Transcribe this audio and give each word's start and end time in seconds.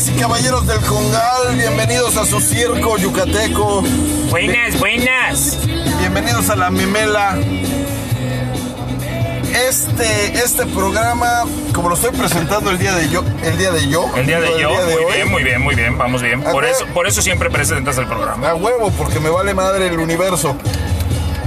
damas 0.00 0.08
y 0.08 0.12
caballeros 0.20 0.66
del 0.66 0.80
Congal? 0.80 1.56
Bienvenidos 1.56 2.16
a 2.16 2.24
su 2.24 2.40
circo 2.40 2.96
yucateco. 2.96 3.82
Buenas, 4.30 4.78
buenas. 4.78 5.58
Bienvenidos 5.98 6.48
a 6.50 6.56
la 6.56 6.70
memela. 6.70 7.38
Este, 9.68 10.34
este 10.34 10.66
programa, 10.66 11.44
como 11.74 11.88
lo 11.88 11.96
estoy 11.96 12.12
presentando 12.12 12.70
el 12.70 12.78
día 12.78 12.94
de 12.94 13.08
yo, 13.08 13.24
el 13.42 13.58
día 13.58 13.72
de 13.72 13.88
yo, 13.88 14.10
El 14.16 14.26
día 14.26 14.40
de 14.40 14.60
yo, 14.60 14.70
muy 14.70 15.04
hoy, 15.04 15.12
bien, 15.12 15.30
muy 15.30 15.42
bien, 15.42 15.60
muy 15.60 15.74
bien, 15.74 15.98
vamos 15.98 16.22
bien. 16.22 16.42
Por 16.42 16.64
eso, 16.64 16.86
por 16.94 17.06
eso 17.06 17.20
siempre 17.20 17.50
presentas 17.50 17.98
el 17.98 18.06
programa. 18.06 18.50
A 18.50 18.54
huevo, 18.54 18.92
porque 18.96 19.18
me 19.20 19.28
vale 19.28 19.54
madre 19.54 19.88
el 19.88 19.98
universo. 19.98 20.56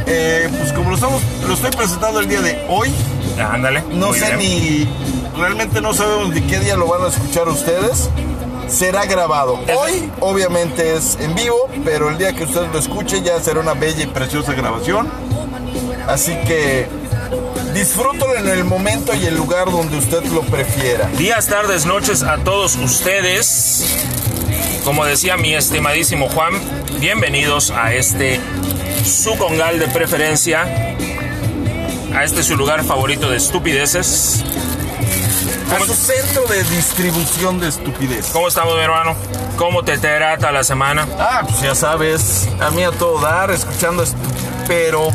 Eh, 0.06 0.50
pues 0.59 0.74
como 0.74 0.90
lo 0.90 0.96
estamos, 0.96 1.22
lo 1.48 1.54
estoy 1.54 1.72
presentando 1.72 2.20
el 2.20 2.28
día 2.28 2.42
de 2.42 2.66
hoy, 2.68 2.94
Ándale. 3.40 3.84
no 3.94 4.14
sé 4.14 4.36
bien. 4.36 4.38
ni, 4.38 4.90
realmente 5.38 5.80
no 5.81 5.94
sabemos 5.94 6.34
de 6.34 6.44
qué 6.44 6.59
día 6.59 6.76
lo 6.76 6.88
van 6.88 7.04
a 7.04 7.08
escuchar 7.08 7.48
ustedes. 7.48 8.09
Será 8.74 9.06
grabado. 9.06 9.60
Hoy, 9.78 10.12
obviamente, 10.20 10.96
es 10.96 11.16
en 11.22 11.36
vivo, 11.36 11.70
pero 11.86 12.10
el 12.10 12.18
día 12.18 12.34
que 12.34 12.46
ustedes 12.46 12.74
lo 12.74 12.80
escuchen 12.80 13.24
ya 13.24 13.40
será 13.40 13.60
una 13.60 13.76
bella 13.76 14.04
y 14.04 14.08
preciosa 14.08 14.54
grabación. 14.54 15.08
Así 16.08 16.32
que 16.48 16.88
disfrútalo 17.76 18.36
en 18.36 18.48
el 18.48 18.64
momento 18.64 19.14
y 19.14 19.26
el 19.28 19.36
lugar 19.36 19.70
donde 19.70 19.96
usted 20.00 20.24
lo 20.26 20.42
prefiera. 20.42 21.06
Días, 21.20 21.46
tardes, 21.46 21.86
noches 21.86 22.24
a 22.24 22.40
todos 22.40 22.76
ustedes. 22.78 23.86
Como 24.84 25.06
decía 25.06 25.38
mi 25.38 25.54
estimadísimo 25.54 26.28
Juan, 26.30 26.54
bienvenidos 27.00 27.70
a 27.70 27.94
este 27.94 28.42
su 29.06 29.38
congal 29.38 29.78
de 29.78 29.88
preferencia. 29.90 30.64
A 32.16 32.24
este 32.24 32.42
su 32.42 32.58
lugar 32.58 32.84
favorito 32.84 33.30
de 33.30 33.38
estupideces. 33.38 34.44
A 35.73 35.78
¿Cómo, 35.78 35.85
su 35.85 35.95
centro 35.95 36.45
de 36.47 36.63
distribución 36.63 37.59
de 37.59 37.69
estupidez. 37.69 38.28
cómo 38.31 38.47
estamos, 38.47 38.75
mi 38.75 38.81
hermano? 38.81 39.16
¿Cómo 39.57 39.84
te 39.84 39.97
trata 39.97 40.51
la 40.51 40.63
semana? 40.63 41.07
Ah, 41.17 41.41
pues 41.47 41.61
ya 41.61 41.73
sabes, 41.73 42.47
a 42.61 42.69
mí 42.72 42.84
a 42.84 42.91
todo 42.91 43.19
dar, 43.19 43.50
escuchando, 43.50 44.03
pero 44.67 45.09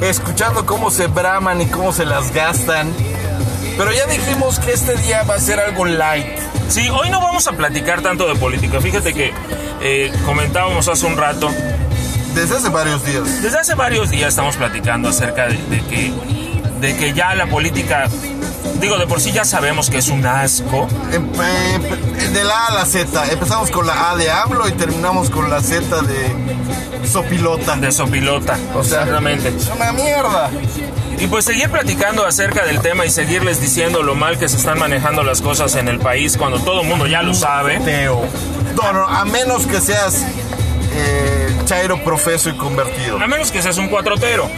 escuchando 0.00 0.64
cómo 0.64 0.90
se 0.90 1.06
braman 1.06 1.60
y 1.60 1.66
cómo 1.66 1.92
se 1.92 2.06
las 2.06 2.32
gastan. 2.32 2.92
Pero 3.76 3.92
ya 3.92 4.06
dijimos 4.06 4.58
que 4.58 4.72
este 4.72 4.96
día 4.96 5.22
va 5.24 5.34
a 5.34 5.40
ser 5.40 5.60
algo 5.60 5.84
light. 5.84 6.26
Sí, 6.68 6.88
hoy 6.88 7.10
no 7.10 7.20
vamos 7.20 7.46
a 7.46 7.52
platicar 7.52 8.00
tanto 8.00 8.26
de 8.26 8.34
política. 8.36 8.80
Fíjate 8.80 9.12
que 9.12 9.34
eh, 9.82 10.12
comentábamos 10.24 10.88
hace 10.88 11.04
un 11.06 11.16
rato 11.16 11.50
Desde 12.34 12.56
hace 12.56 12.70
varios 12.70 13.04
días. 13.04 13.42
Desde 13.42 13.58
hace 13.58 13.74
varios 13.74 14.10
días 14.10 14.30
estamos 14.30 14.56
platicando 14.56 15.10
acerca 15.10 15.46
de, 15.46 15.56
de 15.56 15.80
que, 15.84 16.12
de 16.80 16.96
que 16.96 17.12
ya 17.12 17.34
la 17.34 17.46
política, 17.46 18.08
digo, 18.80 18.98
de 18.98 19.06
por 19.06 19.20
sí 19.20 19.32
ya 19.32 19.44
sabemos 19.44 19.90
que 19.90 19.98
es 19.98 20.08
un 20.08 20.24
asco. 20.26 20.88
Em- 21.12 21.28
em- 21.34 22.32
De 22.32 22.44
la 22.44 22.54
A 22.58 22.66
a 22.68 22.74
la 22.74 22.84
Z. 22.86 23.26
Empezamos 23.32 23.70
con 23.70 23.86
la 23.86 24.10
A 24.10 24.16
de 24.16 24.30
AMLO 24.30 24.68
y 24.68 24.72
terminamos 24.72 25.30
con 25.30 25.48
la 25.50 25.60
Z 25.62 26.02
de 26.02 26.34
Sopilota. 27.06 27.76
De 27.76 27.92
sopilota, 27.92 28.58
O 28.74 28.82
sea, 28.82 29.00
exactamente. 29.02 29.48
Es 29.48 29.68
una 29.68 29.92
mierda. 29.92 30.50
Y 31.18 31.28
pues 31.28 31.44
seguir 31.44 31.70
platicando 31.70 32.26
acerca 32.26 32.64
del 32.66 32.80
tema 32.80 33.06
y 33.06 33.10
seguirles 33.10 33.60
diciendo 33.60 34.02
lo 34.02 34.14
mal 34.14 34.38
que 34.38 34.48
se 34.48 34.56
están 34.56 34.78
manejando 34.78 35.22
las 35.22 35.40
cosas 35.40 35.74
en 35.76 35.88
el 35.88 35.98
país 35.98 36.36
cuando 36.36 36.58
todo 36.60 36.82
el 36.82 36.88
mundo 36.88 37.06
ya 37.06 37.22
lo 37.22 37.32
sabe. 37.32 37.78
Teo. 37.80 38.22
No, 38.74 38.92
no, 38.92 39.06
a 39.08 39.24
menos 39.24 39.66
que 39.66 39.80
seas 39.80 40.24
eh, 40.92 41.56
Chairo 41.64 42.02
profeso 42.04 42.50
y 42.50 42.56
convertido. 42.56 43.16
A 43.22 43.26
menos 43.26 43.50
que 43.50 43.62
seas 43.62 43.78
un 43.78 43.88
cuatrotero. 43.88 44.50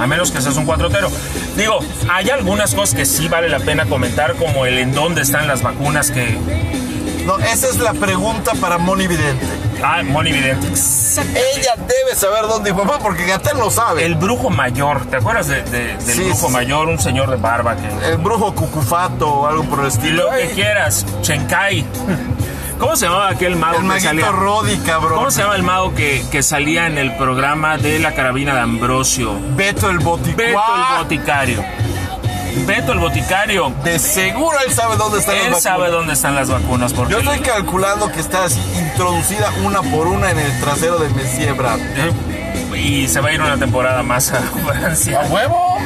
A 0.00 0.06
menos 0.06 0.32
que 0.32 0.40
seas 0.40 0.56
un 0.56 0.64
cuatrotero. 0.64 1.10
Digo, 1.56 1.78
hay 2.10 2.30
algunas 2.30 2.74
cosas 2.74 2.94
que 2.94 3.04
sí 3.04 3.28
vale 3.28 3.48
la 3.48 3.58
pena 3.60 3.84
comentar, 3.86 4.34
como 4.36 4.64
el 4.66 4.78
en 4.78 4.92
dónde 4.92 5.22
están 5.22 5.46
las 5.46 5.62
vacunas 5.62 6.10
que... 6.10 6.38
No, 7.26 7.38
esa 7.38 7.68
es 7.68 7.76
la 7.78 7.92
pregunta 7.92 8.52
para 8.60 8.78
Moni 8.78 9.06
Vidente. 9.06 9.46
Ah, 9.84 10.02
Moni 10.02 10.32
Vidente. 10.32 10.66
Ella 10.68 11.74
debe 11.76 12.14
saber 12.16 12.42
dónde 12.48 12.72
papá 12.72 12.98
porque 12.98 13.26
Gatel 13.26 13.58
lo 13.58 13.70
sabe. 13.70 14.04
El, 14.06 14.12
El 14.12 14.18
brujo 14.18 14.48
mayor, 14.48 15.04
¿te 15.06 15.16
acuerdas 15.16 15.48
de- 15.48 15.62
de- 15.64 15.96
del 15.96 16.00
Sí, 16.00 16.24
brujo 16.24 16.46
sí. 16.46 16.52
mayor? 16.52 16.88
Un 16.88 16.98
señor 16.98 17.28
de 17.30 17.36
barba 17.36 17.76
que... 17.76 18.16
brujo 18.16 18.54
cucufato 18.54 19.28
o 19.28 19.46
algo 19.46 19.64
por 19.64 19.80
el 19.80 19.86
Y 19.86 19.88
estilo. 19.88 20.24
lo 20.30 20.36
que 20.36 20.48
quieras, 20.54 21.04
Chenkai. 21.20 21.84
¿Cómo 22.80 22.96
se 22.96 23.04
llamaba 23.06 23.28
aquel 23.28 23.56
mago 23.56 23.78
el 23.80 23.92
que 23.92 24.00
salía? 24.00 24.24
Cabrón. 24.24 25.14
¿Cómo 25.14 25.30
se 25.30 25.42
llama 25.42 25.54
el 25.54 25.62
mago 25.62 25.94
que, 25.94 26.24
que 26.32 26.42
salía 26.42 26.86
en 26.86 26.96
el 26.96 27.14
programa 27.16 27.76
de 27.76 27.98
la 27.98 28.14
carabina 28.14 28.54
de 28.54 28.60
Ambrosio? 28.60 29.38
Beto 29.54 29.90
el 29.90 29.98
boticuá. 29.98 30.34
Beto 30.46 30.58
el 30.76 31.02
boticario. 31.02 31.64
Beto 32.66 32.92
el 32.92 32.98
boticario. 32.98 33.72
De 33.84 33.98
seguro 33.98 34.56
él 34.66 34.72
sabe 34.72 34.96
dónde 34.96 35.18
están 35.18 35.36
Él 35.36 35.50
las 35.52 35.62
sabe 35.62 35.78
vacunas. 35.82 35.92
dónde 35.98 36.12
están 36.14 36.34
las 36.34 36.48
vacunas 36.50 36.92
porque 36.94 37.12
Yo 37.12 37.18
estoy 37.20 37.38
calculando 37.40 38.10
que 38.10 38.18
está 38.20 38.44
así 38.44 38.60
introducida 38.78 39.52
una 39.62 39.82
por 39.82 40.06
una 40.06 40.30
en 40.30 40.38
el 40.38 40.60
trasero 40.60 40.98
de 40.98 41.10
Messier 41.10 41.52
Brad. 41.54 41.78
Eh, 41.78 42.78
y 42.78 43.08
se 43.08 43.20
va 43.20 43.28
a 43.28 43.32
ir 43.34 43.42
una 43.42 43.58
temporada 43.58 44.02
más 44.02 44.32
a 44.32 44.40
Francia. 44.40 45.20
huevo? 45.28 45.78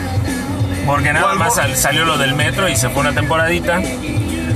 Porque 0.86 1.12
nada 1.12 1.26
¿Cuál 1.26 1.38
más 1.38 1.54
salió 1.76 2.04
lo 2.04 2.18
del 2.18 2.34
metro 2.34 2.68
y 2.68 2.76
se 2.76 2.88
fue 2.88 3.00
una 3.00 3.12
temporadita. 3.12 3.80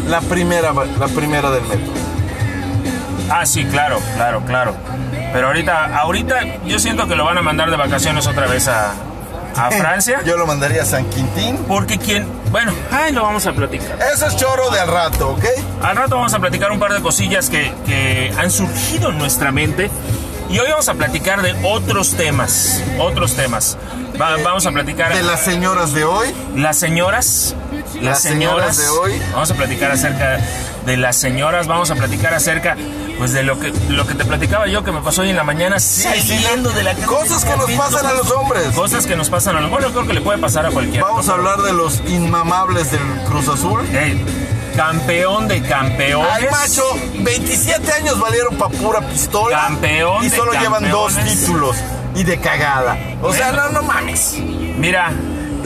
La 0.07 0.21
primera, 0.21 0.73
la 0.73 1.09
primera 1.09 1.51
del 1.51 1.63
metro. 1.65 1.93
Ah, 3.31 3.45
sí, 3.47 3.65
claro, 3.65 4.01
claro, 4.17 4.43
claro. 4.47 4.75
Pero 5.33 5.49
ahorita, 5.49 5.99
ahorita 5.99 6.41
yo 6.65 6.79
siento 6.79 7.07
que 7.07 7.15
lo 7.17 7.25
van 7.25 7.39
a 7.39 7.43
mandar 7.43 7.71
de 7.71 7.77
vacaciones 7.77 8.27
otra 8.27 8.47
vez 8.47 8.69
a, 8.69 8.93
a 9.57 9.71
Francia. 9.79 10.21
Yo 10.25 10.37
lo 10.37 10.47
mandaría 10.47 10.83
a 10.83 10.87
San 10.87 11.05
Quintín. 11.11 11.57
Porque 11.69 11.99
quien, 11.99 12.27
bueno, 12.51 12.73
ay, 12.91 13.13
lo 13.13 13.23
vamos 13.23 13.47
a 13.47 13.53
platicar. 13.53 13.99
Ese 14.15 14.27
es 14.27 14.37
choro 14.37 14.71
de 14.71 14.81
al 14.81 14.89
rato, 14.89 15.31
¿ok? 15.31 15.45
Al 15.83 15.97
rato 15.97 16.17
vamos 16.17 16.33
a 16.35 16.39
platicar 16.39 16.73
un 16.73 16.79
par 16.79 16.93
de 16.95 17.01
cosillas 17.01 17.51
que, 17.51 17.73
que 17.87 18.33
han 18.39 18.51
surgido 18.51 19.11
en 19.11 19.19
nuestra 19.19 19.53
mente. 19.53 19.91
Y 20.51 20.59
hoy 20.61 20.71
vamos 20.71 20.89
a 20.89 20.95
platicar 20.95 21.43
de 21.43 21.55
otros 21.63 22.15
temas, 22.15 22.83
otros 22.99 23.35
temas. 23.35 23.77
Va- 24.19 24.37
vamos 24.43 24.65
a 24.65 24.71
platicar 24.73 25.13
De 25.15 25.23
las 25.23 25.43
señoras 25.43 25.93
de 25.93 26.05
hoy. 26.05 26.29
las 26.57 26.79
señoras, 26.79 27.55
las, 27.97 28.03
Las 28.03 28.23
señoras 28.23 28.75
señoras, 28.75 28.79
de 28.79 28.89
hoy. 28.89 29.23
Vamos 29.35 29.51
a 29.51 29.55
platicar 29.55 29.91
acerca 29.91 30.39
de 30.87 30.97
las 30.97 31.17
señoras, 31.17 31.67
vamos 31.67 31.91
a 31.91 31.97
platicar 31.97 32.33
acerca 32.33 32.77
pues 33.19 33.33
de 33.33 33.43
lo 33.43 33.59
que 33.59 33.73
lo 33.89 34.07
que 34.07 34.15
te 34.15 34.25
platicaba 34.25 34.67
yo 34.69 34.85
que 34.85 34.93
me 34.93 35.01
pasó 35.01 35.23
hoy 35.23 35.31
en 35.31 35.37
la 35.37 35.45
mañana 35.45 35.81
saliendo 35.81 36.71
de 36.71 36.85
la 36.85 36.95
casa. 36.95 37.07
Cosas 37.07 37.45
que 37.45 37.57
nos 37.57 37.71
pasan 37.73 38.07
a 38.07 38.13
los 38.13 38.31
hombres. 38.31 38.75
Cosas 38.75 39.07
que 39.07 39.17
nos 39.17 39.29
pasan 39.29 39.57
a 39.57 39.61
los 39.61 39.71
bueno, 39.71 39.91
creo 39.91 40.07
que 40.07 40.15
le 40.15 40.21
puede 40.21 40.39
pasar 40.39 40.67
a 40.67 40.71
cualquiera. 40.71 41.05
Vamos 41.05 41.29
a 41.29 41.35
hablar 41.35 41.59
de 41.63 41.73
los 41.73 42.01
inmamables 42.07 42.93
del 42.93 43.01
Cruz 43.27 43.49
Azul. 43.49 43.81
Campeón 44.77 45.49
de 45.49 45.61
campeones. 45.63 46.31
Ay, 46.33 46.45
macho, 46.53 46.85
27 47.19 47.93
años 47.93 48.21
valieron 48.21 48.57
pa' 48.57 48.69
pura 48.69 49.01
pistola. 49.01 49.59
Campeón 49.67 50.25
Y 50.25 50.29
de 50.29 50.37
solo 50.37 50.53
llevan 50.53 50.89
dos 50.89 51.17
títulos. 51.17 51.77
Y 52.15 52.23
de 52.23 52.39
cagada. 52.39 52.97
O 53.21 53.33
sea, 53.33 53.51
no, 53.51 53.71
no 53.71 53.83
mames. 53.83 54.37
Mira, 54.39 55.13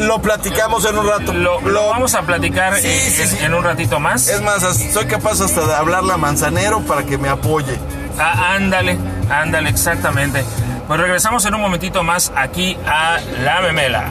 Lo 0.03 0.21
platicamos 0.21 0.85
en 0.85 0.99
un 0.99 1.07
rato. 1.07 1.33
lo, 1.33 1.61
lo 1.61 1.89
vamos 1.89 2.15
a 2.15 2.23
platicar 2.23 2.75
Sí, 2.79 2.89
eh, 2.89 3.11
sí, 3.15 3.23
en, 3.23 3.29
sí. 3.29 3.37
en 3.41 3.55
un 3.55 3.63
ratito 3.65 4.01
más. 4.01 4.29
Es 4.29 4.41
más, 4.43 4.63
soy 4.93 5.07
capaz 5.07 5.41
hasta 5.41 5.67
de 5.67 5.75
hablarle 5.75 6.13
a 6.13 6.17
Manzanero 6.17 6.81
para 6.81 7.05
que 7.05 7.19
me 7.19 7.29
apoye. 7.29 7.79
Ah, 8.19 8.55
ándale, 8.55 8.99
ándale, 9.31 9.71
exactamente. 9.71 10.45
Pues 10.89 11.01
regresamos 11.01 11.45
en 11.47 11.55
un 11.55 11.61
momentito 11.61 12.03
más 12.03 12.33
aquí 12.37 12.77
a 12.87 13.19
La 13.43 13.61
Memela. 13.63 14.11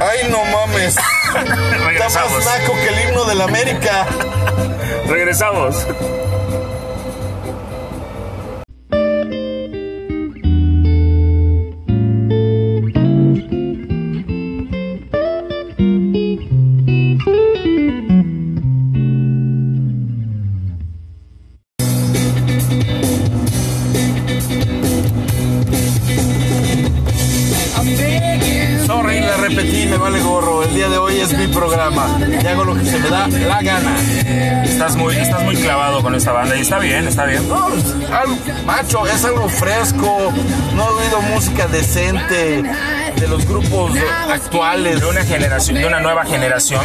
Ay, 0.00 0.28
no 0.30 0.44
mames. 0.44 0.96
Está 1.92 2.20
más 2.28 2.44
naco 2.44 2.72
que 2.74 2.88
el 2.88 3.08
himno 3.08 3.24
de 3.24 3.34
la 3.34 3.44
América. 3.44 4.06
Regresamos. 5.08 5.86
Programa. 31.90 32.42
Y 32.42 32.46
hago 32.46 32.64
lo 32.64 32.74
que 32.74 32.84
se 32.84 32.98
me 32.98 33.08
da 33.08 33.28
la 33.28 33.62
gana. 33.62 33.96
Estás 34.64 34.96
muy, 34.96 35.16
estás 35.16 35.42
muy 35.42 35.56
clavado 35.56 36.02
con 36.02 36.14
esta 36.14 36.32
banda 36.32 36.56
y 36.56 36.60
está 36.60 36.78
bien, 36.78 37.06
está 37.06 37.24
bien. 37.24 37.48
No, 37.48 37.68
es 37.68 38.10
algo, 38.10 38.36
macho, 38.64 39.06
es 39.06 39.24
algo 39.24 39.48
fresco. 39.48 40.32
No 40.74 40.84
he 40.84 41.04
oído 41.04 41.20
música 41.22 41.66
decente 41.68 42.62
de 43.16 43.28
los 43.28 43.46
grupos 43.46 43.92
actuales. 44.30 45.00
De 45.00 45.06
una 45.06 45.24
generación, 45.24 45.76
de 45.78 45.86
una 45.86 46.00
nueva 46.00 46.24
generación. 46.24 46.82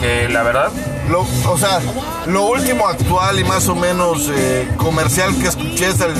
que 0.00 0.28
la 0.28 0.42
verdad 0.42 0.72
Lo, 1.08 1.20
o 1.20 1.58
sea, 1.58 1.80
lo 2.26 2.46
último 2.46 2.88
actual 2.88 3.38
y 3.38 3.44
más 3.44 3.68
o 3.68 3.76
menos 3.76 4.28
eh, 4.34 4.68
comercial 4.76 5.36
que 5.40 5.48
escuché 5.48 5.88
es 5.88 6.00
el 6.00 6.12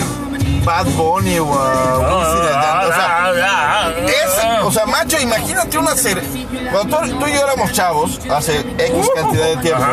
Bad 0.64 0.86
Bunny 0.96 1.38
o 1.38 1.52
a 1.52 1.98
Wisin 1.98 2.38
y 2.38 2.52
Yandel. 2.52 2.90
O 2.90 2.94
sea, 2.94 3.92
es, 4.06 4.64
o 4.64 4.72
sea, 4.72 4.86
macho, 4.86 5.18
imagínate 5.20 5.78
una 5.78 5.94
serie. 5.96 6.22
Cuando 6.70 6.98
tú, 6.98 7.18
tú 7.18 7.26
y 7.26 7.32
yo 7.32 7.40
éramos 7.46 7.72
chavos, 7.72 8.20
hace 8.30 8.60
X 8.60 9.10
cantidad 9.14 9.46
de 9.48 9.56
tiempo, 9.58 9.84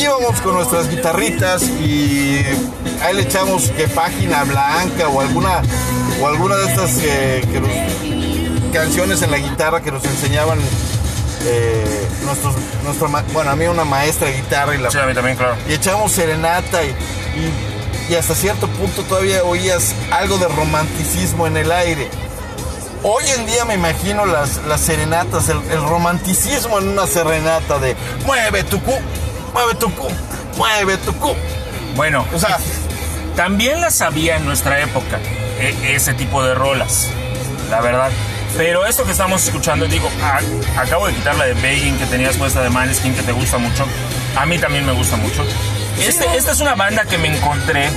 íbamos 0.00 0.40
con 0.40 0.54
nuestras 0.54 0.88
guitarritas 0.88 1.62
y 1.62 2.42
ahí 3.02 3.14
le 3.14 3.22
echamos 3.22 3.68
que 3.70 3.86
página 3.88 4.44
blanca 4.44 5.08
o 5.08 5.20
alguna 5.20 5.62
o 6.20 6.26
alguna 6.26 6.56
de 6.56 6.64
estas 6.66 6.90
que, 6.96 7.46
que 7.52 7.60
nos- 7.60 8.72
canciones 8.72 9.22
en 9.22 9.30
la 9.30 9.38
guitarra 9.38 9.80
que 9.80 9.90
nos 9.92 10.04
enseñaban 10.04 10.58
eh, 11.44 12.08
nuestros, 12.24 12.54
nuestro, 12.84 13.08
bueno, 13.32 13.50
a 13.50 13.56
mí 13.56 13.66
una 13.66 13.84
maestra 13.84 14.28
de 14.28 14.36
guitarra 14.36 14.74
y 14.74 14.78
la 14.78 14.90
Sí, 14.90 14.98
a 14.98 15.06
mí 15.06 15.14
también, 15.14 15.36
claro. 15.36 15.54
y 15.68 15.74
echábamos 15.74 16.12
serenata 16.12 16.82
y, 16.82 16.88
y- 16.88 17.75
y 18.08 18.14
hasta 18.14 18.34
cierto 18.34 18.68
punto 18.68 19.02
todavía 19.02 19.42
oías 19.44 19.94
algo 20.10 20.38
de 20.38 20.48
romanticismo 20.48 21.46
en 21.46 21.56
el 21.56 21.72
aire. 21.72 22.08
Hoy 23.02 23.24
en 23.36 23.46
día 23.46 23.64
me 23.64 23.74
imagino 23.74 24.26
las, 24.26 24.58
las 24.66 24.80
serenatas, 24.80 25.48
el, 25.48 25.58
el 25.70 25.80
romanticismo 25.82 26.78
en 26.78 26.88
una 26.88 27.06
serenata 27.06 27.78
de 27.78 27.96
mueve 28.24 28.64
tu 28.64 28.80
cu, 28.82 28.92
mueve 29.52 29.74
tu 29.74 29.92
cu, 29.94 30.08
mueve 30.56 30.96
tu 30.98 31.12
cu. 31.14 31.34
Bueno, 31.94 32.26
O 32.34 32.38
sea, 32.38 32.58
también 33.36 33.80
las 33.80 34.00
había 34.00 34.36
en 34.36 34.44
nuestra 34.44 34.80
época, 34.80 35.18
e- 35.60 35.94
ese 35.94 36.14
tipo 36.14 36.42
de 36.42 36.54
rolas, 36.54 37.08
la 37.70 37.80
verdad. 37.80 38.10
Pero 38.56 38.86
esto 38.86 39.04
que 39.04 39.12
estamos 39.12 39.44
escuchando, 39.44 39.86
digo, 39.86 40.08
acabo 40.78 41.06
de 41.06 41.14
quitar 41.14 41.34
la 41.36 41.44
de 41.44 41.54
Begging 41.54 41.98
que 41.98 42.06
tenías 42.06 42.36
puesta 42.36 42.62
de 42.62 42.70
Maneskin 42.70 43.14
que 43.14 43.22
te 43.22 43.32
gusta 43.32 43.58
mucho. 43.58 43.84
A 44.34 44.46
mí 44.46 44.58
también 44.58 44.86
me 44.86 44.92
gusta 44.92 45.16
mucho. 45.16 45.44
Este- 45.98 46.36
esta 46.36 46.52
es 46.52 46.60
una 46.60 46.74
banda 46.74 47.04
que 47.04 47.18
me 47.18 47.28
encontré, 47.28 47.88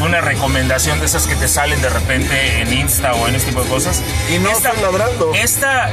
una 0.00 0.20
recomendación 0.20 1.00
de 1.00 1.06
esas 1.06 1.26
que 1.26 1.34
te 1.36 1.48
salen 1.48 1.80
de 1.82 1.90
repente 1.90 2.60
en 2.62 2.72
Insta 2.72 3.14
o 3.14 3.28
en 3.28 3.34
este 3.34 3.48
tipo 3.50 3.62
de 3.62 3.68
cosas. 3.68 4.00
Y 4.32 4.38
no 4.38 4.50
estoy 4.50 4.72
ladrando. 4.80 5.32
Esta, 5.34 5.90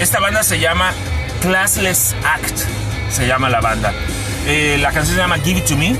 esta 0.00 0.20
banda 0.20 0.42
se 0.42 0.58
llama 0.58 0.92
Classless 1.40 2.14
Act, 2.24 2.58
se 3.10 3.26
llama 3.26 3.48
la 3.48 3.60
banda. 3.60 3.92
Eh, 4.46 4.76
la 4.80 4.92
canción 4.92 5.16
se 5.16 5.22
llama 5.22 5.38
Give 5.38 5.60
It 5.60 5.66
To 5.66 5.76
Me. 5.76 5.96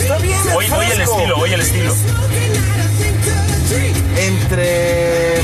está 0.00 0.18
bien. 0.18 0.38
es 0.48 0.54
Oye, 0.54 0.72
oye 0.72 0.92
el 0.94 1.00
estilo, 1.02 1.38
oye 1.38 1.54
el 1.54 1.60
estilo. 1.60 1.94
Entre 4.16 5.42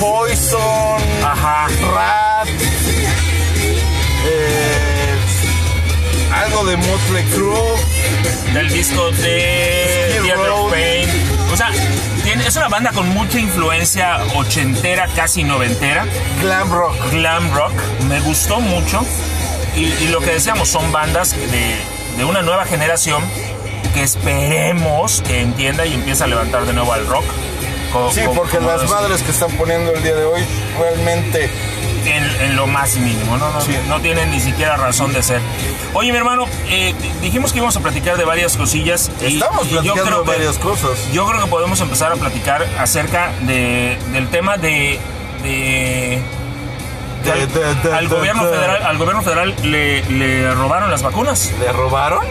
Poison, 0.00 1.00
Ajá. 1.22 1.68
Rat, 1.94 2.48
eh, 4.26 4.73
algo 6.42 6.64
de 6.64 6.76
Motley 6.76 7.24
Crue. 7.24 7.76
Del 8.52 8.68
disco 8.68 9.10
de 9.10 10.20
Theater 10.22 10.50
of 10.50 10.72
Pain. 10.72 11.08
O 11.52 11.56
sea, 11.56 11.70
tiene, 12.22 12.46
es 12.46 12.56
una 12.56 12.68
banda 12.68 12.92
con 12.92 13.08
mucha 13.10 13.38
influencia 13.38 14.18
ochentera, 14.34 15.08
casi 15.14 15.44
noventera. 15.44 16.06
Glam 16.40 16.70
rock. 16.70 16.94
Glam 17.10 17.52
rock. 17.52 17.72
Me 18.08 18.20
gustó 18.20 18.60
mucho. 18.60 19.04
Y, 19.76 19.86
y 20.04 20.08
lo 20.08 20.20
que 20.20 20.30
decíamos, 20.30 20.68
son 20.68 20.92
bandas 20.92 21.30
de, 21.30 21.76
de 22.16 22.24
una 22.24 22.42
nueva 22.42 22.64
generación 22.64 23.22
que 23.92 24.02
esperemos 24.02 25.22
que 25.26 25.40
entienda 25.40 25.86
y 25.86 25.94
empiece 25.94 26.24
a 26.24 26.26
levantar 26.26 26.64
de 26.66 26.72
nuevo 26.72 26.92
al 26.92 27.06
rock. 27.06 27.24
Sí, 28.12 28.22
porque 28.34 28.56
como 28.56 28.70
las 28.70 28.90
madres 28.90 29.22
que 29.22 29.30
están 29.30 29.52
poniendo 29.52 29.92
el 29.92 30.02
día 30.02 30.16
de 30.16 30.24
hoy 30.24 30.42
realmente 30.80 31.48
en, 32.06 32.24
en 32.40 32.56
lo 32.56 32.66
más 32.66 32.96
mínimo, 32.96 33.36
¿no? 33.36 33.50
No, 33.50 33.60
Sí. 33.60 33.72
no 33.88 34.00
tienen 34.00 34.30
ni 34.30 34.40
siquiera 34.40 34.76
razón 34.76 35.12
de 35.12 35.22
ser. 35.22 35.40
Oye, 35.94 36.10
mi 36.12 36.18
hermano, 36.18 36.46
eh, 36.68 36.94
dijimos 37.22 37.52
que 37.52 37.58
íbamos 37.58 37.76
a 37.76 37.80
platicar 37.80 38.16
de 38.16 38.24
varias 38.24 38.56
cosillas. 38.56 39.10
y- 39.20 39.34
estamos 39.34 39.66
y 39.66 39.70
yo 39.70 39.80
platicando 39.82 40.04
creo 40.04 40.18
de 40.20 40.24
que- 40.24 40.30
varias 40.38 40.58
cosas. 40.58 40.90
Yo 41.12 41.26
creo 41.26 41.40
que 41.44 41.46
podemos 41.50 41.80
empezar 41.80 42.12
a 42.12 42.16
platicar 42.16 42.66
acerca 42.78 43.30
de, 43.42 43.98
del 44.12 44.28
tema 44.28 44.56
de... 44.56 44.98
al, 47.24 47.52
de- 47.52 47.74
de- 47.88 47.94
al 47.96 48.08
de- 48.08 48.14
gobierno 48.16 48.44
de- 48.46 48.52
federal, 48.56 48.82
al 48.82 48.98
gobierno 48.98 49.22
federal 49.22 49.54
le, 49.62 50.02
le 50.10 50.50
robaron 50.54 50.90
las 50.90 51.02
vacunas. 51.02 51.52
¿Le 51.60 51.72
robaron? 51.72 52.24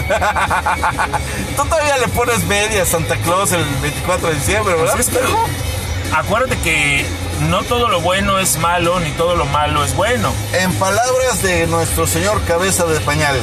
Tú 1.56 1.64
todavía 1.64 1.98
le 1.98 2.08
pones 2.08 2.44
media 2.44 2.82
a 2.82 2.86
Santa 2.86 3.16
Claus 3.16 3.52
el 3.52 3.64
24 3.82 4.28
de 4.28 4.34
diciembre, 4.34 4.74
¿verdad? 4.74 4.94
Pues 4.94 5.08
es 5.08 5.14
que- 5.14 6.16
acuérdate 6.16 6.56
que 6.58 7.04
no 7.48 7.62
todo 7.64 7.88
lo 7.88 8.00
bueno 8.00 8.38
es 8.38 8.58
malo, 8.58 9.00
ni 9.00 9.10
todo 9.12 9.36
lo 9.36 9.46
malo 9.46 9.84
es 9.84 9.94
bueno. 9.94 10.32
En 10.52 10.72
palabras 10.74 11.42
de 11.42 11.66
nuestro 11.66 12.06
señor 12.06 12.42
cabeza 12.44 12.84
de 12.84 13.00
pañal, 13.00 13.38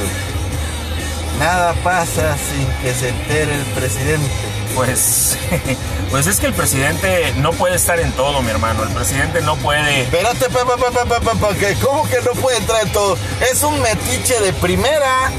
nada 1.39 1.73
pasa 1.83 2.37
sin 2.37 2.67
que 2.81 2.93
se 2.93 3.09
entere 3.09 3.55
el 3.55 3.65
presidente. 3.67 4.29
Pues, 4.75 5.37
pues 6.11 6.27
es 6.27 6.39
que 6.39 6.47
el 6.47 6.53
presidente 6.53 7.33
no 7.37 7.51
puede 7.51 7.75
estar 7.75 7.99
en 7.99 8.11
todo, 8.11 8.41
mi 8.41 8.51
hermano. 8.51 8.83
El 8.83 8.89
presidente 8.89 9.41
no 9.41 9.55
puede. 9.55 10.01
Espérate, 10.01 10.49
pa, 10.49 10.65
pa, 10.65 11.55
que 11.55 11.73
¿cómo 11.75 12.07
que 12.07 12.21
no 12.21 12.31
puede 12.39 12.57
entrar 12.57 12.83
en 12.83 12.91
todo? 12.91 13.17
Es 13.51 13.63
un 13.63 13.81
metiche 13.81 14.39
de 14.41 14.53
primera. 14.53 15.31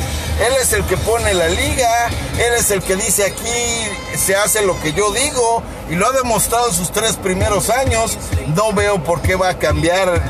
Él 0.46 0.54
es 0.60 0.72
el 0.72 0.84
que 0.84 0.96
pone 0.96 1.34
la 1.34 1.48
liga. 1.48 2.08
Él 2.38 2.54
es 2.56 2.70
el 2.70 2.82
que 2.82 2.96
dice 2.96 3.24
aquí 3.24 4.16
se 4.16 4.36
hace 4.36 4.62
lo 4.62 4.80
que 4.80 4.92
yo 4.92 5.10
digo. 5.12 5.62
Y 5.90 5.94
lo 5.94 6.06
ha 6.06 6.12
demostrado 6.12 6.68
en 6.68 6.74
sus 6.74 6.92
tres 6.92 7.16
primeros 7.16 7.70
años. 7.70 8.16
No 8.54 8.72
veo 8.72 9.02
por 9.02 9.20
qué 9.20 9.34
va 9.34 9.50
a 9.50 9.58
cambiar 9.58 10.22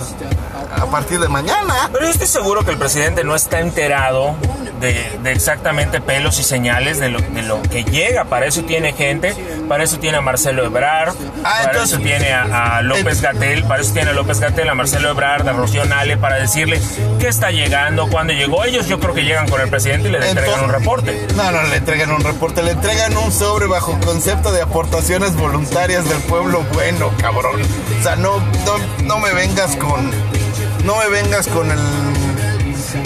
a 0.76 0.86
partir 0.86 1.18
de 1.20 1.28
mañana. 1.28 1.88
Pero 1.92 2.04
yo 2.04 2.10
estoy 2.10 2.26
seguro 2.26 2.64
que 2.64 2.70
el 2.72 2.78
presidente 2.78 3.24
no 3.24 3.34
está 3.34 3.60
enterado 3.60 4.34
de, 4.80 5.18
de 5.22 5.32
exactamente 5.32 6.00
pelos 6.00 6.38
y 6.38 6.44
señales 6.44 7.00
de 7.00 7.08
lo, 7.08 7.20
de 7.20 7.42
lo 7.42 7.60
que 7.62 7.84
llega. 7.84 8.24
Para 8.24 8.46
eso 8.46 8.62
tiene 8.62 8.92
gente, 8.92 9.34
para 9.68 9.82
eso 9.84 9.98
tiene 9.98 10.18
a 10.18 10.20
Marcelo 10.20 10.64
Ebrard, 10.64 11.14
Ah, 11.44 11.60
para 11.62 11.72
entonces- 11.72 11.92
eso 11.94 12.02
tiene 12.02 12.32
a, 12.32 12.76
a 12.76 12.82
López 12.82 13.20
Gatel, 13.20 13.64
para 13.64 13.82
eso 13.82 13.92
tiene 13.92 14.10
a 14.10 14.12
López 14.12 14.40
Gatel, 14.40 14.68
a 14.68 14.74
Marcelo 14.74 15.10
Ebrard, 15.10 15.48
a 15.48 15.52
Rocío 15.52 15.84
Nale, 15.84 16.16
para 16.16 16.36
decirle 16.36 16.80
qué 17.18 17.28
está 17.28 17.50
llegando, 17.50 18.08
cuando 18.08 18.32
llegó. 18.32 18.64
Ellos 18.64 18.86
yo 18.86 19.00
creo 19.00 19.14
que 19.14 19.22
llegan 19.24 19.48
con 19.48 19.60
el 19.60 19.68
presidente 19.68 20.08
y 20.08 20.12
le 20.12 20.28
entregan 20.28 20.64
un 20.64 20.70
reporte. 20.70 21.26
No, 21.34 21.50
no 21.50 21.62
le 21.64 21.76
entregan 21.76 22.10
un 22.12 22.22
reporte, 22.22 22.62
le 22.62 22.72
entregan 22.72 23.16
un 23.16 23.32
sobre 23.32 23.66
bajo 23.66 23.98
concepto 24.00 24.52
de 24.52 24.62
aportaciones 24.62 25.34
voluntarias 25.36 26.08
del 26.08 26.18
pueblo 26.22 26.62
bueno, 26.72 27.10
cabrón. 27.20 27.60
O 27.98 28.02
sea, 28.02 28.16
no, 28.16 28.38
no, 28.38 28.78
no 29.04 29.18
me 29.18 29.32
vengas 29.32 29.74
con. 29.76 30.10
No 30.88 30.96
me 30.96 31.08
vengas 31.10 31.46
con 31.48 31.70
el. 31.70 31.78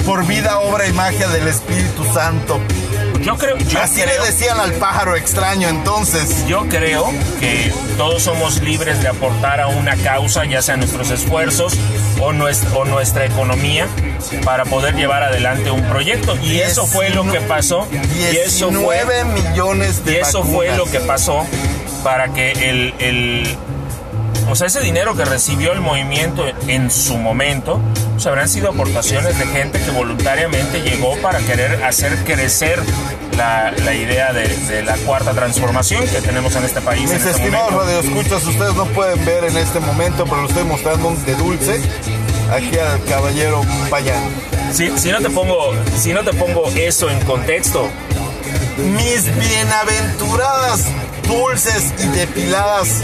Por 0.06 0.24
vida, 0.26 0.60
obra 0.60 0.86
y 0.86 0.92
magia 0.92 1.26
del 1.28 1.48
Espíritu 1.48 2.04
Santo. 2.14 2.60
Yo 3.20 3.36
creo, 3.36 3.56
yo 3.58 3.80
Así 3.80 4.00
creo, 4.02 4.20
le 4.22 4.30
decían 4.30 4.58
al 4.60 4.72
pájaro 4.74 5.16
extraño 5.16 5.68
entonces. 5.68 6.44
yo 6.46 6.68
creo 6.68 7.10
que 7.40 7.72
todos 7.96 8.22
somos 8.22 8.60
libres 8.62 9.02
de 9.02 9.08
aportar 9.08 9.60
a 9.60 9.66
una 9.66 9.96
causa, 9.96 10.44
ya 10.44 10.62
sea 10.62 10.76
nuestros 10.76 11.10
esfuerzos 11.10 11.74
o 12.20 12.32
nuestra, 12.32 12.70
o 12.76 12.84
nuestra 12.84 13.24
economía, 13.24 13.88
para 14.44 14.64
poder 14.64 14.94
llevar 14.94 15.24
adelante 15.24 15.70
un 15.72 15.82
proyecto. 15.82 16.36
Y 16.42 16.60
eso 16.60 16.86
fue 16.86 17.10
lo 17.10 17.24
que 17.30 17.40
pasó. 17.40 17.88
Y 17.92 18.36
eso 18.36 18.70
fue, 18.70 18.96
19 19.04 19.24
millones 19.24 20.04
de 20.04 20.12
y 20.12 20.16
eso 20.16 20.44
fue 20.44 20.76
lo 20.76 20.84
que 20.86 21.00
pasó 21.00 21.44
para 22.04 22.28
que 22.32 22.52
el, 22.52 22.94
el- 23.00 23.56
o 24.48 24.56
sea, 24.56 24.66
ese 24.66 24.80
dinero 24.80 25.16
que 25.16 25.24
recibió 25.24 25.72
el 25.72 25.80
movimiento 25.80 26.44
en 26.66 26.90
su 26.90 27.16
momento, 27.16 27.80
pues 28.14 28.26
habrán 28.26 28.48
sido 28.48 28.70
aportaciones 28.70 29.38
de 29.38 29.46
gente 29.46 29.80
que 29.80 29.90
voluntariamente 29.90 30.82
llegó 30.82 31.16
para 31.18 31.38
querer 31.40 31.82
hacer 31.84 32.16
crecer 32.24 32.82
la, 33.36 33.72
la 33.84 33.94
idea 33.94 34.32
de, 34.32 34.48
de 34.48 34.82
la 34.82 34.96
cuarta 34.98 35.32
transformación 35.32 36.06
que 36.06 36.20
tenemos 36.20 36.54
en 36.56 36.64
este 36.64 36.80
país. 36.80 37.10
en 37.10 37.16
Mis 37.16 37.26
este 37.26 37.30
estimados 37.30 37.72
radioescuchas, 37.72 38.44
ustedes 38.44 38.74
no 38.74 38.84
pueden 38.86 39.24
ver 39.24 39.44
en 39.44 39.56
este 39.56 39.80
momento, 39.80 40.24
pero 40.24 40.42
lo 40.42 40.48
estoy 40.48 40.64
mostrando 40.64 41.08
un 41.08 41.24
de 41.24 41.34
dulce 41.34 41.80
aquí 42.52 42.78
al 42.78 43.02
caballero 43.04 43.62
Payán. 43.90 44.22
Si, 44.72 44.90
si 44.98 45.10
no 45.10 45.20
te 45.20 45.30
pongo, 45.30 45.72
si 45.98 46.12
no 46.12 46.22
te 46.24 46.32
pongo 46.34 46.68
eso 46.76 47.08
en 47.10 47.20
contexto, 47.24 47.88
Mis 48.78 49.24
bienaventuradas, 49.38 50.86
dulces 51.28 51.92
y 51.98 52.06
depiladas 52.08 53.02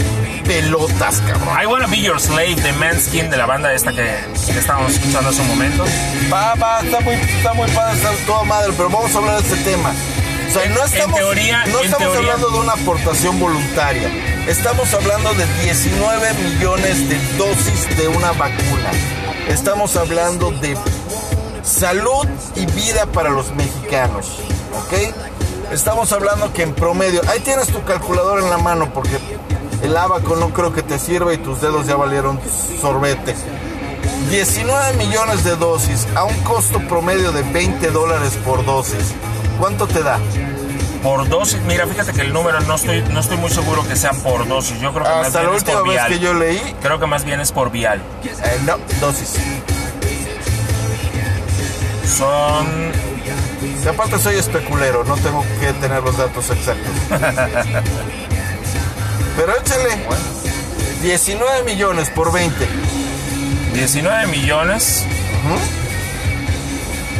pelotas, 0.53 1.21
cabrón. 1.27 1.61
I 1.61 1.67
Wanna 1.67 1.85
Be 1.85 2.01
Your 2.01 2.19
Slave 2.19 2.55
de 2.55 2.73
Manskin 2.73 3.29
de 3.29 3.37
la 3.37 3.45
banda 3.45 3.71
esta 3.71 3.91
que, 3.91 4.15
que 4.51 4.57
estábamos 4.59 4.93
escuchando 4.93 5.29
hace 5.29 5.41
un 5.41 5.47
momento. 5.47 5.85
Va, 6.33 6.55
va, 6.55 6.79
está 6.79 6.99
muy, 7.01 7.13
está 7.13 7.53
muy 7.53 7.69
padre, 7.69 7.95
está 7.97 8.09
toda 8.25 8.43
madre, 8.45 8.73
pero 8.75 8.89
vamos 8.89 9.13
a 9.13 9.17
hablar 9.19 9.39
de 9.43 9.47
este 9.47 9.69
tema. 9.71 9.91
O 9.91 10.51
sea, 10.51 10.65
no 10.69 10.79
En 10.79 10.85
estamos, 10.91 11.19
teoría- 11.19 11.65
no 11.67 11.77
en 11.79 11.85
estamos 11.85 12.11
teoría- 12.13 12.31
hablando 12.33 12.49
de 12.49 12.57
una 12.57 12.73
aportación 12.73 13.39
voluntaria. 13.39 14.09
Estamos 14.47 14.91
hablando 14.95 15.31
de 15.35 15.45
19 15.63 16.33
millones 16.33 17.07
de 17.09 17.19
dosis 17.37 17.95
de 17.95 18.07
una 18.07 18.31
vacuna. 18.31 18.89
Estamos 19.49 19.95
hablando 19.97 20.49
de 20.49 20.75
salud 21.61 22.25
y 22.55 22.65
vida 22.65 23.05
para 23.05 23.29
los 23.29 23.53
mexicanos. 23.53 24.39
¿Ok? 24.73 25.13
Estamos 25.71 26.11
hablando 26.11 26.51
que 26.53 26.63
en 26.63 26.73
promedio, 26.73 27.21
ahí 27.29 27.39
tienes 27.41 27.67
tu 27.67 27.83
calculador 27.83 28.39
en 28.39 28.49
la 28.49 28.57
mano 28.57 28.91
porque 28.91 29.19
el 29.83 29.95
abaco 29.95 30.35
no 30.35 30.49
creo 30.49 30.73
que 30.73 30.83
te 30.83 30.99
sirva 30.99 31.33
y 31.33 31.37
tus 31.37 31.61
dedos 31.61 31.87
ya 31.87 31.95
valieron 31.95 32.39
sorbete. 32.81 33.35
19 34.29 34.93
millones 34.97 35.43
de 35.43 35.55
dosis 35.55 36.07
a 36.15 36.23
un 36.23 36.35
costo 36.43 36.79
promedio 36.87 37.31
de 37.31 37.41
20 37.41 37.89
dólares 37.91 38.37
por 38.45 38.63
dosis. 38.65 39.13
¿Cuánto 39.59 39.87
te 39.87 40.03
da? 40.03 40.19
Por 41.01 41.27
dosis, 41.29 41.59
mira, 41.61 41.87
fíjate 41.87 42.11
que 42.11 42.21
el 42.21 42.33
número 42.33 42.59
no 42.61 42.75
estoy, 42.75 43.01
no 43.11 43.21
estoy 43.21 43.37
muy 43.37 43.49
seguro 43.49 43.87
que 43.87 43.95
sea 43.95 44.11
por 44.11 44.45
dosis. 44.47 44.79
Yo 44.81 44.91
creo 44.93 45.05
que 45.05 45.09
más 45.09 45.27
Hasta 45.27 45.39
bien 45.39 45.51
la 45.51 45.57
es 45.57 45.63
por 45.63 45.83
vez 45.83 45.93
vial. 45.93 46.07
que 46.09 46.19
yo 46.19 46.33
leí, 46.33 46.75
Creo 46.81 46.99
que 46.99 47.05
más 47.07 47.23
bien 47.23 47.39
es 47.39 47.51
por 47.53 47.71
vial. 47.71 48.01
eh, 48.23 48.59
no, 48.65 48.77
dosis. 48.99 49.35
Son 52.05 52.91
Y 53.83 53.87
aparte 53.87 54.19
soy 54.19 54.35
especulero, 54.35 55.03
no 55.05 55.15
tengo 55.15 55.43
que 55.59 55.71
tener 55.73 56.03
los 56.03 56.17
datos 56.17 56.49
exactos. 56.49 56.91
Pero 59.37 59.53
échale. 59.57 60.05
19 61.01 61.63
millones 61.63 62.09
por 62.09 62.31
20. 62.31 62.67
19 63.73 64.27
millones 64.27 65.05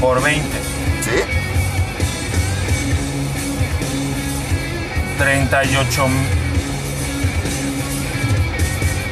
por 0.01 0.21
20. 0.21 0.47
¿Sí? 1.01 1.23
38. 5.17 6.05
m- 6.05 6.27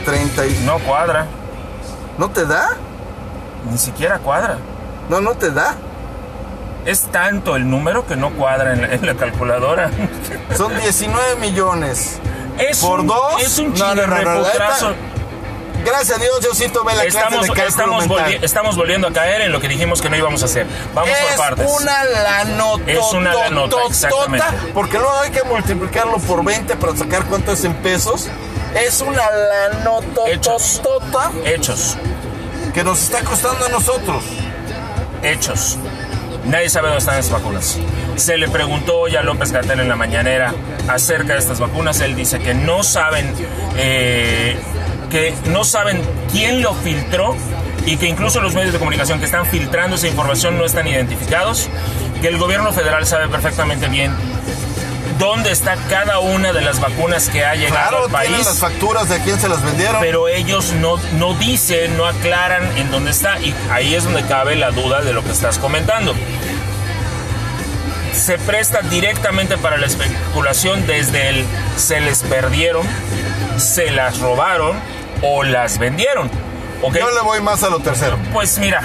30 0.05 0.45
y... 0.47 0.59
No 0.65 0.79
cuadra. 0.79 1.25
¿No 2.17 2.29
te 2.29 2.45
da? 2.45 2.69
Ni 3.69 3.77
siquiera 3.77 4.19
cuadra. 4.19 4.57
No, 5.09 5.21
no 5.21 5.35
te 5.35 5.51
da. 5.51 5.75
Es 6.85 7.01
tanto 7.11 7.55
el 7.57 7.69
número 7.69 8.05
que 8.07 8.15
no 8.15 8.31
cuadra 8.31 8.73
en 8.73 8.81
la, 8.81 8.93
en 8.93 9.05
la 9.05 9.15
calculadora. 9.15 9.91
Son 10.55 10.73
19 10.77 11.35
millones. 11.41 12.19
Es 12.59 12.79
¿Por 12.79 13.01
un, 13.01 13.07
dos? 13.07 13.41
Es 13.41 13.57
un 13.59 13.73
No, 13.73 13.95
no, 13.95 14.07
no. 14.07 14.43
Gracias 15.85 16.17
a 16.17 16.21
Dios, 16.21 16.39
yo 16.41 16.53
sí 16.53 16.67
tomé 16.69 16.95
la 16.95 17.03
Estamos, 17.05 17.45
clase 17.45 17.61
de 17.61 17.67
estamos, 17.67 18.07
volvi- 18.07 18.39
estamos 18.43 18.75
volviendo 18.75 19.07
a 19.07 19.13
caer 19.13 19.41
en 19.41 19.51
lo 19.53 19.61
que 19.61 19.69
dijimos 19.69 20.01
que 20.01 20.09
no 20.09 20.17
íbamos 20.17 20.41
a 20.41 20.45
hacer. 20.45 20.67
Vamos 20.93 21.11
es 21.11 21.25
por 21.27 21.37
partes. 21.37 21.67
una 21.79 22.03
lanota. 22.03 22.91
Es 22.91 23.13
una 23.13 23.33
lanota, 23.33 23.77
exactamente. 23.87 24.45
Porque 24.73 24.97
luego 24.97 25.13
hay 25.21 25.31
que 25.31 25.43
multiplicarlo 25.43 26.17
por 26.17 26.43
20 26.43 26.75
para 26.75 26.95
sacar 26.95 27.23
cuánto 27.25 27.53
es 27.53 27.63
en 27.63 27.73
pesos. 27.75 28.27
Es 28.75 28.99
una 29.01 29.23
lanota 29.31 30.21
Hechos. 30.27 30.81
Hechos. 31.45 31.95
que 32.73 32.83
nos 32.83 33.01
está 33.01 33.23
costando 33.23 33.65
a 33.65 33.69
nosotros. 33.69 34.23
Hechos. 35.23 35.77
Nadie 36.47 36.69
sabe 36.69 36.87
dónde 36.87 36.99
están 36.99 37.17
esas 37.19 37.31
vacunas. 37.31 37.77
Se 38.15 38.37
le 38.37 38.47
preguntó 38.47 38.99
hoy 38.99 39.15
a 39.15 39.21
López 39.21 39.51
Gatel 39.51 39.81
en 39.81 39.89
la 39.89 39.95
mañanera 39.95 40.53
acerca 40.87 41.33
de 41.33 41.39
estas 41.39 41.59
vacunas. 41.59 41.99
Él 41.99 42.15
dice 42.15 42.39
que 42.39 42.53
no 42.53 42.83
saben, 42.83 43.33
eh, 43.75 44.57
que 45.11 45.33
no 45.47 45.63
saben 45.65 46.01
quién 46.31 46.61
lo 46.61 46.73
filtró 46.73 47.35
y 47.85 47.97
que 47.97 48.07
incluso 48.07 48.41
los 48.41 48.53
medios 48.55 48.73
de 48.73 48.79
comunicación 48.79 49.19
que 49.19 49.25
están 49.25 49.45
filtrando 49.45 49.97
esa 49.97 50.07
información 50.07 50.57
no 50.57 50.65
están 50.65 50.87
identificados. 50.87 51.69
Que 52.21 52.29
el 52.29 52.37
gobierno 52.37 52.71
federal 52.73 53.05
sabe 53.05 53.27
perfectamente 53.27 53.87
bien 53.89 54.13
dónde 55.19 55.51
está 55.51 55.75
cada 55.89 56.19
una 56.19 56.53
de 56.53 56.61
las 56.61 56.79
vacunas 56.79 57.29
que 57.29 57.43
ha 57.43 57.55
llegado 57.55 57.73
Claro, 57.75 57.97
al 58.03 58.09
tienen 58.11 58.31
país 58.33 58.45
las 58.45 58.59
facturas 58.59 59.09
de 59.09 59.15
a 59.15 59.23
quién 59.23 59.39
se 59.39 59.49
las 59.49 59.63
vendieron. 59.63 59.99
pero 59.99 60.27
ellos 60.27 60.73
no, 60.73 60.97
no 61.13 61.33
dicen, 61.33 61.97
no 61.97 62.05
aclaran 62.05 62.77
en 62.77 62.91
dónde 62.91 63.11
está. 63.11 63.39
Y 63.39 63.53
ahí 63.71 63.95
es 63.95 64.03
donde 64.03 64.23
cabe 64.25 64.55
la 64.55 64.71
duda 64.71 65.01
de 65.01 65.13
lo 65.13 65.23
que 65.23 65.31
estás 65.31 65.57
comentando. 65.57 66.13
Se 68.17 68.37
presta 68.39 68.81
directamente 68.81 69.57
para 69.57 69.77
la 69.77 69.85
especulación 69.85 70.85
desde 70.87 71.29
el 71.29 71.45
se 71.77 71.99
les 72.01 72.23
perdieron, 72.23 72.85
se 73.57 73.91
las 73.91 74.19
robaron 74.19 74.75
o 75.21 75.43
las 75.43 75.77
vendieron. 75.77 76.29
¿Ok? 76.81 76.97
Yo 76.97 77.11
le 77.11 77.21
voy 77.21 77.41
más 77.41 77.63
a 77.63 77.69
lo 77.69 77.79
tercero. 77.79 78.17
Pues 78.33 78.57
mira, 78.57 78.81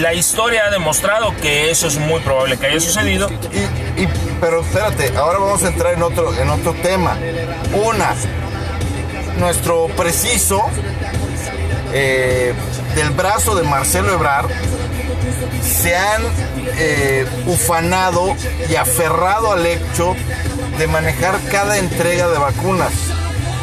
la 0.00 0.12
historia 0.12 0.66
ha 0.66 0.70
demostrado 0.70 1.34
que 1.40 1.70
eso 1.70 1.86
es 1.86 1.96
muy 1.98 2.20
probable 2.20 2.58
que 2.58 2.66
haya 2.66 2.80
sucedido. 2.80 3.30
Y, 3.52 4.02
y- 4.02 4.08
pero 4.40 4.60
espérate, 4.62 5.12
ahora 5.16 5.38
vamos 5.38 5.62
a 5.64 5.68
entrar 5.68 5.94
en 5.94 6.02
otro, 6.02 6.34
en 6.36 6.50
otro 6.50 6.74
tema. 6.74 7.16
Una, 7.84 8.14
nuestro 9.38 9.86
preciso 9.96 10.62
eh, 11.92 12.52
del 12.96 13.10
brazo 13.10 13.54
de 13.54 13.62
Marcelo 13.62 14.12
Ebrard 14.12 14.50
se 15.62 15.96
han 15.96 16.22
eh, 16.78 17.26
ufanado 17.46 18.34
y 18.68 18.76
aferrado 18.76 19.52
al 19.52 19.66
hecho 19.66 20.14
de 20.78 20.86
manejar 20.86 21.38
cada 21.50 21.78
entrega 21.78 22.28
de 22.28 22.38
vacunas 22.38 22.92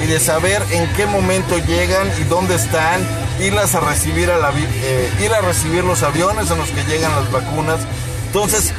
y 0.01 0.05
de 0.05 0.19
saber 0.19 0.63
en 0.71 0.87
qué 0.93 1.05
momento 1.05 1.57
llegan 1.57 2.07
y 2.19 2.23
dónde 2.23 2.55
están, 2.55 3.01
irlas 3.39 3.75
a 3.75 3.79
recibir 3.79 4.29
a 4.31 4.37
la, 4.37 4.51
eh, 4.51 5.11
ir 5.21 5.33
a 5.33 5.41
recibir 5.41 5.83
los 5.83 6.03
aviones 6.03 6.49
en 6.51 6.57
los 6.57 6.69
que 6.69 6.83
llegan 6.85 7.11
las 7.11 7.31
vacunas. 7.31 7.79
Entonces, 8.27 8.73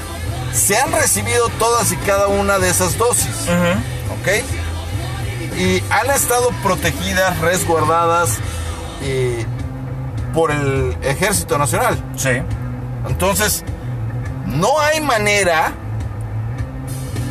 se 0.52 0.76
han 0.76 0.92
recibido 0.92 1.48
todas 1.58 1.92
y 1.92 1.96
cada 1.96 2.28
una 2.28 2.58
de 2.58 2.70
esas 2.70 2.96
dosis, 2.98 3.46
¿ok? 4.20 5.58
Y 5.58 5.82
han 5.90 6.10
estado 6.10 6.50
protegidas, 6.62 7.38
resguardadas 7.40 8.38
eh, 9.02 9.44
por 10.32 10.50
el 10.50 10.96
Ejército 11.02 11.58
Nacional. 11.58 12.02
Sí. 12.16 12.30
Entonces, 13.08 13.64
no 14.46 14.80
hay 14.80 15.00
manera, 15.00 15.72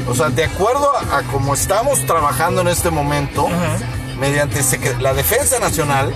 o 0.07 0.15
sea, 0.15 0.29
de 0.29 0.45
acuerdo 0.45 0.91
a, 0.95 1.17
a 1.17 1.23
cómo 1.23 1.53
estamos 1.53 2.05
trabajando 2.05 2.61
en 2.61 2.67
este 2.69 2.89
momento, 2.89 3.47
mediante 4.19 4.61
la 4.99 5.13
Defensa 5.13 5.59
Nacional, 5.59 6.13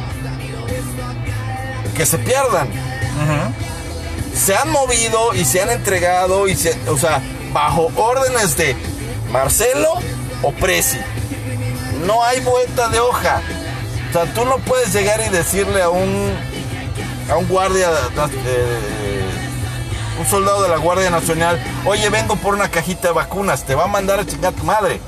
que 1.96 2.06
se 2.06 2.18
pierdan. 2.18 2.68
Se 4.34 4.56
han 4.56 4.70
movido 4.72 5.34
y 5.36 5.46
se 5.46 5.62
han 5.62 5.70
entregado, 5.70 6.48
y 6.48 6.56
se, 6.56 6.78
o 6.90 6.98
sea, 6.98 7.22
bajo 7.54 7.92
órdenes 7.96 8.58
de 8.58 8.76
Marcelo 9.32 9.94
o 10.42 10.52
Presi. 10.52 10.98
No 12.06 12.24
hay 12.24 12.40
vuelta 12.42 12.90
de 12.90 13.00
hoja. 13.00 13.42
O 14.10 14.14
sea, 14.14 14.26
tú 14.34 14.44
no 14.46 14.58
puedes 14.58 14.92
llegar 14.94 15.22
y 15.26 15.30
decirle 15.30 15.82
a 15.82 15.90
un 15.90 16.34
a 17.32 17.38
un 17.38 17.48
guardia, 17.48 17.90
eh, 18.46 19.12
un 20.20 20.25
soldado 20.27 20.62
de 20.63 20.70
la 20.70 20.77
Guardia 20.77 21.10
Nacional, 21.10 21.60
oye, 21.86 22.10
vengo 22.10 22.36
por 22.36 22.53
una 22.53 22.70
cajita 22.70 23.10
de 23.10 23.13
vacunas, 23.13 23.65
te 23.65 23.75
va 23.75 23.86
a 23.86 23.88
mandar 23.88 24.20
a 24.20 24.25
chingar 24.25 24.53
tu 24.53 24.63
madre. 24.63 25.00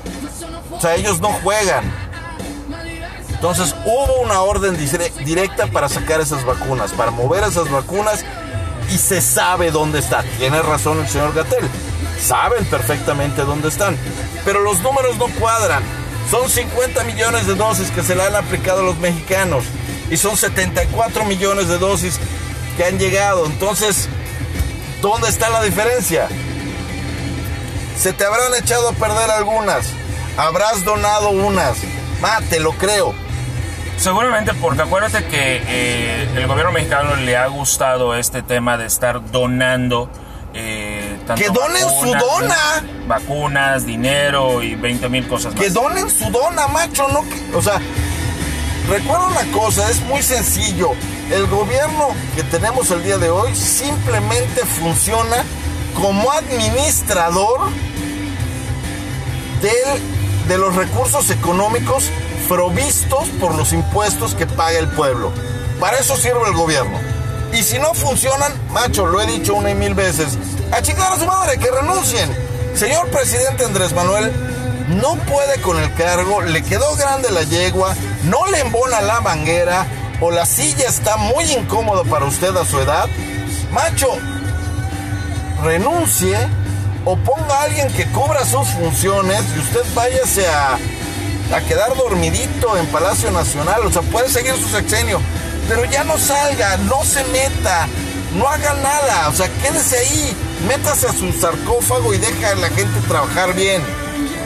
O 0.72 0.80
sea, 0.80 0.94
ellos 0.94 1.20
no 1.20 1.28
juegan. 1.28 1.84
Entonces 3.30 3.74
hubo 3.84 4.20
una 4.22 4.40
orden 4.40 4.76
dire- 4.76 5.12
directa 5.24 5.66
para 5.66 5.88
sacar 5.88 6.20
esas 6.20 6.44
vacunas, 6.44 6.92
para 6.92 7.10
mover 7.10 7.44
esas 7.44 7.70
vacunas 7.70 8.24
y 8.90 8.98
se 8.98 9.20
sabe 9.20 9.70
dónde 9.70 9.98
está. 9.98 10.22
Tiene 10.38 10.60
razón 10.62 11.00
el 11.00 11.08
señor 11.08 11.34
Gatel. 11.34 11.68
Saben 12.20 12.64
perfectamente 12.66 13.42
dónde 13.42 13.68
están. 13.68 13.96
Pero 14.44 14.60
los 14.60 14.80
números 14.80 15.16
no 15.18 15.26
cuadran. 15.38 15.82
Son 16.30 16.48
50 16.48 17.04
millones 17.04 17.46
de 17.46 17.54
dosis 17.54 17.90
que 17.90 18.02
se 18.02 18.14
le 18.16 18.24
han 18.24 18.34
aplicado 18.34 18.80
a 18.80 18.84
los 18.84 18.96
mexicanos. 18.98 19.64
Y 20.10 20.16
son 20.16 20.36
74 20.36 21.24
millones 21.24 21.68
de 21.68 21.78
dosis 21.78 22.18
que 22.76 22.84
han 22.84 22.98
llegado. 22.98 23.44
Entonces, 23.46 24.08
¿dónde 25.00 25.28
está 25.28 25.48
la 25.50 25.62
diferencia? 25.62 26.28
Se 27.98 28.12
te 28.12 28.24
habrán 28.24 28.54
echado 28.58 28.90
a 28.90 28.92
perder 28.92 29.30
algunas. 29.30 29.86
Habrás 30.36 30.84
donado 30.84 31.30
unas. 31.30 31.78
Ma, 32.20 32.40
te 32.50 32.60
lo 32.60 32.72
creo. 32.72 33.14
Seguramente 33.96 34.52
porque 34.54 34.82
acuérdate 34.82 35.24
que 35.26 35.62
eh, 35.66 36.28
el 36.36 36.46
gobierno 36.46 36.72
mexicano 36.72 37.16
le 37.16 37.36
ha 37.36 37.46
gustado 37.46 38.14
este 38.14 38.42
tema 38.42 38.76
de 38.76 38.84
estar 38.86 39.30
donando. 39.30 40.10
eh, 40.52 41.18
tanto 41.26 41.42
¡Que 41.42 41.48
donen 41.48 41.82
su 42.00 42.14
dona! 42.14 42.84
Vacunas, 43.06 43.86
dinero 43.86 44.62
y 44.62 44.74
20 44.74 45.08
mil 45.08 45.26
cosas 45.26 45.54
más. 45.54 45.62
Que 45.64 45.70
donen 45.70 46.10
su 46.10 46.30
dona, 46.30 46.66
macho, 46.68 47.08
no 47.08 47.24
O 47.56 47.62
sea, 47.62 47.80
recuerda 48.90 49.26
una 49.28 49.50
cosa, 49.52 49.90
es 49.90 50.00
muy 50.02 50.22
sencillo. 50.22 50.90
El 51.30 51.46
gobierno 51.48 52.08
que 52.36 52.42
tenemos 52.44 52.90
el 52.90 53.02
día 53.02 53.18
de 53.18 53.30
hoy 53.30 53.54
simplemente 53.54 54.64
funciona 54.64 55.44
como 56.00 56.30
administrador 56.30 57.68
del- 59.60 60.46
de 60.48 60.58
los 60.58 60.74
recursos 60.76 61.30
económicos 61.30 62.04
provistos 62.48 63.28
por 63.40 63.54
los 63.56 63.72
impuestos 63.72 64.34
que 64.34 64.46
paga 64.46 64.78
el 64.78 64.88
pueblo. 64.88 65.32
Para 65.80 65.98
eso 65.98 66.16
sirve 66.16 66.46
el 66.46 66.54
gobierno. 66.54 66.98
Y 67.52 67.62
si 67.62 67.78
no 67.78 67.92
funcionan, 67.94 68.52
macho, 68.70 69.06
lo 69.06 69.20
he 69.20 69.26
dicho 69.26 69.54
una 69.54 69.70
y 69.70 69.74
mil 69.74 69.94
veces, 69.94 70.38
a 70.70 70.80
chingar 70.82 71.12
a 71.12 71.18
su 71.18 71.26
madre, 71.26 71.58
que 71.58 71.70
renuncien. 71.70 72.30
Señor 72.74 73.08
presidente 73.08 73.64
Andrés 73.64 73.92
Manuel, 73.94 74.30
no 74.88 75.16
puede 75.16 75.60
con 75.62 75.78
el 75.82 75.92
cargo, 75.94 76.42
le 76.42 76.62
quedó 76.62 76.94
grande 76.96 77.30
la 77.30 77.42
yegua, 77.42 77.94
no 78.24 78.46
le 78.46 78.60
embona 78.60 79.00
la 79.00 79.20
manguera, 79.20 79.86
o 80.20 80.30
la 80.30 80.46
silla 80.46 80.88
está 80.88 81.16
muy 81.16 81.44
incómoda 81.52 82.04
para 82.04 82.24
usted 82.26 82.54
a 82.56 82.64
su 82.64 82.80
edad. 82.80 83.08
Macho, 83.72 84.08
renuncie 85.62 86.36
o 87.04 87.16
ponga 87.16 87.60
a 87.60 87.62
alguien 87.64 87.88
que 87.92 88.06
cubra 88.06 88.44
sus 88.44 88.68
funciones 88.68 89.42
y 89.54 89.58
usted 89.60 89.82
váyase 89.94 90.46
a, 90.48 90.78
a 91.54 91.60
quedar 91.68 91.94
dormidito 91.96 92.76
en 92.76 92.86
Palacio 92.86 93.30
Nacional. 93.30 93.86
O 93.86 93.90
sea, 93.92 94.02
puede 94.02 94.28
seguir 94.28 94.54
su 94.54 94.68
sexenio, 94.68 95.20
pero 95.68 95.84
ya 95.84 96.04
no 96.04 96.18
salga, 96.18 96.76
no 96.78 97.04
se 97.04 97.22
meta, 97.24 97.86
no 98.34 98.48
haga 98.48 98.74
nada, 98.74 99.28
o 99.28 99.32
sea, 99.32 99.48
quédese 99.62 99.98
ahí, 99.98 100.36
métase 100.68 101.06
a 101.08 101.12
su 101.12 101.32
sarcófago 101.32 102.14
y 102.14 102.18
deja 102.18 102.50
a 102.50 102.54
la 102.56 102.68
gente 102.68 103.00
trabajar 103.08 103.54
bien. 103.54 103.82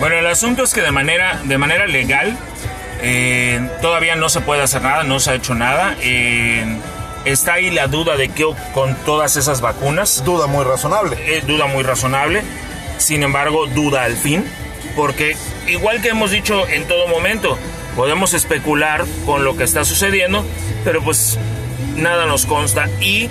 Bueno, 0.00 0.16
el 0.16 0.26
asunto 0.26 0.62
es 0.64 0.72
que 0.72 0.80
de 0.80 0.92
manera, 0.92 1.40
de 1.44 1.58
manera 1.58 1.86
legal 1.86 2.38
eh, 3.02 3.60
todavía 3.80 4.16
no 4.16 4.28
se 4.28 4.40
puede 4.40 4.62
hacer 4.62 4.82
nada, 4.82 5.02
no 5.02 5.20
se 5.20 5.30
ha 5.30 5.34
hecho 5.34 5.54
nada. 5.54 5.96
Eh, 6.00 6.64
está 7.24 7.54
ahí 7.54 7.70
la 7.70 7.86
duda 7.86 8.16
de 8.16 8.28
qué 8.28 8.44
con 8.74 8.94
todas 9.04 9.36
esas 9.36 9.60
vacunas. 9.60 10.24
Duda 10.24 10.46
muy 10.46 10.64
razonable. 10.64 11.16
Eh, 11.20 11.42
duda 11.46 11.66
muy 11.66 11.82
razonable. 11.82 12.42
Sin 12.98 13.22
embargo, 13.22 13.66
duda 13.66 14.04
al 14.04 14.16
fin. 14.16 14.44
Porque 14.96 15.36
igual 15.68 16.02
que 16.02 16.08
hemos 16.08 16.30
dicho 16.30 16.68
en 16.68 16.86
todo 16.86 17.06
momento, 17.08 17.56
podemos 17.96 18.34
especular 18.34 19.04
con 19.24 19.44
lo 19.44 19.56
que 19.56 19.64
está 19.64 19.84
sucediendo, 19.84 20.44
pero 20.84 21.02
pues 21.02 21.38
nada 21.96 22.26
nos 22.26 22.46
consta 22.46 22.88
y 23.00 23.28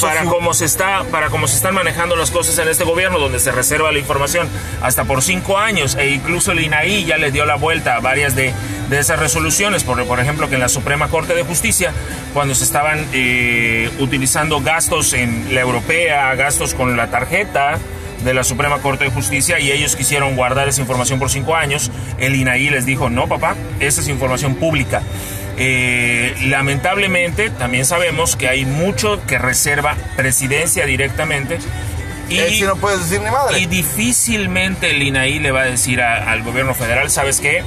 para 0.00 0.24
cómo 0.24 0.52
se 0.54 0.64
está 0.64 1.04
para 1.04 1.30
cómo 1.30 1.48
se 1.48 1.56
están 1.56 1.74
manejando 1.74 2.16
las 2.16 2.30
cosas 2.30 2.58
en 2.58 2.68
este 2.68 2.84
gobierno 2.84 3.18
donde 3.18 3.40
se 3.40 3.52
reserva 3.52 3.92
la 3.92 3.98
información 3.98 4.48
hasta 4.82 5.04
por 5.04 5.22
cinco 5.22 5.58
años 5.58 5.96
e 5.96 6.10
incluso 6.10 6.52
el 6.52 6.60
INAI 6.60 7.04
ya 7.04 7.16
le 7.16 7.30
dio 7.30 7.46
la 7.46 7.56
vuelta 7.56 7.96
a 7.96 8.00
varias 8.00 8.34
de, 8.34 8.52
de 8.88 8.98
esas 8.98 9.18
resoluciones 9.18 9.84
por, 9.84 10.04
por 10.06 10.20
ejemplo 10.20 10.48
que 10.48 10.56
en 10.56 10.60
la 10.60 10.68
Suprema 10.68 11.08
Corte 11.08 11.34
de 11.34 11.42
Justicia 11.42 11.92
cuando 12.34 12.54
se 12.54 12.64
estaban 12.64 13.06
eh, 13.12 13.90
utilizando 13.98 14.60
gastos 14.60 15.12
en 15.12 15.54
la 15.54 15.60
europea 15.60 16.34
gastos 16.34 16.74
con 16.74 16.96
la 16.96 17.10
tarjeta 17.10 17.78
de 18.24 18.34
la 18.34 18.44
Suprema 18.44 18.78
Corte 18.80 19.04
de 19.04 19.10
Justicia 19.10 19.58
y 19.60 19.70
ellos 19.70 19.96
quisieron 19.96 20.36
guardar 20.36 20.68
esa 20.68 20.80
información 20.80 21.18
por 21.18 21.30
cinco 21.30 21.56
años. 21.56 21.90
El 22.18 22.36
INAI 22.36 22.70
les 22.70 22.86
dijo, 22.86 23.08
no, 23.10 23.28
papá, 23.28 23.56
esa 23.80 24.00
es 24.00 24.08
información 24.08 24.56
pública. 24.56 25.02
Eh, 25.62 26.34
lamentablemente, 26.46 27.50
también 27.50 27.84
sabemos 27.84 28.34
que 28.34 28.48
hay 28.48 28.64
mucho 28.64 29.20
que 29.26 29.36
reserva 29.38 29.94
presidencia 30.16 30.86
directamente. 30.86 31.58
Y, 32.30 32.62
no 32.62 32.76
puedes 32.76 33.00
decir 33.00 33.20
ni 33.20 33.30
madre. 33.30 33.58
Y 33.58 33.66
difícilmente 33.66 34.90
el 34.90 35.02
INAI 35.02 35.38
le 35.38 35.50
va 35.50 35.60
a 35.60 35.64
decir 35.64 36.00
al 36.00 36.42
gobierno 36.42 36.74
federal, 36.74 37.10
¿sabes 37.10 37.40
qué? 37.42 37.62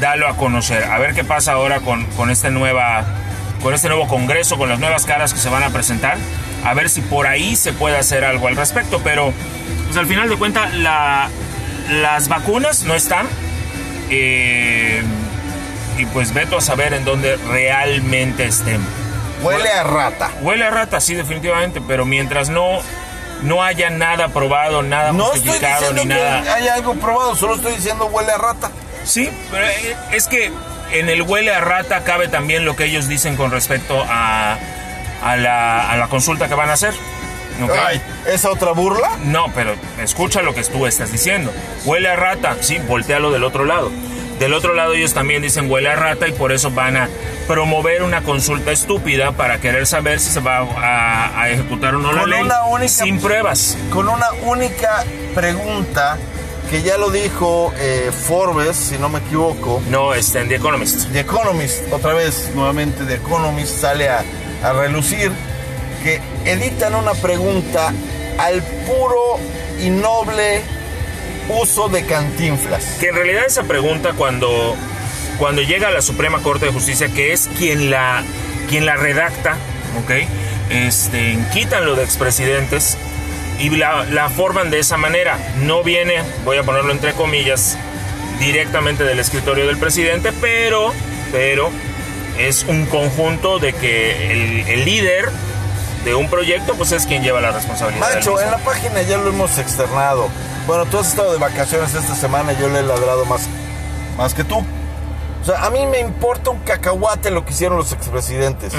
Dalo 0.00 0.28
a 0.28 0.36
conocer. 0.36 0.84
A 0.84 0.98
ver 0.98 1.14
qué 1.14 1.24
pasa 1.24 1.52
ahora 1.52 1.80
con, 1.80 2.04
con, 2.16 2.30
este 2.30 2.50
nueva, 2.50 3.06
con 3.62 3.72
este 3.72 3.88
nuevo 3.88 4.06
Congreso, 4.06 4.58
con 4.58 4.68
las 4.68 4.78
nuevas 4.78 5.06
caras 5.06 5.32
que 5.32 5.40
se 5.40 5.48
van 5.48 5.62
a 5.62 5.70
presentar. 5.70 6.18
A 6.62 6.74
ver 6.74 6.90
si 6.90 7.00
por 7.00 7.26
ahí 7.26 7.56
se 7.56 7.72
puede 7.72 7.96
hacer 7.96 8.24
algo 8.24 8.48
al 8.48 8.56
respecto. 8.56 9.00
Pero, 9.02 9.32
pues 9.86 9.96
al 9.96 10.06
final 10.06 10.28
de 10.28 10.36
cuentas, 10.36 10.74
la, 10.74 11.30
las 11.90 12.28
vacunas 12.28 12.82
no 12.82 12.94
están. 12.94 13.26
Eh, 14.10 15.02
y 15.98 16.06
pues 16.06 16.32
veto 16.34 16.58
a 16.58 16.60
saber 16.60 16.94
en 16.94 17.04
dónde 17.04 17.36
realmente 17.48 18.44
estén. 18.46 18.84
Huele 19.42 19.70
a 19.70 19.82
rata. 19.82 20.30
Huele 20.40 20.64
a 20.64 20.70
rata, 20.70 21.00
sí, 21.00 21.14
definitivamente, 21.14 21.80
pero 21.86 22.04
mientras 22.04 22.48
no 22.48 22.80
no 23.42 23.62
haya 23.62 23.90
nada 23.90 24.28
probado, 24.28 24.82
nada 24.82 25.12
no 25.12 25.26
justificado 25.26 25.92
ni 25.92 26.06
nada. 26.06 26.54
Hay 26.54 26.68
algo 26.68 26.94
probado, 26.94 27.36
solo 27.36 27.56
estoy 27.56 27.74
diciendo 27.74 28.06
huele 28.06 28.32
a 28.32 28.38
rata. 28.38 28.70
Sí, 29.04 29.30
pero 29.50 29.66
es 30.12 30.28
que 30.28 30.50
en 30.92 31.08
el 31.10 31.22
huele 31.22 31.52
a 31.52 31.60
rata 31.60 32.04
cabe 32.04 32.28
también 32.28 32.64
lo 32.64 32.74
que 32.74 32.84
ellos 32.84 33.06
dicen 33.06 33.36
con 33.36 33.50
respecto 33.50 34.02
a, 34.08 34.56
a, 35.22 35.36
la, 35.36 35.90
a 35.90 35.96
la 35.96 36.08
consulta 36.08 36.48
que 36.48 36.54
van 36.54 36.70
a 36.70 36.74
hacer. 36.74 36.94
Ay, 37.86 38.02
¿Esa 38.26 38.50
otra 38.50 38.72
burla? 38.72 39.10
No, 39.22 39.46
pero 39.54 39.74
escucha 40.00 40.42
lo 40.42 40.54
que 40.54 40.64
tú 40.64 40.86
estás 40.86 41.12
diciendo. 41.12 41.52
Huele 41.84 42.08
a 42.08 42.16
rata, 42.16 42.56
sí, 42.60 42.78
voltealo 42.78 43.30
del 43.30 43.44
otro 43.44 43.64
lado. 43.64 43.92
Del 44.38 44.52
otro 44.52 44.74
lado 44.74 44.94
ellos 44.94 45.14
también 45.14 45.42
dicen 45.42 45.70
huele 45.70 45.88
a 45.88 45.96
rata 45.96 46.26
y 46.28 46.32
por 46.32 46.52
eso 46.52 46.70
van 46.70 46.96
a 46.96 47.08
promover 47.46 48.02
una 48.02 48.22
consulta 48.22 48.72
estúpida 48.72 49.32
para 49.32 49.60
querer 49.60 49.86
saber 49.86 50.18
si 50.20 50.30
se 50.30 50.40
va 50.40 50.66
a, 50.76 51.50
ejecutar 51.50 51.94
o 51.94 51.98
no 51.98 52.12
la 52.12 52.26
ley 52.26 52.88
sin 52.88 53.20
pruebas. 53.20 53.76
Con 53.90 54.08
una 54.08 54.30
única 54.44 55.04
pregunta 55.34 56.18
que 56.70 56.82
ya 56.82 56.96
lo 56.96 57.10
dijo 57.10 57.72
eh, 57.78 58.10
Forbes, 58.26 58.76
si 58.76 58.98
no 58.98 59.08
me 59.08 59.18
equivoco. 59.20 59.82
No, 59.88 60.14
está 60.14 60.40
en 60.40 60.48
The 60.48 60.56
Economist. 60.56 61.10
The 61.12 61.20
Economist, 61.20 61.92
otra 61.92 62.14
vez, 62.14 62.50
nuevamente 62.54 63.04
The 63.04 63.14
Economist 63.14 63.80
sale 63.80 64.08
a, 64.08 64.24
a 64.62 64.72
relucir 64.72 65.30
que 66.02 66.20
editan 66.44 66.94
una 66.94 67.12
pregunta 67.14 67.92
al 68.38 68.62
puro 68.62 69.38
y 69.80 69.90
noble 69.90 70.62
uso 71.48 71.88
de 71.88 72.04
cantinflas? 72.04 72.96
Que 73.00 73.08
en 73.08 73.16
realidad 73.16 73.44
esa 73.46 73.64
pregunta 73.64 74.12
cuando, 74.12 74.76
cuando 75.38 75.62
llega 75.62 75.88
a 75.88 75.90
la 75.90 76.02
Suprema 76.02 76.40
Corte 76.40 76.66
de 76.66 76.72
Justicia, 76.72 77.08
que 77.08 77.32
es 77.32 77.48
quien 77.58 77.90
la, 77.90 78.24
quien 78.68 78.86
la 78.86 78.96
redacta, 78.96 79.56
¿ok? 80.02 80.10
Este, 80.70 81.38
quitan 81.52 81.84
lo 81.84 81.94
de 81.94 82.04
expresidentes 82.04 82.96
y 83.60 83.70
la, 83.70 84.30
forman 84.34 84.70
de 84.70 84.80
esa 84.80 84.96
manera. 84.96 85.38
No 85.62 85.82
viene, 85.82 86.22
voy 86.44 86.56
a 86.56 86.62
ponerlo 86.62 86.92
entre 86.92 87.12
comillas, 87.12 87.78
directamente 88.38 89.04
del 89.04 89.20
escritorio 89.20 89.66
del 89.66 89.78
presidente, 89.78 90.32
pero, 90.40 90.92
pero 91.30 91.70
es 92.38 92.64
un 92.64 92.86
conjunto 92.86 93.58
de 93.58 93.72
que 93.72 94.64
el 94.72 94.84
líder 94.84 95.30
de 96.04 96.14
un 96.14 96.28
proyecto 96.28 96.74
pues 96.74 96.92
es 96.92 97.06
quien 97.06 97.22
lleva 97.22 97.40
la 97.40 97.50
responsabilidad. 97.50 98.14
Macho, 98.14 98.40
en 98.40 98.50
la 98.50 98.58
página 98.58 99.02
ya 99.02 99.18
lo 99.18 99.28
hemos 99.28 99.58
externado. 99.58 100.28
Bueno, 100.66 100.86
tú 100.86 100.98
has 100.98 101.08
estado 101.08 101.32
de 101.32 101.38
vacaciones 101.38 101.94
esta 101.94 102.14
semana 102.14 102.52
y 102.52 102.56
yo 102.58 102.68
le 102.68 102.80
he 102.80 102.82
ladrado 102.82 103.24
más, 103.24 103.42
más 104.16 104.34
que 104.34 104.44
tú. 104.44 104.58
O 104.58 105.44
sea, 105.44 105.64
a 105.64 105.70
mí 105.70 105.84
me 105.86 106.00
importa 106.00 106.50
un 106.50 106.60
cacahuate 106.60 107.30
lo 107.30 107.44
que 107.44 107.52
hicieron 107.52 107.76
los 107.76 107.92
expresidentes. 107.92 108.72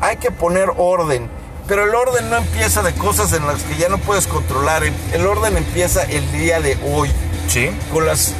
Hay 0.00 0.16
que 0.16 0.30
poner 0.30 0.70
orden. 0.76 1.28
Pero 1.68 1.84
el 1.84 1.94
orden 1.94 2.28
no 2.28 2.38
empieza 2.38 2.82
de 2.82 2.92
cosas 2.94 3.32
en 3.32 3.46
las 3.46 3.62
que 3.62 3.76
ya 3.76 3.88
no 3.88 3.98
puedes 3.98 4.26
controlar. 4.26 4.82
El 5.12 5.26
orden 5.26 5.56
empieza 5.56 6.02
el 6.02 6.30
día 6.32 6.60
de 6.60 6.76
hoy. 6.92 7.10
Sí. 7.46 7.70
Con 7.92 8.06
las, 8.06 8.34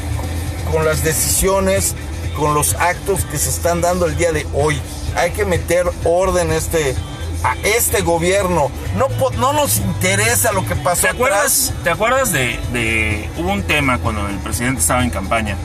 con 0.72 0.84
las 0.84 1.04
decisiones, 1.04 1.94
con 2.36 2.54
los 2.54 2.74
actos 2.74 3.24
que 3.26 3.38
se 3.38 3.50
están 3.50 3.80
dando 3.80 4.06
el 4.06 4.16
día 4.16 4.32
de 4.32 4.46
hoy. 4.54 4.80
Hay 5.14 5.30
que 5.32 5.44
meter 5.44 5.86
orden 6.04 6.50
este, 6.50 6.96
a 7.42 7.56
este 7.64 8.02
gobierno. 8.02 8.70
No, 8.96 9.08
no 9.38 9.52
nos 9.52 9.78
interesa 9.78 10.52
lo 10.52 10.66
que 10.66 10.76
pasó. 10.76 11.02
¿Te 11.02 11.08
acuerdas, 11.08 11.72
¿te 11.82 11.90
acuerdas 11.90 12.32
de, 12.32 13.28
Hubo 13.36 13.52
un 13.52 13.62
tema 13.62 13.98
cuando 13.98 14.28
el 14.28 14.38
presidente 14.38 14.80
estaba 14.80 15.02
en 15.02 15.10
campaña. 15.10 15.56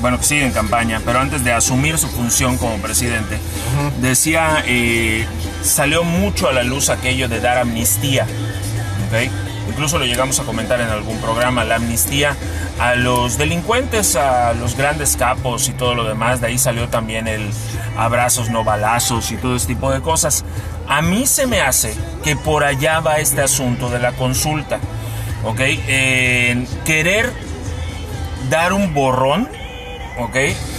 Bueno, 0.00 0.18
que 0.18 0.24
sigue 0.24 0.44
en 0.44 0.52
campaña, 0.52 1.00
pero 1.04 1.20
antes 1.20 1.42
de 1.42 1.52
asumir 1.52 1.96
su 1.96 2.08
función 2.08 2.58
como 2.58 2.76
presidente, 2.76 3.38
decía, 4.02 4.62
eh, 4.66 5.26
salió 5.62 6.04
mucho 6.04 6.48
a 6.48 6.52
la 6.52 6.62
luz 6.62 6.90
aquello 6.90 7.28
de 7.28 7.40
dar 7.40 7.56
amnistía. 7.56 8.26
Incluso 9.76 9.98
lo 9.98 10.06
llegamos 10.06 10.40
a 10.40 10.44
comentar 10.44 10.80
en 10.80 10.88
algún 10.88 11.18
programa, 11.18 11.62
la 11.62 11.74
amnistía 11.74 12.34
a 12.80 12.94
los 12.94 13.36
delincuentes, 13.36 14.16
a 14.16 14.54
los 14.54 14.74
grandes 14.74 15.18
capos 15.18 15.68
y 15.68 15.74
todo 15.74 15.94
lo 15.94 16.04
demás. 16.04 16.40
De 16.40 16.46
ahí 16.46 16.56
salió 16.56 16.88
también 16.88 17.28
el 17.28 17.50
abrazos, 17.94 18.48
no 18.48 18.64
balazos 18.64 19.30
y 19.32 19.36
todo 19.36 19.54
ese 19.54 19.66
tipo 19.66 19.92
de 19.92 20.00
cosas. 20.00 20.46
A 20.88 21.02
mí 21.02 21.26
se 21.26 21.46
me 21.46 21.60
hace 21.60 21.94
que 22.24 22.36
por 22.36 22.64
allá 22.64 23.00
va 23.00 23.18
este 23.18 23.42
asunto 23.42 23.90
de 23.90 23.98
la 23.98 24.12
consulta, 24.12 24.78
¿ok? 25.44 25.60
querer 26.86 27.30
dar 28.48 28.72
un 28.72 28.94
borrón, 28.94 29.46
¿ok? 30.18 30.36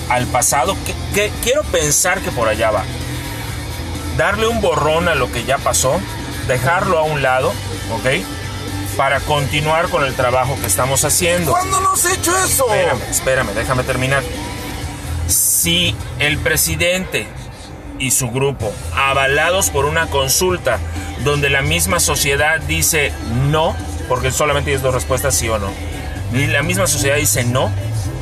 Al 0.09 0.25
pasado, 0.25 0.75
que, 1.13 1.31
quiero 1.43 1.61
pensar 1.65 2.21
que 2.21 2.31
por 2.31 2.47
allá 2.47 2.71
va. 2.71 2.83
Darle 4.17 4.47
un 4.47 4.59
borrón 4.59 5.07
a 5.07 5.13
lo 5.13 5.31
que 5.31 5.43
ya 5.43 5.59
pasó, 5.59 6.01
dejarlo 6.47 6.97
a 6.97 7.03
un 7.03 7.21
lado, 7.21 7.53
¿ok? 7.91 8.25
Para 8.97 9.19
continuar 9.21 9.89
con 9.89 10.03
el 10.03 10.15
trabajo 10.15 10.57
que 10.59 10.65
estamos 10.65 11.05
haciendo. 11.05 11.51
¿Cuándo 11.51 11.79
nos 11.79 12.03
he 12.05 12.15
hecho 12.15 12.35
eso? 12.43 12.65
Espérame, 12.65 13.01
espérame, 13.09 13.53
déjame 13.53 13.83
terminar. 13.83 14.23
Si 15.27 15.95
el 16.19 16.37
presidente 16.39 17.27
y 17.99 18.11
su 18.11 18.31
grupo, 18.31 18.73
avalados 18.95 19.69
por 19.69 19.85
una 19.85 20.07
consulta 20.07 20.79
donde 21.23 21.49
la 21.49 21.61
misma 21.61 21.99
sociedad 21.99 22.59
dice 22.61 23.11
no, 23.49 23.75
porque 24.09 24.31
solamente 24.31 24.71
hay 24.71 24.77
dos 24.77 24.93
respuestas, 24.93 25.35
sí 25.35 25.47
o 25.49 25.59
no, 25.59 25.69
y 26.33 26.47
la 26.47 26.63
misma 26.63 26.87
sociedad 26.87 27.17
dice 27.17 27.43
no, 27.43 27.71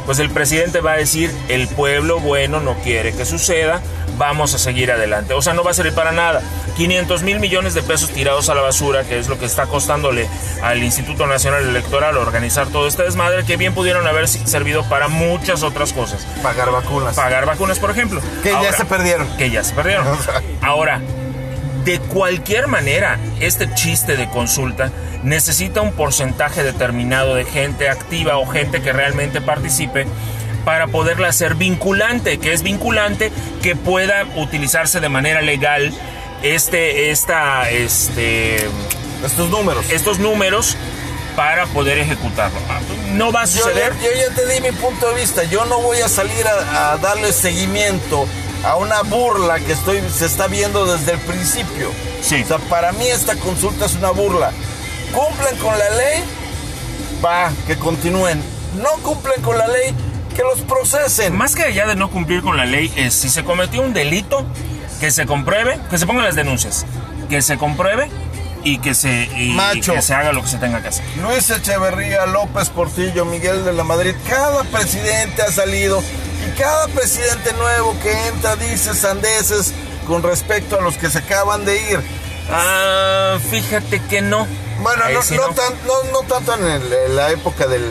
pues 0.05 0.19
el 0.19 0.29
presidente 0.29 0.81
va 0.81 0.93
a 0.93 0.97
decir, 0.97 1.31
el 1.49 1.67
pueblo 1.67 2.19
bueno 2.19 2.59
no 2.59 2.75
quiere 2.75 3.13
que 3.13 3.25
suceda, 3.25 3.81
vamos 4.17 4.53
a 4.53 4.57
seguir 4.57 4.91
adelante. 4.91 5.33
O 5.33 5.41
sea, 5.41 5.53
no 5.53 5.63
va 5.63 5.71
a 5.71 5.73
servir 5.73 5.93
para 5.93 6.11
nada. 6.11 6.41
500 6.77 7.23
mil 7.23 7.39
millones 7.39 7.73
de 7.73 7.81
pesos 7.81 8.09
tirados 8.09 8.49
a 8.49 8.55
la 8.55 8.61
basura, 8.61 9.03
que 9.03 9.17
es 9.17 9.27
lo 9.27 9.39
que 9.39 9.45
está 9.45 9.65
costándole 9.65 10.27
al 10.61 10.83
Instituto 10.83 11.25
Nacional 11.27 11.67
Electoral 11.67 12.17
organizar 12.17 12.67
todo 12.67 12.87
este 12.87 13.03
desmadre, 13.03 13.45
que 13.45 13.57
bien 13.57 13.73
pudieron 13.73 14.07
haber 14.07 14.27
servido 14.27 14.87
para 14.89 15.07
muchas 15.07 15.63
otras 15.63 15.93
cosas. 15.93 16.25
Pagar 16.43 16.71
vacunas. 16.71 17.15
Pagar 17.15 17.45
vacunas, 17.45 17.79
por 17.79 17.91
ejemplo. 17.91 18.21
Que 18.43 18.51
ya 18.51 18.73
se 18.73 18.85
perdieron. 18.85 19.27
Que 19.37 19.49
ya 19.49 19.63
se 19.63 19.73
perdieron. 19.73 20.05
Ahora, 20.61 21.01
de 21.83 21.99
cualquier 21.99 22.67
manera, 22.67 23.19
este 23.39 23.73
chiste 23.73 24.17
de 24.17 24.29
consulta 24.29 24.91
necesita 25.25 25.81
un 25.81 25.91
porcentaje 25.91 26.63
determinado 26.63 27.35
de 27.35 27.43
gente 27.45 27.89
activa 27.89 28.37
o 28.37 28.45
gente 28.45 28.81
que 28.81 28.93
realmente 28.93 29.41
participe 29.41 30.05
para 30.63 30.87
poderla 30.87 31.27
hacer 31.27 31.55
vinculante, 31.55 32.37
que 32.39 32.53
es 32.53 32.63
vinculante 32.63 33.31
que 33.61 33.75
pueda 33.75 34.25
utilizarse 34.35 34.99
de 34.99 35.09
manera 35.09 35.41
legal 35.41 35.93
este, 36.41 37.11
esta, 37.11 37.69
este, 37.69 38.55
Estos 39.25 39.49
números. 39.49 39.85
estos 39.89 40.19
números 40.19 40.77
para 41.35 41.65
poder 41.67 41.97
ejecutarlo. 41.97 42.57
No 43.13 43.31
va 43.31 43.41
a 43.41 43.45
Yo 43.45 43.63
suceder. 43.63 43.93
yo 44.01 44.09
ya 44.15 44.33
te 44.33 44.47
di 44.53 44.61
mi 44.61 44.71
punto 44.71 45.09
de 45.09 45.19
vista. 45.19 45.43
Yo 45.43 45.65
no 45.65 45.81
voy 45.81 45.99
a 45.99 46.07
salir 46.07 46.47
a, 46.47 46.93
a 46.93 46.97
darle 46.97 47.33
seguimiento 47.33 48.25
a 48.63 48.77
una 48.77 49.01
burla 49.01 49.59
que 49.59 49.73
estoy, 49.73 50.01
se 50.15 50.25
está 50.25 50.47
viendo 50.47 50.85
desde 50.85 51.11
el 51.13 51.19
principio. 51.19 51.91
Sí. 52.21 52.41
O 52.43 52.47
sea, 52.47 52.57
para 52.57 52.91
mí 52.93 53.07
esta 53.07 53.35
consulta 53.35 53.85
es 53.85 53.95
una 53.95 54.11
burla. 54.11 54.51
Cumplen 55.15 55.55
con 55.57 55.77
la 55.79 55.89
ley, 55.91 56.23
va, 57.23 57.51
que 57.65 57.77
continúen. 57.77 58.41
No 58.81 58.89
cumplen 59.01 59.41
con 59.41 59.57
la 59.57 59.67
ley, 59.67 59.93
que 60.35 60.43
los 60.43 60.59
procesen. 60.61 61.35
Más 61.35 61.55
que 61.55 61.63
allá 61.63 61.87
de 61.87 61.95
no 61.95 62.09
cumplir 62.11 62.41
con 62.41 62.57
la 62.57 62.65
ley, 62.65 62.91
es 62.97 63.13
si 63.13 63.29
se 63.29 63.43
cometió 63.45 63.81
un 63.81 63.93
delito, 63.93 64.45
que 64.99 65.11
se 65.11 65.25
compruebe, 65.25 65.79
que 65.89 65.97
se 65.97 66.05
pongan 66.05 66.25
las 66.25 66.35
denuncias, 66.35 66.85
que 67.29 67.41
se 67.41 67.57
compruebe 67.57 68.09
y 68.63 68.79
que 68.79 68.93
se, 68.93 69.29
y- 69.37 69.51
y 69.51 69.53
Macho. 69.53 69.93
que 69.93 70.01
se 70.01 70.13
haga 70.13 70.33
lo 70.33 70.41
que 70.41 70.49
se 70.49 70.57
tenga 70.57 70.81
que 70.81 70.89
hacer. 70.89 71.05
Luis 71.21 71.49
Echeverría, 71.49 72.25
López 72.25 72.69
Portillo, 72.69 73.23
Miguel 73.25 73.63
de 73.63 73.71
la 73.73 73.83
Madrid, 73.85 74.13
cada 74.27 74.63
presidente 74.65 75.41
ha 75.43 75.51
salido 75.51 76.01
y 76.01 76.59
cada 76.59 76.87
presidente 76.89 77.53
nuevo 77.53 77.95
que 78.03 78.27
entra 78.27 78.55
dice 78.57 78.93
sandeces 78.93 79.71
con 80.07 80.23
respecto 80.23 80.77
a 80.77 80.81
los 80.81 80.97
que 80.97 81.09
se 81.09 81.19
acaban 81.19 81.63
de 81.65 81.77
ir. 81.91 81.99
Ah, 82.51 83.37
fíjate 83.49 84.01
que 84.09 84.21
no. 84.21 84.45
Bueno, 84.79 85.03
no, 85.09 85.21
sí 85.21 85.35
no 85.35 85.49
tan- 85.49 85.73
no- 86.11 86.19
tanto 86.27 86.53
en, 86.55 86.65
el- 86.65 86.93
en 86.93 87.15
la 87.15 87.31
época 87.31 87.65
del, 87.67 87.85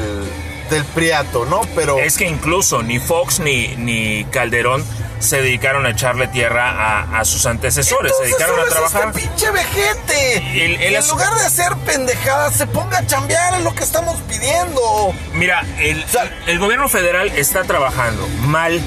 del 0.70 0.85
Priato, 0.87 1.44
¿no? 1.47 1.62
Pero 1.75 1.99
Es 1.99 2.16
que 2.16 2.27
incluso 2.27 2.83
ni 2.83 2.99
Fox 2.99 3.40
ni, 3.40 3.68
ni 3.77 4.25
Calderón 4.27 4.85
se 5.20 5.40
dedicaron 5.40 5.87
a 5.87 5.90
echarle 5.90 6.29
tierra 6.29 6.68
a, 6.70 7.20
a 7.20 7.25
sus 7.25 7.47
antecesores, 7.47 8.12
se 8.12 8.25
Entonces 8.25 8.37
dedicaron 8.38 8.61
a 8.61 8.62
solo 8.70 8.87
es 8.87 8.90
trabajar. 8.92 9.09
Este 9.16 9.20
pinche 9.29 9.51
vejete. 9.51 10.64
El- 10.64 10.94
en 10.94 11.09
lugar 11.09 11.35
de 11.35 11.47
hacer 11.47 11.75
pendejadas, 11.87 12.55
se 12.57 12.66
ponga 12.66 12.99
a 12.99 13.07
chambear, 13.07 13.55
es 13.55 13.62
lo 13.62 13.75
que 13.75 13.85
estamos 13.85 14.20
pidiendo. 14.29 15.14
Mira, 15.33 15.64
el, 15.79 16.05
sea- 16.07 16.31
el 16.47 16.59
gobierno 16.59 16.88
federal 16.90 17.29
está 17.31 17.62
trabajando 17.64 18.27
mal, 18.42 18.79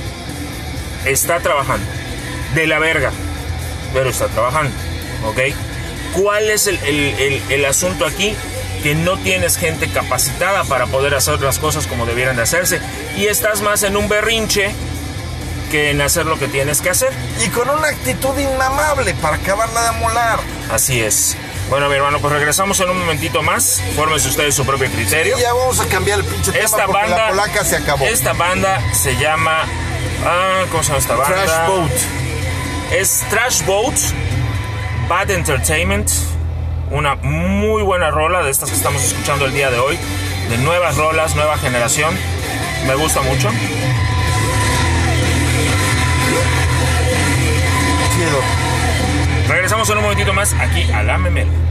está 1.06 1.40
trabajando 1.40 1.86
de 2.54 2.68
la 2.68 2.78
verga, 2.80 3.12
pero 3.94 4.10
está 4.10 4.28
trabajando, 4.28 4.72
¿ok? 5.26 5.40
¿Cuál 6.20 6.50
es 6.50 6.68
el, 6.68 6.78
el- 6.84 7.20
el- 7.20 7.42
el 7.50 7.66
asunto 7.66 8.06
aquí? 8.06 8.36
Que 8.84 8.96
no 8.96 9.18
tienes 9.18 9.58
gente 9.58 9.90
capacitada 9.90 10.64
para 10.64 10.86
poder 10.88 11.14
hacer 11.16 11.40
las 11.42 11.60
cosas 11.60 11.88
como 11.88 12.06
debieran 12.06 12.36
de 12.36 12.44
hacerse 12.44 12.80
y 13.18 13.26
estás 13.28 13.62
más 13.62 13.84
en 13.84 13.98
un 13.98 14.08
berrinche 14.08 14.74
que 15.72 15.90
en 15.92 16.00
hacer 16.02 16.26
lo 16.26 16.38
que 16.40 16.48
tienes 16.48 16.82
que 16.82 16.90
hacer. 16.90 17.10
Y 17.44 17.50
con 17.50 17.70
una 17.70 17.90
actitud 17.90 18.38
inmamable 18.38 19.14
para 19.16 19.36
acabarla 19.38 19.92
de 19.92 20.00
molar. 20.00 20.40
Así 20.72 21.02
es. 21.02 21.36
Bueno, 21.70 21.90
mi 21.90 21.96
hermano, 21.96 22.20
pues 22.20 22.32
regresamos 22.34 22.80
en 22.80 22.90
un 22.90 23.00
momentito 23.00 23.42
más. 23.44 23.82
Fórmense 23.98 24.30
ustedes 24.30 24.56
su 24.56 24.66
propio 24.66 24.90
criterio. 24.90 25.38
Y 25.38 25.42
ya 25.42 25.52
vamos 25.54 25.80
a 25.82 25.86
cambiar 25.88 26.20
el 26.20 26.26
pinche 26.26 26.54
tema 26.54 26.64
Esta 26.64 26.86
porque 26.86 26.94
banda, 27.02 27.18
la 27.18 27.30
polaca 27.30 27.66
se 27.66 27.76
acabó. 27.76 28.06
Esta 28.06 28.32
banda 28.34 28.80
se 28.94 29.18
llama. 29.18 29.64
Ah, 30.26 30.64
¿Cómo 30.72 30.82
se 30.84 30.88
llama 30.90 31.00
esta 31.00 31.16
banda? 31.16 31.44
Trash 31.44 31.68
Boat. 31.68 31.92
Es 32.94 33.24
Trash 33.30 33.66
Boat, 33.66 33.96
Bad 35.08 35.32
Entertainment. 35.32 36.10
Una 36.92 37.16
muy 37.16 37.82
buena 37.82 38.12
rola 38.12 38.44
de 38.44 38.52
estas 38.52 38.70
que 38.70 38.76
estamos 38.76 39.04
escuchando 39.04 39.46
el 39.46 39.54
día 39.54 39.72
de 39.72 39.80
hoy. 39.80 39.98
De 40.50 40.58
nuevas 40.58 40.98
rolas, 40.98 41.36
nueva 41.36 41.58
generación. 41.58 42.14
Me 42.86 42.96
gusta 42.96 43.22
mucho. 43.22 43.50
Regresamos 49.48 49.90
en 49.90 49.98
un 49.98 50.04
momentito 50.04 50.34
más 50.34 50.54
aquí 50.54 50.92
a 50.92 51.04
la 51.04 51.18
memela. 51.18 51.67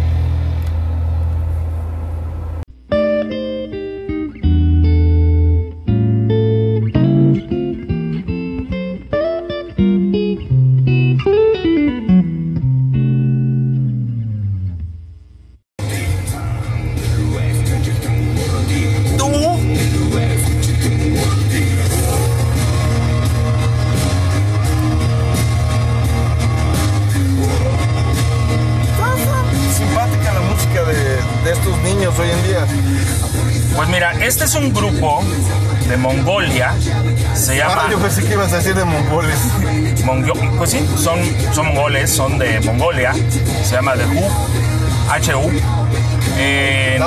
Se 43.67 43.75
llama 43.75 43.95
The 43.95 44.05
Who, 44.07 44.29
H-U. 45.11 45.51
Eh, 46.39 47.01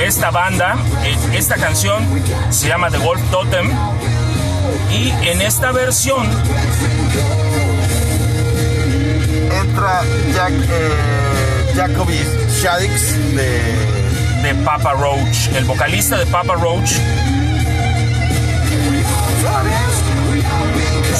esta 0.00 0.30
banda, 0.30 0.76
eh, 1.04 1.16
esta 1.34 1.56
canción 1.56 2.04
se 2.50 2.68
llama 2.68 2.90
The 2.90 2.98
Wolf 2.98 3.20
Totem. 3.30 3.70
Y 4.90 5.10
en 5.28 5.42
esta 5.42 5.72
versión, 5.72 6.26
Entra 9.62 10.02
Jack, 10.34 10.52
eh, 10.52 11.72
Jacoby 11.74 12.18
Shaddix 12.62 13.12
de. 13.34 13.74
de 14.42 14.54
Papa 14.64 14.92
Roach, 14.92 15.48
el 15.54 15.64
vocalista 15.64 16.16
de 16.18 16.26
Papa 16.26 16.54
Roach, 16.54 16.92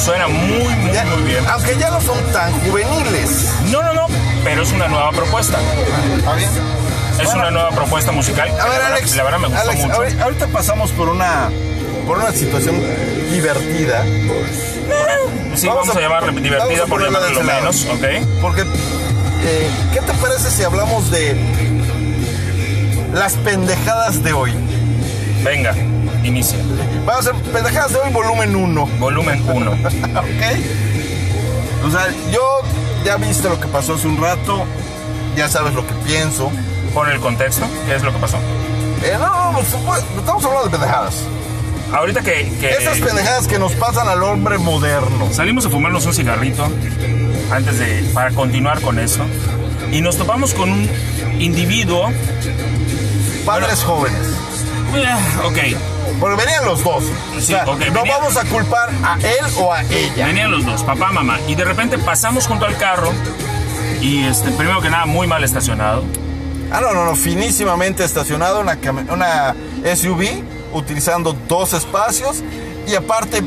suena 0.03 0.27
muy, 0.27 0.63
muy, 0.75 0.91
Ya- 0.93 1.03
muy 1.05 1.23
bien. 1.23 1.43
Aunque 1.51 1.75
ya 1.77 1.89
no 1.91 1.99
son 2.01 2.17
tan 2.31 2.51
juveniles. 2.61 3.49
No, 3.71 3.81
no, 3.83 3.93
no, 3.93 4.06
pero 4.49 4.63
es 4.63 4.71
una 4.71 4.87
nueva 4.87 5.11
propuesta. 5.11 5.57
¿Está 6.17 6.33
bien? 6.35 6.49
Es 7.21 7.33
una 7.33 7.51
nueva 7.51 7.69
propuesta 7.71 8.11
musical. 8.13 8.47
A 8.49 8.53
ver, 8.53 8.63
la, 8.63 8.69
verdad- 8.69 8.91
Alex. 8.93 9.15
la 9.15 9.23
verdad 9.23 9.39
me 9.39 9.47
gustó 9.47 9.61
Alex, 9.61 9.79
mucho. 9.81 9.93
ahori- 10.01 10.21
ahorita 10.21 10.47
pasamos 10.47 10.91
por 10.91 11.09
una, 11.09 11.49
por 12.05 12.17
una 12.19 12.31
situación 12.31 12.81
divertida. 13.31 14.03
Sí, 15.55 15.67
vamos, 15.67 15.89
a, 15.89 15.93
divertida 15.99 16.57
vamos 16.59 16.79
a 16.79 16.85
por 16.85 16.89
ponerla 16.89 17.19
llamarle 17.19 17.33
lo 17.33 17.43
de 17.43 17.43
ese 17.43 17.43
menos, 17.43 17.85
¿ok? 18.25 18.41
Porque, 18.41 18.61
eh, 18.61 19.69
¿qué 19.93 19.99
te 20.01 20.13
parece 20.13 20.49
si 20.51 20.63
hablamos 20.63 21.09
de 21.11 21.35
las 23.13 23.33
pendejadas 23.33 24.23
de 24.23 24.31
hoy? 24.33 24.53
Venga, 25.43 25.73
inicia. 26.23 26.57
Vamos 27.05 27.27
a 27.27 27.31
hacer 27.31 27.41
pendejadas 27.51 27.91
de 27.91 27.99
hoy, 27.99 28.11
volumen 28.13 28.55
1. 28.55 28.85
Volumen 28.99 29.43
1. 29.49 29.71
¿Ok? 29.71 30.43
O 31.85 31.91
sea, 31.91 32.07
yo 32.31 32.61
ya 33.05 33.17
viste 33.17 33.49
lo 33.49 33.59
que 33.59 33.67
pasó 33.67 33.95
hace 33.95 34.07
un 34.07 34.21
rato, 34.21 34.65
ya 35.35 35.47
sabes 35.49 35.73
lo 35.73 35.85
que 35.85 35.93
pienso. 36.05 36.51
Pon 36.93 37.09
el 37.09 37.19
contexto, 37.19 37.65
¿qué 37.85 37.95
es 37.95 38.03
lo 38.03 38.11
que 38.11 38.19
pasó? 38.19 38.37
Eh, 39.03 39.15
no, 39.19 39.51
no, 39.51 39.59
pues, 39.59 40.03
estamos 40.17 40.43
hablando 40.45 40.65
de 40.65 40.69
pendejadas. 40.71 41.23
Ahorita 41.93 42.21
que, 42.21 42.51
que 42.59 42.69
Esas 42.71 42.99
pendejadas 42.99 43.47
que 43.47 43.59
nos 43.59 43.73
pasan 43.73 44.07
al 44.09 44.21
hombre 44.23 44.57
moderno. 44.57 45.31
salimos 45.31 45.65
a 45.65 45.69
fumarnos 45.69 46.05
un 46.05 46.13
cigarrito 46.13 46.67
antes 47.51 47.79
de 47.79 48.09
para 48.13 48.31
continuar 48.31 48.81
con 48.81 48.99
eso 48.99 49.25
y 49.91 50.01
nos 50.01 50.17
topamos 50.17 50.53
con 50.53 50.69
un 50.69 50.89
individuo, 51.39 52.09
Padres 53.45 53.83
jóvenes. 53.83 54.19
eh, 54.95 55.45
ok, 55.45 55.57
Porque 56.19 56.35
venían 56.43 56.65
los 56.65 56.83
dos. 56.83 57.03
O 57.35 57.39
Sí, 57.39 57.47
sea, 57.47 57.63
ok, 57.65 57.79
no 57.87 58.01
venía- 58.01 58.17
vamos 58.17 58.37
a 58.37 58.45
culpar 58.45 58.89
a 59.03 59.15
él 59.19 59.45
o 59.59 59.71
a 59.73 59.83
ella. 59.83 60.25
venían 60.27 60.51
los 60.51 60.65
dos, 60.65 60.83
papá, 60.83 61.11
mamá, 61.11 61.39
y 61.47 61.55
de 61.55 61.63
repente 61.65 61.97
pasamos 61.97 62.47
junto 62.47 62.65
al 62.65 62.75
carro 62.77 63.11
y 64.01 64.23
este, 64.25 64.51
primero 64.51 64.81
que 64.81 64.89
nada 64.89 65.05
muy 65.05 65.27
mal 65.27 65.43
estacionado. 65.43 66.03
Ah, 66.71 66.81
no, 66.81 66.93
no, 66.93 67.05
no. 67.05 67.15
Finísimamente 67.15 68.03
estacionado 68.03 68.59
una, 68.61 68.77
una 69.09 69.55
SUV 69.95 70.43
utilizando 70.73 71.33
dos 71.47 71.73
espacios 71.73 72.43
y 72.87 72.93
aparte, 72.95 73.41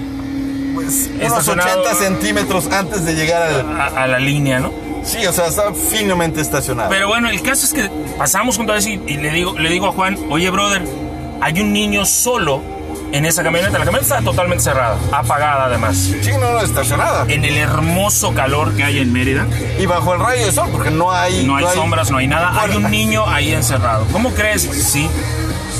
pues, 0.74 1.10
unos 1.14 1.38
Estacionado- 1.38 1.82
80 1.82 1.94
centímetros 1.96 2.66
antes 2.72 3.04
de 3.04 3.14
llegar 3.14 3.42
al. 3.42 3.80
A, 3.80 3.86
a 4.04 4.06
la 4.06 4.18
línea, 4.18 4.58
¿no? 4.60 4.72
Sí, 5.04 5.24
o 5.26 5.32
sea, 5.32 5.46
está 5.46 5.72
finamente 5.74 6.40
estacionado. 6.40 6.88
Pero 6.90 7.08
bueno, 7.08 7.28
el 7.30 7.40
caso 7.42 7.64
es 7.66 7.72
que 7.72 7.90
pasamos 8.18 8.56
junto 8.56 8.72
a 8.74 8.78
eso 8.78 8.88
y, 8.90 9.00
y 9.06 9.16
le, 9.16 9.30
digo, 9.32 9.58
le 9.58 9.68
digo 9.70 9.86
a 9.88 9.92
Juan, 9.92 10.18
oye, 10.30 10.50
brother, 10.50 10.82
hay 11.40 11.60
un 11.60 11.72
niño 11.72 12.04
solo 12.04 12.62
en 13.12 13.26
esa 13.26 13.42
camioneta. 13.42 13.78
La 13.78 13.84
camioneta 13.84 14.16
está 14.16 14.24
totalmente 14.24 14.64
cerrada, 14.64 14.96
apagada 15.12 15.64
además. 15.66 15.96
Sí, 15.96 16.30
no, 16.38 16.52
no, 16.52 16.60
estacionada. 16.60 17.24
En 17.28 17.44
el 17.44 17.56
hermoso 17.56 18.32
calor 18.34 18.74
que 18.74 18.84
hay 18.84 18.98
en 18.98 19.12
Mérida, 19.12 19.46
Y 19.78 19.86
bajo 19.86 20.14
el 20.14 20.20
rayo 20.20 20.46
de 20.46 20.52
sol, 20.52 20.68
porque 20.72 20.90
no 20.90 21.10
hay. 21.12 21.44
no 21.44 21.56
hay 21.56 21.66
sombras, 21.74 22.10
no 22.10 22.18
hay 22.18 22.26
nada. 22.26 22.60
Hay 22.60 22.76
un 22.76 22.90
niño 22.90 23.26
ahí 23.26 23.52
encerrado. 23.52 24.06
¿Cómo 24.12 24.30
crees? 24.30 24.62
Sí, 24.62 25.08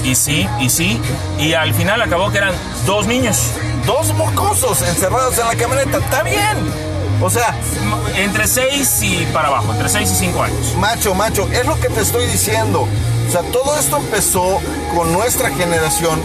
y 0.05 0.14
sí, 0.14 0.49
y 0.61 0.68
sí. 0.70 1.01
Y 1.38 1.53
al 1.55 1.75
final 1.75 2.01
acabó 2.03 2.31
que 2.31 2.38
eran 2.38 2.55
dos 2.87 3.07
niños. 3.07 3.53
dos 3.87 4.12
mocosos 4.14 4.83
encerrados 4.83 5.38
en 5.38 5.46
la 5.46 5.55
camioneta. 5.57 5.99
Está 5.99 6.23
bien. 6.23 6.89
O 7.23 7.29
sea, 7.31 7.55
Entre 8.17 8.47
6 8.47 9.03
y 9.03 9.27
para 9.33 9.49
abajo, 9.49 9.73
entre 9.73 9.89
6 9.89 10.11
y 10.11 10.15
5 10.15 10.43
años. 10.43 10.75
macho, 10.79 11.15
macho, 11.15 11.49
es 11.53 11.67
lo 11.67 11.79
que 11.81 11.89
te 11.89 12.01
estoy 12.01 12.27
diciendo. 12.27 12.87
O 13.29 13.31
sea, 13.33 13.43
todo 13.53 13.79
esto 13.79 13.99
empezó 13.99 14.59
con 14.95 15.13
nuestra 15.13 15.51
generación, 15.51 16.21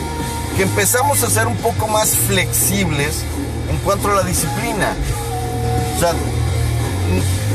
que 0.58 0.64
empezamos 0.64 1.22
a 1.24 1.30
ser 1.30 1.48
un 1.48 1.58
poco 1.58 1.88
más 1.88 2.16
flexibles 2.16 3.24
en 3.70 3.78
cuanto 3.80 4.10
a 4.10 4.16
la 4.16 4.24
disciplina. 4.24 4.94
O 5.98 6.00
sea, 6.00 6.14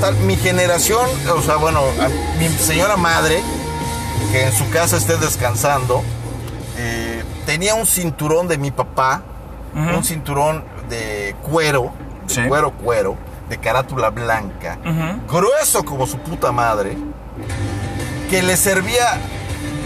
tal- 0.00 0.16
mi 0.18 0.36
generación, 0.36 1.06
o 1.36 1.42
sea, 1.42 1.56
bueno, 1.56 1.80
a- 2.00 2.38
mi 2.38 2.48
señora 2.48 2.96
madre, 2.96 3.42
que 4.32 4.44
en 4.44 4.52
su 4.52 4.68
casa 4.70 4.96
esté 4.98 5.16
descansando, 5.16 6.02
eh, 6.76 7.24
tenía 7.46 7.74
un 7.74 7.86
cinturón 7.86 8.48
de 8.48 8.58
mi 8.58 8.70
papá, 8.70 9.22
un 9.74 10.04
cinturón 10.04 10.64
de 10.88 11.34
cuero, 11.42 11.92
de 12.28 12.34
Sí. 12.34 12.40
cuero, 12.48 12.72
cuero, 12.72 13.16
de 13.50 13.58
carátula 13.58 14.08
blanca, 14.08 14.78
grueso 15.28 15.84
como 15.84 16.06
su 16.06 16.18
puta 16.18 16.52
madre, 16.52 16.96
que 18.30 18.42
le 18.42 18.56
servía 18.56 19.20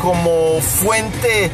como 0.00 0.60
fuente 0.60 1.50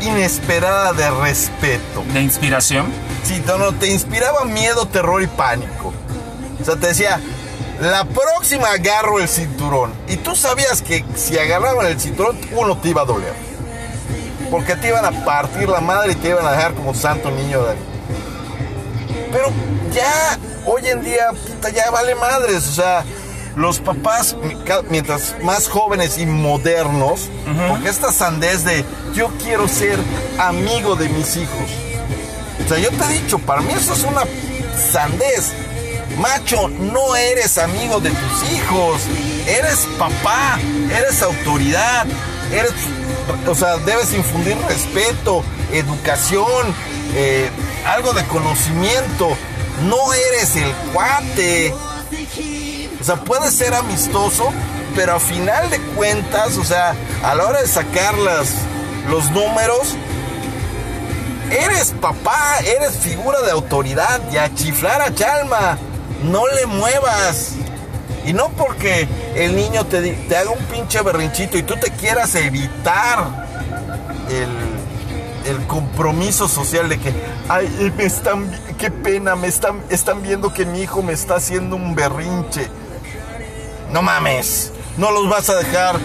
inesperada 0.00 0.94
de 0.94 1.10
respeto. 1.10 2.02
De 2.12 2.22
inspiración. 2.22 2.86
Sí, 3.22 3.42
no, 3.46 3.58
no, 3.58 3.72
te 3.72 3.92
inspiraba 3.92 4.44
miedo, 4.46 4.86
terror 4.86 5.22
y 5.22 5.26
pánico. 5.26 5.92
O 6.60 6.64
sea, 6.64 6.76
te 6.76 6.88
decía, 6.88 7.20
la 7.80 8.06
próxima 8.06 8.68
agarro 8.70 9.20
el 9.20 9.28
cinturón. 9.28 9.92
Y 10.08 10.16
tú 10.16 10.34
sabías 10.34 10.80
que 10.80 11.04
si 11.14 11.38
agarraban 11.38 11.86
el 11.86 12.00
cinturón, 12.00 12.38
uno 12.52 12.78
te 12.78 12.88
iba 12.88 13.02
a 13.02 13.04
doler. 13.04 13.34
Porque 14.50 14.76
te 14.76 14.88
iban 14.88 15.04
a 15.04 15.24
partir 15.26 15.68
la 15.68 15.80
madre 15.80 16.12
y 16.12 16.16
te 16.16 16.30
iban 16.30 16.46
a 16.46 16.52
dejar 16.52 16.74
como 16.74 16.94
santo 16.94 17.30
niño 17.30 17.62
de... 17.64 17.89
Pero 19.32 19.52
ya, 19.94 20.38
hoy 20.66 20.86
en 20.86 21.02
día, 21.02 21.30
puta, 21.46 21.70
ya 21.70 21.90
vale 21.90 22.14
madres. 22.14 22.66
O 22.68 22.72
sea, 22.72 23.04
los 23.56 23.80
papás, 23.80 24.36
mientras 24.88 25.34
más 25.42 25.68
jóvenes 25.68 26.18
y 26.18 26.26
modernos, 26.26 27.28
porque 27.68 27.88
esta 27.88 28.12
sandez 28.12 28.64
de 28.64 28.84
yo 29.14 29.28
quiero 29.42 29.68
ser 29.68 29.98
amigo 30.38 30.96
de 30.96 31.08
mis 31.08 31.36
hijos. 31.36 31.70
O 32.64 32.68
sea, 32.68 32.78
yo 32.78 32.90
te 32.90 33.04
he 33.04 33.20
dicho, 33.20 33.38
para 33.38 33.60
mí 33.62 33.72
eso 33.72 33.94
es 33.94 34.04
una 34.04 34.22
sandez. 34.92 35.52
Macho, 36.18 36.68
no 36.68 37.16
eres 37.16 37.56
amigo 37.58 38.00
de 38.00 38.10
tus 38.10 38.52
hijos. 38.52 39.02
Eres 39.46 39.86
papá, 39.98 40.58
eres 40.96 41.22
autoridad, 41.22 42.06
eres, 42.52 42.72
o 43.46 43.54
sea, 43.54 43.78
debes 43.78 44.12
infundir 44.12 44.56
respeto, 44.68 45.42
educación, 45.72 46.74
eh, 47.14 47.48
algo 47.86 48.12
de 48.12 48.24
conocimiento. 48.26 49.36
No 49.88 50.12
eres 50.12 50.56
el 50.56 50.72
cuate. 50.92 51.74
O 53.00 53.04
sea, 53.04 53.16
puedes 53.16 53.54
ser 53.54 53.72
amistoso, 53.74 54.52
pero 54.94 55.14
a 55.14 55.20
final 55.20 55.70
de 55.70 55.80
cuentas, 55.94 56.58
o 56.58 56.64
sea, 56.64 56.94
a 57.22 57.34
la 57.34 57.46
hora 57.46 57.62
de 57.62 57.68
sacar 57.68 58.16
las, 58.18 58.52
los 59.08 59.30
números, 59.30 59.96
eres 61.50 61.92
papá, 62.00 62.58
eres 62.58 62.98
figura 62.98 63.40
de 63.40 63.52
autoridad 63.52 64.20
y 64.32 64.36
a 64.36 64.54
chiflar 64.54 65.00
a 65.00 65.14
Chalma. 65.14 65.78
No 66.24 66.46
le 66.48 66.66
muevas. 66.66 67.52
Y 68.26 68.34
no 68.34 68.50
porque 68.50 69.08
el 69.34 69.56
niño 69.56 69.86
te, 69.86 70.12
te 70.12 70.36
haga 70.36 70.50
un 70.50 70.62
pinche 70.66 71.00
berrinchito 71.00 71.56
y 71.56 71.62
tú 71.62 71.74
te 71.76 71.90
quieras 71.90 72.34
evitar 72.34 73.46
el, 74.28 74.79
el 75.46 75.66
compromiso 75.66 76.48
social 76.48 76.88
de 76.88 76.98
que, 76.98 77.12
ay, 77.48 77.92
me 77.96 78.04
están, 78.04 78.50
qué 78.78 78.90
pena, 78.90 79.36
me 79.36 79.48
están, 79.48 79.80
están 79.90 80.22
viendo 80.22 80.52
que 80.52 80.64
mi 80.66 80.82
hijo 80.82 81.02
me 81.02 81.12
está 81.12 81.36
haciendo 81.36 81.76
un 81.76 81.94
berrinche. 81.94 82.68
No 83.92 84.02
mames, 84.02 84.72
no 84.96 85.10
los 85.10 85.28
vas 85.28 85.48
a 85.50 85.56
dejar 85.56 85.98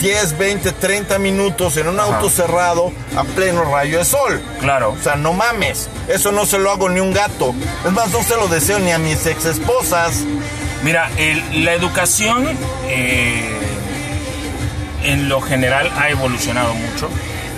10, 0.00 0.36
20, 0.38 0.72
30 0.72 1.18
minutos 1.18 1.76
en 1.76 1.88
un 1.88 1.98
auto 2.00 2.28
cerrado 2.28 2.92
a 3.16 3.24
pleno 3.24 3.64
rayo 3.64 3.98
de 3.98 4.04
sol. 4.04 4.40
Claro. 4.60 4.92
O 4.98 5.02
sea, 5.02 5.14
no 5.16 5.32
mames, 5.32 5.88
eso 6.08 6.32
no 6.32 6.44
se 6.46 6.58
lo 6.58 6.70
hago 6.70 6.88
ni 6.88 7.00
un 7.00 7.12
gato. 7.12 7.54
Es 7.84 7.92
más, 7.92 8.10
no 8.10 8.22
se 8.22 8.36
lo 8.36 8.48
deseo 8.48 8.78
ni 8.78 8.90
a 8.92 8.98
mis 8.98 9.24
ex 9.26 9.44
esposas. 9.44 10.20
Mira, 10.84 11.10
el- 11.16 11.64
la 11.64 11.72
educación 11.74 12.48
eh, 12.88 13.58
en 15.04 15.28
lo 15.28 15.40
general 15.40 15.90
ha 15.96 16.10
evolucionado 16.10 16.74
mucho. 16.74 17.08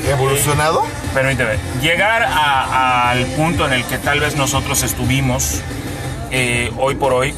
¿Evolucionado? 0.09 0.85
Permíteme, 1.15 1.53
llegar 1.81 2.25
al 2.25 3.25
punto 3.37 3.67
en 3.67 3.73
el 3.75 3.85
que 3.85 3.99
tal 3.99 4.19
vez 4.19 4.35
nosotros 4.37 4.83
estuvimos 4.83 5.61
eh, 6.33 6.73
hoy 6.77 6.97
por 6.97 7.13
hoy, 7.13 7.33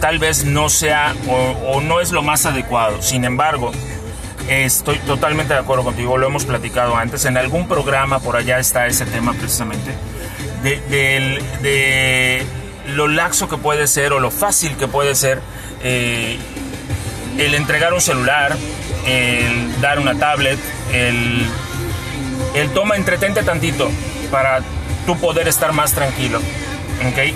tal 0.00 0.18
vez 0.18 0.44
no 0.44 0.68
sea 0.68 1.14
o, 1.28 1.80
no 1.80 2.00
es 2.00 2.10
lo 2.10 2.22
más 2.22 2.46
adecuado. 2.46 3.00
Sin 3.02 3.24
embargo, 3.24 3.70
estoy 4.48 4.98
totalmente 4.98 5.54
de 5.54 5.60
acuerdo 5.60 5.84
contigo, 5.84 6.18
lo 6.18 6.26
hemos 6.26 6.44
platicado 6.44 6.96
antes, 6.96 7.24
en 7.24 7.36
algún 7.36 7.68
programa 7.68 8.18
por 8.18 8.34
allá 8.34 8.58
está 8.58 8.88
ese 8.88 9.06
tema 9.06 9.32
precisamente, 9.32 9.92
de, 10.64 10.80
del- 10.90 11.42
de 11.62 12.44
lo 12.88 13.06
laxo 13.06 13.48
que 13.48 13.58
puede 13.58 13.86
ser 13.86 14.12
o 14.12 14.18
lo 14.18 14.32
fácil 14.32 14.76
que 14.76 14.88
puede 14.88 15.14
ser 15.14 15.40
eh, 15.84 16.36
el 17.38 17.54
entregar 17.54 17.92
un 17.92 18.00
celular, 18.00 18.56
el 19.06 19.80
dar 19.80 20.00
una 20.00 20.16
tablet, 20.18 20.58
el, 20.92 21.46
el 22.54 22.70
toma 22.70 22.96
entretente 22.96 23.42
tantito 23.42 23.90
para 24.30 24.60
tú 25.06 25.18
poder 25.18 25.48
estar 25.48 25.72
más 25.72 25.92
tranquilo, 25.92 26.38
¿ok? 26.38 27.34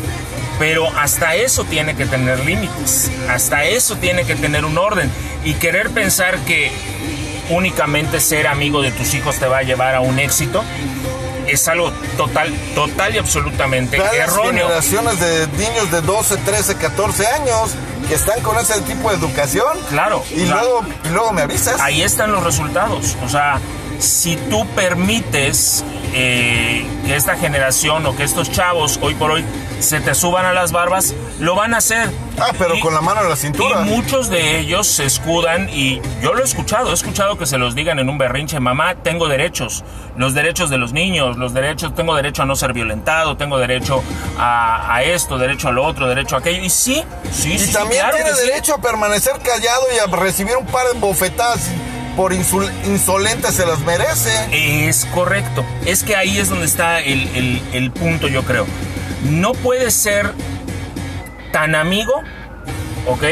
Pero 0.59 0.89
hasta 0.97 1.35
eso 1.35 1.65
tiene 1.65 1.97
que 1.97 2.07
tener 2.07 2.45
límites, 2.45 3.11
hasta 3.29 3.65
eso 3.65 3.97
tiene 3.97 4.25
que 4.25 4.37
tener 4.37 4.65
un 4.65 4.79
orden 4.79 5.11
y 5.45 5.55
querer 5.55 5.91
pensar 5.91 6.39
que 6.41 6.71
únicamente 7.51 8.21
ser 8.21 8.47
amigo 8.47 8.81
de 8.81 8.93
tus 8.93 9.15
hijos 9.15 9.37
te 9.39 9.47
va 9.47 9.59
a 9.59 9.63
llevar 9.63 9.95
a 9.95 10.01
un 10.01 10.19
éxito 10.19 10.63
es 11.47 11.69
algo 11.69 11.91
total, 12.17 12.53
total 12.75 13.15
y 13.15 13.19
absolutamente 13.19 13.99
las 13.99 14.15
erróneo. 14.15 14.67
generaciones 14.67 15.21
de 15.21 15.47
niños 15.59 15.91
de 15.91 16.01
12, 16.01 16.37
13, 16.39 16.77
14 16.77 17.27
años 17.27 17.71
que 18.09 18.15
están 18.15 18.41
con 18.41 18.59
ese 18.59 18.81
tipo 18.83 19.11
de 19.11 19.17
educación. 19.17 19.79
Claro. 19.91 20.25
Y 20.31 20.47
luego, 20.47 20.85
y 21.05 21.09
luego 21.09 21.33
me 21.33 21.43
avisas. 21.43 21.81
ahí 21.81 22.03
están 22.03 22.33
los 22.33 22.43
resultados. 22.43 23.17
O 23.25 23.29
sea, 23.29 23.61
si 23.99 24.37
tú 24.37 24.67
permites 24.75 25.85
eh, 26.13 26.87
que 27.07 27.17
esta 27.17 27.37
generación 27.37 28.07
o 28.07 28.17
que 28.17 28.23
estos 28.25 28.51
chavos 28.51 28.99
hoy 29.03 29.15
por 29.15 29.31
hoy 29.33 29.45
se 29.81 30.01
te 30.01 30.15
suban 30.15 30.47
a 30.47 30.53
las 30.53 30.73
barbas, 30.73 31.13
lo 31.41 31.55
van 31.57 31.75
a 31.75 31.79
hacer. 31.79 32.09
Ah, 32.39 32.53
pero 32.59 32.75
Y- 32.77 32.81
con 32.81 32.95
la 32.95 33.01
mano 33.01 33.21
en 33.23 33.29
la 33.29 33.35
Y 33.35 33.39
cintura. 33.39 33.81
muchos 33.81 34.29
de 34.31 34.61
ellos 34.61 34.87
se 34.87 35.05
escudan 35.05 35.69
y 35.69 36.01
yo 36.23 36.33
lo 36.35 36.41
he 36.41 36.45
escuchado, 36.45 36.91
he 36.91 36.95
escuchado 36.95 37.37
que 37.37 37.47
se 37.47 37.59
los 37.59 37.75
digan 37.75 37.99
en 37.99 38.09
un 38.09 38.17
berrinche, 38.17 38.59
mamá, 38.61 38.95
tengo 39.03 39.29
derechos, 39.29 39.85
los 40.17 40.33
derechos 40.35 40.71
de 40.71 40.79
los 40.79 40.93
niños, 40.93 41.37
los 41.37 41.53
derechos, 41.53 41.95
tengo 41.95 42.15
derecho 42.15 42.43
a 42.43 42.47
no 42.47 42.55
ser 42.57 42.73
violentado, 42.73 43.37
tengo 43.37 43.59
derecho 43.59 44.03
a, 44.39 44.95
a 44.95 45.03
esto, 45.03 45.37
derecho 45.39 45.69
a 45.69 45.73
lo 45.73 45.85
otro, 45.85 46.09
derecho 46.09 46.37
a 46.37 46.39
aquello. 46.39 46.63
Y 46.63 46.71
sí, 46.71 47.03
sí, 47.33 47.53
Y 47.55 47.59
sí, 47.59 47.67
sí, 47.67 47.73
también 47.73 48.03
claro 48.03 48.17
tiene 48.17 48.33
sí. 48.35 48.47
derecho 48.49 48.75
a 48.75 48.79
permanecer 48.79 49.35
callado 49.41 49.83
y 49.95 49.99
a 49.99 50.07
recibir 50.17 50.57
un 50.57 50.67
par 50.67 50.87
de 50.93 50.99
bofetadas 50.99 51.69
por 52.17 52.33
insolente 52.33 53.51
se 53.53 53.67
las 53.67 53.81
merece. 53.81 54.89
Es 54.89 55.05
correcto. 55.07 55.65
Es 55.87 56.03
que 56.03 56.17
ahí 56.17 56.39
es 56.39 56.49
donde 56.49 56.67
está 56.67 57.01
el, 57.01 57.29
el- 57.37 57.63
el 57.73 57.91
punto, 57.91 58.29
yo 58.29 58.43
creo. 58.45 58.67
No 59.25 59.53
puedes 59.53 59.95
ser 59.95 60.33
tan 61.53 61.75
amigo, 61.75 62.13
¿ok? 63.07 63.25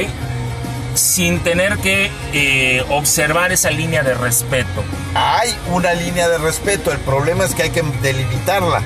Sin 0.95 1.41
tener 1.41 1.79
que 1.79 2.11
eh, 2.33 2.85
observar 2.91 3.53
esa 3.53 3.71
línea 3.71 4.03
de 4.03 4.15
respeto. 4.15 4.83
Hay 5.15 5.55
una 5.71 5.95
línea 5.95 6.29
de 6.29 6.39
respeto, 6.39 6.93
el 6.93 6.99
problema 6.99 7.45
es 7.45 7.55
que 7.55 7.63
hay 7.65 7.71
que 7.71 7.83
delimitarla. 8.03 8.83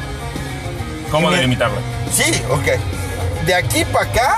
¿Cómo 1.11 1.31
me- 1.31 1.37
delimitarla? 1.37 1.79
Sí, 2.13 2.25
ok. 2.51 3.45
De 3.47 3.55
aquí 3.55 3.85
para 3.87 4.05
acá, 4.11 4.37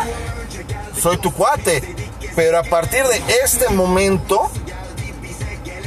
soy 1.01 1.17
tu 1.19 1.33
cuate. 1.33 1.95
Pero 2.37 2.59
a 2.59 2.63
partir 2.63 3.05
de 3.05 3.21
este 3.43 3.69
momento, 3.71 4.51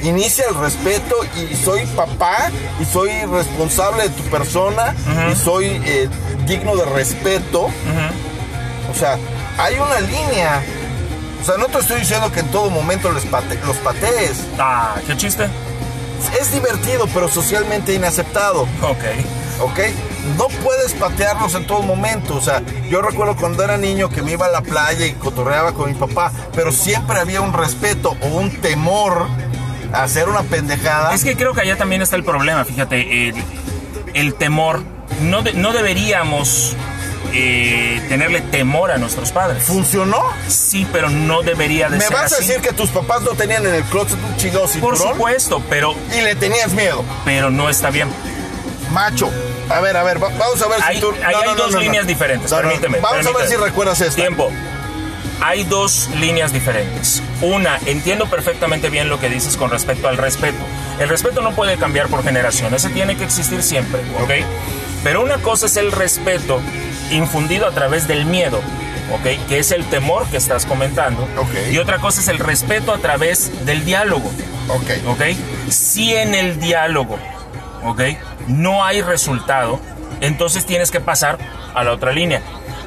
inicia 0.03 0.45
el 0.49 0.55
respeto 0.55 1.15
y 1.35 1.55
soy 1.55 1.85
papá 1.87 2.49
y 2.79 2.85
soy 2.85 3.09
responsable 3.25 4.03
de 4.03 4.09
tu 4.09 4.23
persona 4.23 4.95
y 5.31 5.35
soy 5.35 5.81
eh, 5.85 6.09
digno 6.45 6.75
de 6.75 6.85
respeto. 6.85 7.69
O 8.91 8.93
sea, 8.97 9.17
hay 9.57 9.75
una 9.75 9.99
línea. 10.01 10.61
O 11.41 11.45
sea, 11.45 11.57
no 11.57 11.65
te 11.67 11.79
estoy 11.79 12.01
diciendo 12.01 12.31
que 12.31 12.41
en 12.41 12.47
todo 12.51 12.69
momento 12.69 13.11
les 13.11 13.23
pate- 13.25 13.59
los 13.65 13.77
patees. 13.77 14.37
Ah, 14.59 14.95
qué 15.07 15.15
chiste. 15.17 15.47
Es 16.39 16.51
divertido, 16.51 17.07
pero 17.13 17.27
socialmente 17.27 17.93
inaceptado. 17.93 18.63
Ok. 18.83 19.03
¿ok? 19.61 19.79
No 20.37 20.47
puedes 20.63 20.93
patearlos 20.93 21.55
en 21.55 21.65
todo 21.65 21.81
momento. 21.81 22.35
O 22.35 22.41
sea, 22.41 22.61
yo 22.89 23.01
recuerdo 23.01 23.35
cuando 23.35 23.63
era 23.63 23.77
niño 23.77 24.09
que 24.09 24.21
me 24.21 24.31
iba 24.33 24.45
a 24.45 24.49
la 24.49 24.61
playa 24.61 25.05
y 25.05 25.13
cotorreaba 25.13 25.73
con 25.73 25.89
mi 25.91 25.95
papá, 25.97 26.31
pero 26.53 26.71
siempre 26.71 27.19
había 27.19 27.41
un 27.41 27.53
respeto 27.53 28.15
o 28.21 28.27
un 28.27 28.51
temor 28.61 29.25
hacer 29.93 30.29
una 30.29 30.43
pendejada. 30.43 31.13
Es 31.13 31.23
que 31.23 31.35
creo 31.35 31.53
que 31.53 31.61
allá 31.61 31.77
también 31.77 32.01
está 32.01 32.15
el 32.15 32.23
problema, 32.23 32.65
fíjate, 32.65 33.29
el, 33.29 33.35
el 34.13 34.33
temor 34.35 34.81
no, 35.21 35.41
de- 35.41 35.53
no 35.53 35.73
deberíamos 35.73 36.75
eh, 37.33 38.01
tenerle 38.09 38.41
temor 38.41 38.91
a 38.91 38.97
nuestros 38.97 39.31
padres. 39.31 39.63
¿Funcionó? 39.63 40.21
Sí, 40.47 40.85
pero 40.91 41.09
no 41.09 41.41
debería 41.43 41.89
de 41.89 41.97
¿Me 41.97 42.03
ser 42.05 42.13
vas 42.13 42.33
a 42.33 42.37
así. 42.37 42.47
decir 42.47 42.61
que 42.61 42.73
tus 42.73 42.89
papás 42.89 43.21
no 43.21 43.31
tenían 43.31 43.65
en 43.65 43.73
el 43.75 43.83
closet 43.83 44.17
un 44.23 44.35
chingado 44.37 44.67
Por 44.81 44.97
supuesto, 44.97 45.61
pero, 45.69 45.95
Y 46.17 46.21
le 46.21 46.35
tenías 46.35 46.71
miedo. 46.73 47.03
pero 47.25 47.49
no 47.51 47.69
está 47.69 47.89
bien. 47.89 48.09
Macho. 48.91 49.29
A 49.69 49.79
ver, 49.79 49.95
a 49.95 50.03
ver, 50.03 50.21
va- 50.21 50.27
vamos 50.37 50.61
a 50.61 50.67
ver 50.67 50.79
Hay, 50.83 50.95
si 50.95 51.01
tú... 51.01 51.11
ahí 51.11 51.31
no, 51.33 51.39
hay 51.39 51.45
no, 51.45 51.55
no, 51.55 51.63
dos 51.63 51.75
líneas 51.75 52.05
diferentes, 52.05 52.51
permíteme. 52.53 52.99
Vamos 52.99 53.25
a 53.25 53.31
ver 53.37 53.47
si 53.47 53.55
recuerdas 53.55 54.01
esta. 54.01 54.15
Tiempo. 54.15 54.51
Hay 55.43 55.63
dos 55.63 56.07
líneas 56.19 56.53
diferentes. 56.53 57.23
Una, 57.41 57.79
entiendo 57.87 58.27
perfectamente 58.27 58.91
bien 58.91 59.09
lo 59.09 59.19
que 59.19 59.27
dices 59.27 59.57
con 59.57 59.71
respecto 59.71 60.07
al 60.07 60.17
respeto. 60.17 60.59
El 60.99 61.09
respeto 61.09 61.41
no 61.41 61.51
puede 61.55 61.77
cambiar 61.77 62.09
por 62.09 62.23
generación, 62.23 62.75
ese 62.75 62.89
tiene 62.89 63.17
que 63.17 63.23
existir 63.23 63.63
siempre, 63.63 64.01
¿ok? 64.21 64.45
Pero 65.03 65.23
una 65.23 65.39
cosa 65.39 65.65
es 65.65 65.77
el 65.77 65.91
respeto 65.91 66.61
infundido 67.09 67.65
a 67.65 67.71
través 67.71 68.07
del 68.07 68.25
miedo, 68.25 68.59
¿ok? 69.11 69.47
Que 69.49 69.57
es 69.57 69.71
el 69.71 69.83
temor 69.85 70.27
que 70.27 70.37
estás 70.37 70.67
comentando. 70.67 71.27
Y 71.71 71.77
otra 71.79 71.97
cosa 71.97 72.21
es 72.21 72.27
el 72.27 72.37
respeto 72.37 72.93
a 72.93 72.99
través 72.99 73.65
del 73.65 73.83
diálogo. 73.83 74.31
Ok. 74.67 74.91
¿ok? 75.07 75.21
Si 75.69 76.13
en 76.13 76.35
el 76.35 76.59
diálogo, 76.59 77.17
¿ok? 77.83 78.01
No 78.47 78.83
hay 78.83 79.01
resultado, 79.01 79.79
entonces 80.21 80.67
tienes 80.67 80.91
que 80.91 80.99
pasar 80.99 81.39
a 81.73 81.83
la 81.83 81.93
otra 81.93 82.11
línea. 82.11 82.41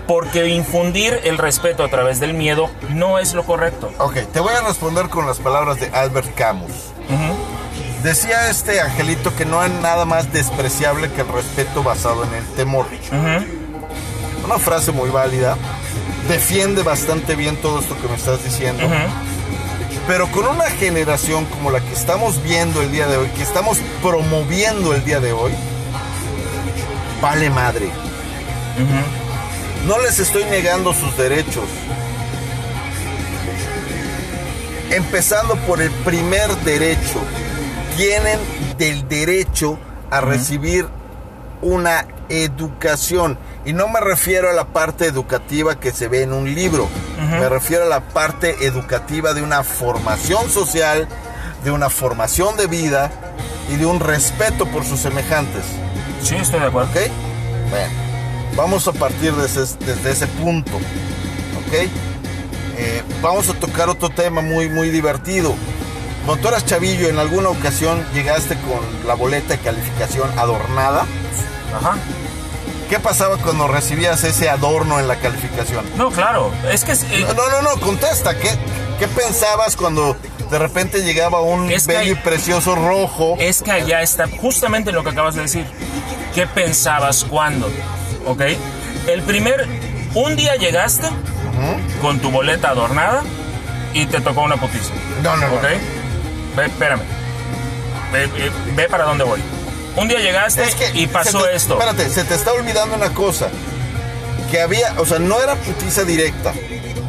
Porque 0.06 0.48
infundir 0.48 1.20
el 1.24 1.38
respeto 1.38 1.82
a 1.82 1.88
través 1.88 2.20
del 2.20 2.34
miedo 2.34 2.70
no 2.90 3.18
es 3.18 3.32
lo 3.34 3.44
correcto. 3.44 3.90
Ok, 3.98 4.16
te 4.32 4.40
voy 4.40 4.52
a 4.54 4.60
responder 4.60 5.08
con 5.08 5.26
las 5.26 5.38
palabras 5.38 5.80
de 5.80 5.88
Albert 5.88 6.34
Camus. 6.34 6.72
Decía 8.02 8.50
este 8.50 8.82
angelito 8.82 9.34
que 9.34 9.46
no 9.46 9.60
hay 9.60 9.70
nada 9.80 10.04
más 10.04 10.30
despreciable 10.30 11.10
que 11.10 11.22
el 11.22 11.28
respeto 11.28 11.82
basado 11.82 12.24
en 12.24 12.34
el 12.34 12.44
temor. 12.54 12.86
Una 14.44 14.58
frase 14.58 14.92
muy 14.92 15.08
válida. 15.08 15.56
Defiende 16.28 16.82
bastante 16.82 17.34
bien 17.34 17.56
todo 17.56 17.80
esto 17.80 17.96
que 18.00 18.08
me 18.08 18.16
estás 18.16 18.44
diciendo. 18.44 18.82
Pero 20.06 20.30
con 20.30 20.46
una 20.46 20.68
generación 20.70 21.46
como 21.46 21.70
la 21.70 21.80
que 21.80 21.94
estamos 21.94 22.42
viendo 22.42 22.82
el 22.82 22.92
día 22.92 23.06
de 23.06 23.16
hoy, 23.16 23.28
que 23.28 23.42
estamos 23.42 23.78
promoviendo 24.02 24.94
el 24.94 25.02
día 25.02 25.20
de 25.20 25.32
hoy, 25.32 25.52
vale 27.22 27.48
madre. 27.48 27.88
No 29.86 30.00
les 30.00 30.18
estoy 30.18 30.44
negando 30.44 30.94
sus 30.94 31.14
derechos. 31.18 31.64
Empezando 34.90 35.56
por 35.66 35.82
el 35.82 35.90
primer 35.90 36.48
derecho. 36.64 37.20
Tienen 37.96 38.38
del 38.78 39.06
derecho 39.08 39.78
a 40.10 40.22
recibir 40.22 40.88
una 41.60 42.06
educación. 42.30 43.38
Y 43.66 43.74
no 43.74 43.88
me 43.88 44.00
refiero 44.00 44.48
a 44.48 44.54
la 44.54 44.64
parte 44.66 45.06
educativa 45.06 45.78
que 45.78 45.92
se 45.92 46.08
ve 46.08 46.22
en 46.22 46.32
un 46.32 46.54
libro. 46.54 46.88
Me 47.18 47.48
refiero 47.48 47.84
a 47.84 47.88
la 47.88 48.00
parte 48.00 48.66
educativa 48.66 49.34
de 49.34 49.42
una 49.42 49.64
formación 49.64 50.48
social, 50.50 51.08
de 51.62 51.70
una 51.70 51.90
formación 51.90 52.56
de 52.56 52.68
vida 52.68 53.10
y 53.70 53.76
de 53.76 53.84
un 53.84 54.00
respeto 54.00 54.66
por 54.66 54.84
sus 54.84 55.00
semejantes. 55.00 55.64
Sí, 56.22 56.36
estoy 56.36 56.60
de 56.60 56.66
acuerdo. 56.66 56.90
¿Ok? 56.90 57.10
Bueno, 57.70 58.03
vamos 58.56 58.86
a 58.88 58.92
partir 58.92 59.32
desde, 59.34 59.62
ese- 59.64 59.76
desde 59.84 60.10
ese 60.12 60.26
punto. 60.26 60.72
¿Ok? 60.76 61.88
Eh, 62.76 63.02
vamos 63.22 63.48
a 63.48 63.54
tocar 63.54 63.88
otro 63.88 64.10
tema 64.10 64.40
muy, 64.42 64.68
muy 64.68 64.90
divertido. 64.90 65.54
Cuando 66.26 66.42
tú 66.42 66.48
eras 66.48 66.64
chavillo, 66.64 67.08
en 67.08 67.18
alguna 67.18 67.50
ocasión 67.50 68.04
llegaste 68.14 68.56
con 68.56 69.06
la 69.06 69.14
boleta 69.14 69.48
de 69.54 69.58
calificación 69.58 70.28
adornada. 70.38 71.04
Ajá. 71.76 71.96
¿Qué 72.88 72.98
pasaba 72.98 73.36
cuando 73.38 73.66
recibías 73.68 74.24
ese 74.24 74.48
adorno 74.48 75.00
en 75.00 75.08
la 75.08 75.16
calificación? 75.16 75.84
No, 75.96 76.10
claro. 76.10 76.52
Es 76.70 76.84
que 76.84 76.92
eh, 76.92 77.26
No, 77.36 77.48
no, 77.48 77.62
no, 77.62 77.80
contesta. 77.80 78.36
¿Qué, 78.38 78.50
qué 78.98 79.08
pensabas 79.08 79.76
cuando 79.76 80.16
de 80.50 80.58
repente 80.58 81.02
llegaba 81.02 81.40
un 81.40 81.70
Es 81.70 81.86
que 81.86 81.94
bello 81.96 82.12
y 82.12 82.16
hay- 82.16 82.22
precioso 82.22 82.74
rojo? 82.74 83.36
es 83.38 83.62
que 83.62 83.72
allá 83.72 84.02
está 84.02 84.26
justamente 84.40 84.92
lo 84.92 85.02
que 85.02 85.10
acabas 85.10 85.34
de 85.34 85.42
decir. 85.42 85.66
¿Qué 86.34 86.46
pensabas 86.46 87.24
cuando? 87.24 87.70
¿Ok? 88.26 88.42
El 89.06 89.22
primer, 89.22 89.66
un 90.14 90.36
día 90.36 90.56
llegaste 90.56 91.08
con 92.00 92.18
tu 92.20 92.30
boleta 92.30 92.70
adornada 92.70 93.22
y 93.92 94.06
te 94.06 94.20
tocó 94.20 94.42
una 94.42 94.56
putiza. 94.56 94.92
No, 95.22 95.36
no, 95.36 95.48
no. 95.48 95.60
Ve, 96.56 96.66
espérame. 96.66 97.00
Ve, 98.12 98.26
ve- 98.26 98.50
ve 98.76 98.88
para 98.88 99.04
dónde 99.04 99.24
voy. 99.24 99.40
Un 99.96 100.08
día 100.08 100.18
llegaste 100.20 100.64
Es 100.64 100.74
que 100.74 100.90
y 100.98 101.06
pasó 101.06 101.42
te- 101.44 101.54
esto. 101.56 101.74
Espérate, 101.74 102.08
se 102.10 102.24
te 102.24 102.34
está 102.34 102.52
olvidando 102.52 102.96
una 102.96 103.10
cosa. 103.10 103.48
Que 104.50 104.60
había, 104.60 104.94
o 104.98 105.06
sea, 105.06 105.18
no 105.18 105.40
era 105.40 105.54
putiza 105.56 106.04
directa. 106.04 106.52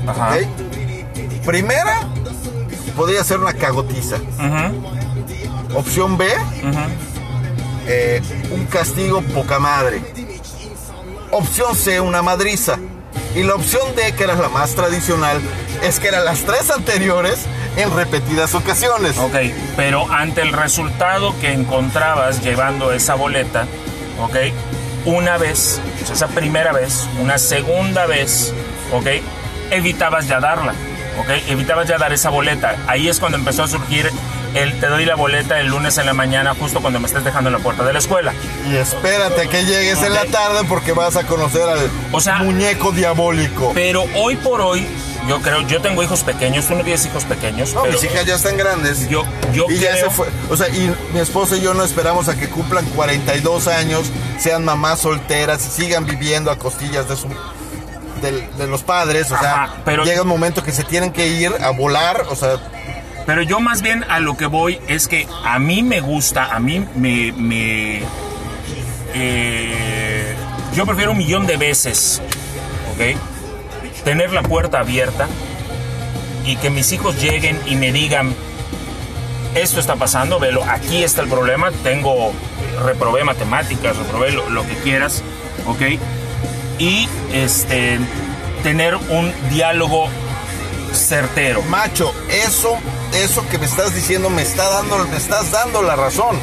Ajá. 0.07 0.35
¿ok? 0.37 1.45
Primera, 1.45 2.01
podría 2.95 3.23
ser 3.23 3.39
una 3.39 3.53
cagotiza. 3.53 4.15
Ujú, 4.17 5.77
Opción 5.77 6.17
B, 6.17 6.27
eh, 7.87 8.21
un 8.51 8.65
castigo 8.65 9.21
poca 9.21 9.59
madre. 9.59 10.01
Opción 11.37 11.75
C, 11.75 11.99
una 11.99 12.21
madriza. 12.21 12.79
Y 13.35 13.43
la 13.43 13.55
opción 13.55 13.93
D, 13.93 14.13
que 14.13 14.23
era 14.23 14.35
la 14.35 14.47
más 14.47 14.73
tradicional, 14.73 15.41
es 15.83 15.99
que 15.99 16.07
eran 16.07 16.23
las 16.23 16.45
tres 16.45 16.71
anteriores 16.71 17.45
en 17.75 17.93
repetidas 17.93 18.55
ocasiones. 18.55 19.17
Ok, 19.17 19.35
pero 19.75 20.09
ante 20.09 20.41
el 20.43 20.53
resultado 20.53 21.37
que 21.41 21.51
encontrabas 21.51 22.41
llevando 22.41 22.93
esa 22.93 23.15
boleta, 23.15 23.67
una 25.03 25.37
vez, 25.37 25.81
esa 26.09 26.27
primera 26.29 26.71
vez, 26.71 27.05
una 27.19 27.37
segunda 27.37 28.05
vez, 28.05 28.53
evitabas 29.71 30.29
ya 30.29 30.39
darla, 30.39 30.71
ok, 31.19 31.49
evitabas 31.49 31.85
ya 31.89 31.97
dar 31.97 32.13
esa 32.13 32.29
boleta. 32.29 32.77
Ahí 32.87 33.09
es 33.09 33.19
cuando 33.19 33.37
empezó 33.37 33.63
a 33.63 33.67
surgir 33.67 34.09
el 34.55 34.79
te 34.79 34.87
doy 34.87 35.05
la 35.05 35.15
boleta 35.15 35.59
el 35.59 35.67
lunes 35.67 35.97
en 35.97 36.05
la 36.05 36.13
mañana, 36.13 36.55
justo 36.59 36.81
cuando 36.81 36.99
me 36.99 37.07
estés 37.07 37.23
dejando 37.23 37.49
en 37.49 37.53
la 37.55 37.59
puerta 37.59 37.83
de 37.83 37.93
la 37.93 37.99
escuela. 37.99 38.33
Y 38.69 38.75
espérate 38.75 39.41
a 39.41 39.47
que 39.47 39.63
llegues 39.65 40.01
en 40.01 40.13
la 40.13 40.25
tarde 40.25 40.61
porque 40.67 40.91
vas 40.93 41.15
a 41.15 41.23
conocer 41.23 41.63
al 41.69 41.89
O 42.11 42.19
sea- 42.21 42.37
muñeco 42.39 42.91
diabólico. 42.91 43.71
Pero 43.73 44.05
hoy 44.15 44.35
por 44.37 44.61
hoy, 44.61 44.87
yo 45.27 45.41
creo, 45.41 45.61
yo 45.61 45.81
tengo 45.81 46.01
hijos 46.03 46.23
pequeños, 46.23 46.65
tú 46.67 46.75
no 46.75 46.83
tienes 46.83 47.05
hijos 47.05 47.25
pequeños, 47.25 47.73
No, 47.73 47.81
pero 47.83 47.93
mis 47.93 48.03
hijas 48.03 48.25
ya 48.25 48.35
están 48.35 48.57
grandes. 48.57 49.07
yo, 49.09 49.23
yo 49.53 49.65
y 49.69 49.77
ya 49.79 49.95
se 49.97 50.09
fue. 50.09 50.27
O 50.49 50.55
sea, 50.57 50.69
y 50.69 50.93
mi 51.13 51.19
esposa 51.19 51.57
y 51.57 51.61
yo 51.61 51.73
no 51.73 51.83
esperamos 51.83 52.27
a 52.29 52.35
que 52.37 52.47
cumplan 52.49 52.85
42 52.91 53.67
años, 53.67 54.05
sean 54.39 54.63
mamás 54.65 54.99
solteras 55.01 55.65
y 55.67 55.81
sigan 55.81 56.05
viviendo 56.05 56.51
a 56.51 56.57
costillas 56.57 57.07
de 57.09 57.15
su 57.15 57.27
de, 58.21 58.67
los 58.67 58.81
padres. 58.81 59.31
O 59.31 59.37
sea, 59.37 59.63
Ajá, 59.65 59.73
pero- 59.85 60.03
llega 60.03 60.21
un 60.23 60.27
momento 60.27 60.63
que 60.63 60.71
se 60.71 60.83
tienen 60.83 61.11
que 61.11 61.27
ir 61.27 61.53
a 61.61 61.69
volar. 61.71 62.25
O 62.29 62.35
sea, 62.35 62.57
Pero 63.25 63.41
yo 63.41 63.59
más 63.59 63.81
bien 63.81 64.03
a 64.09 64.19
lo 64.19 64.37
que 64.37 64.45
voy 64.45 64.79
es 64.87 65.07
que 65.07 65.27
a 65.43 65.57
mí 65.59 65.83
me 65.83 66.01
gusta, 66.01 66.55
a 66.55 66.59
mí 66.59 66.85
me... 66.95 67.31
me 67.33 68.01
eh, 69.13 70.35
yo 70.75 70.85
prefiero 70.85 71.11
un 71.11 71.17
millón 71.17 71.47
de 71.47 71.57
veces, 71.57 72.21
¿ok? 72.93 74.03
Tener 74.03 74.33
la 74.33 74.43
puerta 74.43 74.79
abierta 74.79 75.27
y 76.45 76.57
que 76.57 76.69
mis 76.69 76.91
hijos 76.91 77.19
lleguen 77.21 77.59
y 77.65 77.75
me 77.75 77.91
digan, 77.91 78.35
esto 79.55 79.79
está 79.79 79.95
pasando, 79.95 80.37
velo, 80.37 80.63
aquí 80.65 81.03
está 81.03 81.21
el 81.21 81.29
problema, 81.29 81.71
tengo, 81.83 82.33
reprobé 82.83 83.23
matemáticas, 83.23 83.97
reprobé 83.97 84.31
lo, 84.31 84.49
lo 84.49 84.67
que 84.67 84.75
quieras, 84.75 85.23
¿ok? 85.65 85.81
Y 86.77 87.07
este, 87.31 87.99
tener 88.63 88.95
un 88.95 89.31
diálogo 89.49 90.09
certero. 90.91 91.61
macho, 91.63 92.13
eso, 92.29 92.77
eso 93.13 93.47
que 93.49 93.57
me 93.57 93.65
estás 93.65 93.93
diciendo 93.95 94.29
me 94.29 94.41
está 94.41 94.69
dando, 94.69 94.97
me 95.07 95.17
estás 95.17 95.51
dando 95.51 95.81
la 95.81 95.95
razón. 95.95 96.37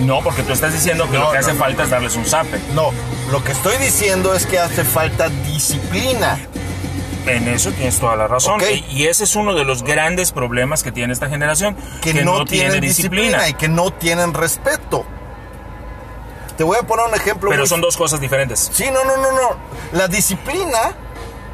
No, 0.00 0.20
porque 0.22 0.42
tú 0.42 0.52
estás 0.52 0.72
diciendo 0.72 1.04
que 1.10 1.16
No, 1.18 1.24
lo 1.24 1.30
que 1.30 1.38
no, 1.38 1.40
hace 1.40 1.52
no. 1.52 1.58
falta 1.58 1.84
es 1.84 1.90
darles 1.90 2.16
un 2.16 2.24
zape. 2.24 2.58
No, 2.74 2.90
lo 3.30 3.44
que 3.44 3.52
estoy 3.52 3.76
diciendo 3.78 4.34
es 4.34 4.46
que 4.46 4.58
hace 4.58 4.84
falta 4.84 5.28
disciplina. 5.28 6.38
En 7.26 7.46
eso 7.46 7.70
tienes 7.70 8.00
toda 8.00 8.16
la 8.16 8.26
razón. 8.26 8.60
Y, 8.90 9.04
ese 9.04 9.24
es 9.24 9.36
uno 9.36 9.54
de 9.54 9.64
los 9.64 9.84
grandes 9.84 10.32
problemas 10.32 10.82
que 10.82 10.90
tiene 10.90 11.12
esta 11.12 11.28
generación, 11.28 11.76
que, 12.00 12.14
no, 12.14 12.44
tienen 12.44 12.80
disciplina. 12.80 13.48
y 13.48 13.54
que 13.54 13.68
no 13.68 13.92
tienen 13.92 14.34
respeto. 14.34 15.04
Te 16.56 16.64
voy 16.64 16.78
a 16.80 16.82
poner 16.82 17.06
un 17.06 17.14
ejemplo. 17.14 17.48
Pero 17.50 17.62
muy- 17.62 17.68
son 17.68 17.80
dos 17.80 17.96
cosas 17.96 18.20
diferentes. 18.20 18.70
Sí, 18.72 18.86
no, 18.92 19.04
no, 19.04 19.16
no, 19.18 19.30
no. 19.30 19.56
La 19.92 20.08
disciplina 20.08 20.94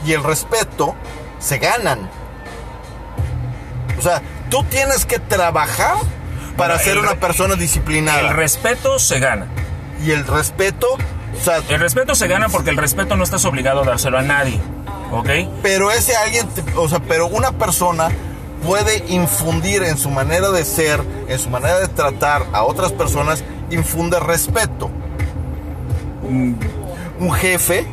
y 0.07 0.13
el 0.13 0.25
respeto 0.25 0.95
se 1.39 1.59
ganan. 1.59 2.09
O 3.99 4.03
sea, 4.03 4.23
tú 4.51 4.65
tienes 4.65 5.05
que 5.05 5.19
trabajar 5.19 5.97
para 6.57 6.79
ser 6.79 6.99
una 6.99 7.15
persona 7.15 7.55
disciplinada. 7.55 8.21
El 8.21 8.31
respeto 8.37 8.99
se 8.99 9.21
gana. 9.21 9.47
y 10.05 10.11
el 10.13 10.27
respeto, 10.27 10.87
o 10.95 11.41
sea, 11.45 11.59
El 11.69 11.81
respeto 11.81 12.15
se 12.15 12.27
gana 12.29 12.49
porque 12.49 12.71
el 12.71 12.77
respeto 12.77 13.17
no 13.17 13.25
estás 13.25 13.45
obligado 13.45 13.83
a 13.83 13.85
dárselo 13.85 14.19
a 14.19 14.23
nadie. 14.23 14.61
¿Ok? 15.11 15.29
pero 15.63 15.91
ese 15.91 16.15
alguien, 16.17 16.47
o 16.77 16.87
sea, 16.89 16.99
pero 17.01 17.27
una 17.29 17.53
persona 17.53 18.09
puede 18.67 19.05
infundir 19.09 19.83
en 19.83 19.97
su 19.97 20.11
manera 20.11 20.51
de 20.51 20.65
ser, 20.67 21.01
en 21.29 21.39
su 21.39 21.49
manera 21.49 21.79
de 21.79 21.89
tratar 21.89 22.45
a 22.53 22.63
otras 22.65 22.93
personas, 22.93 23.43
infunde 23.71 24.21
respeto. 24.21 24.91
un 26.23 27.33
jefe. 27.33 27.87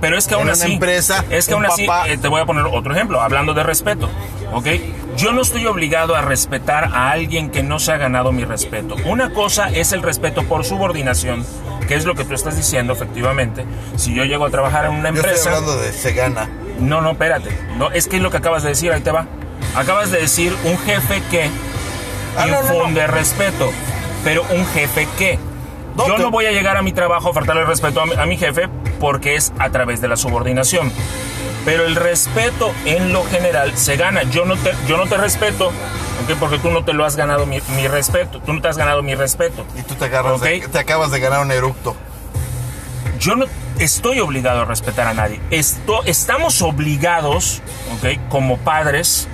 Pero 0.00 0.16
es 0.16 0.26
que 0.28 0.34
aún 0.34 0.42
En 0.48 0.54
una 0.54 0.64
así, 0.64 0.72
empresa, 0.72 1.24
es 1.28 1.46
que 1.46 1.54
aún 1.54 1.66
así, 1.66 1.86
eh, 2.06 2.16
te 2.18 2.28
voy 2.28 2.40
a 2.40 2.46
poner 2.46 2.64
otro 2.66 2.94
ejemplo, 2.94 3.20
hablando 3.20 3.52
de 3.52 3.64
respeto, 3.64 4.08
¿ok? 4.52 4.66
Yo 5.18 5.32
no 5.32 5.42
estoy 5.42 5.66
obligado 5.66 6.14
a 6.14 6.22
respetar 6.22 6.84
a 6.94 7.10
alguien 7.10 7.50
que 7.50 7.62
no 7.64 7.80
se 7.80 7.90
ha 7.92 7.96
ganado 7.96 8.30
mi 8.30 8.44
respeto. 8.44 8.94
Una 9.04 9.30
cosa 9.32 9.68
es 9.68 9.92
el 9.92 10.00
respeto 10.02 10.44
por 10.44 10.64
subordinación, 10.64 11.44
que 11.88 11.96
es 11.96 12.04
lo 12.04 12.14
que 12.14 12.24
tú 12.24 12.34
estás 12.34 12.56
diciendo, 12.56 12.92
efectivamente. 12.92 13.64
Si 13.96 14.14
yo 14.14 14.24
llego 14.24 14.46
a 14.46 14.50
trabajar 14.50 14.84
en 14.84 14.92
una 14.92 15.10
Yo 15.10 15.16
estoy 15.16 15.30
empresa, 15.30 15.48
hablando 15.50 15.76
de 15.76 15.92
se 15.92 16.12
gana. 16.12 16.48
no, 16.78 17.00
no, 17.00 17.10
espérate, 17.12 17.50
no, 17.76 17.90
es 17.90 18.06
que 18.06 18.16
es 18.16 18.22
lo 18.22 18.30
que 18.30 18.36
acabas 18.36 18.62
de 18.62 18.68
decir, 18.70 18.92
ahí 18.92 19.00
te 19.00 19.10
va. 19.10 19.26
Acabas 19.74 20.12
de 20.12 20.20
decir 20.20 20.54
un 20.64 20.78
jefe 20.78 21.20
que 21.30 21.50
Ah, 22.36 22.46
no, 22.46 22.52
no, 22.52 22.62
no. 22.62 22.74
infunde 22.76 23.04
respeto, 23.08 23.72
pero 24.22 24.44
un 24.50 24.64
jefe 24.66 25.08
que 25.18 25.36
No, 25.96 26.06
yo 26.06 26.18
no 26.18 26.30
voy 26.30 26.46
a 26.46 26.52
llegar 26.52 26.76
a 26.76 26.82
mi 26.82 26.92
trabajo 26.92 27.30
a 27.30 27.34
faltarle 27.34 27.64
respeto 27.64 28.00
a 28.00 28.06
mi, 28.06 28.14
a 28.14 28.24
mi 28.24 28.36
jefe 28.36 28.68
porque 29.00 29.34
es 29.34 29.52
a 29.58 29.70
través 29.70 30.00
de 30.00 30.06
la 30.06 30.16
subordinación. 30.16 30.92
Pero 31.68 31.84
el 31.84 31.96
respeto 31.96 32.72
en 32.86 33.12
lo 33.12 33.24
general 33.24 33.76
se 33.76 33.96
gana. 33.98 34.22
Yo 34.22 34.46
no 34.46 34.56
te, 34.56 34.72
yo 34.86 34.96
no 34.96 35.06
te 35.06 35.18
respeto 35.18 35.66
¿ok? 35.68 36.36
porque 36.40 36.58
tú 36.58 36.70
no 36.70 36.82
te 36.82 36.94
lo 36.94 37.04
has 37.04 37.14
ganado 37.14 37.44
mi, 37.44 37.60
mi 37.76 37.86
respeto. 37.86 38.40
Tú 38.40 38.54
no 38.54 38.62
te 38.62 38.68
has 38.68 38.78
ganado 38.78 39.02
mi 39.02 39.14
respeto. 39.14 39.66
Y 39.78 39.82
tú 39.82 39.94
te, 39.94 40.06
agarras 40.06 40.40
de- 40.40 40.62
Ok. 40.64 40.70
te 40.72 40.78
acabas 40.78 41.10
de 41.10 41.20
ganar 41.20 41.40
un 41.40 41.52
eructo. 41.52 41.94
Yo 43.20 43.36
no 43.36 43.44
estoy 43.78 44.18
obligado 44.20 44.62
a 44.62 44.64
respetar 44.64 45.08
a 45.08 45.12
nadie. 45.12 45.40
Esto, 45.50 46.02
estamos 46.04 46.62
obligados, 46.62 47.60
¿ok? 47.98 48.18
como 48.30 48.56
padres, 48.56 49.28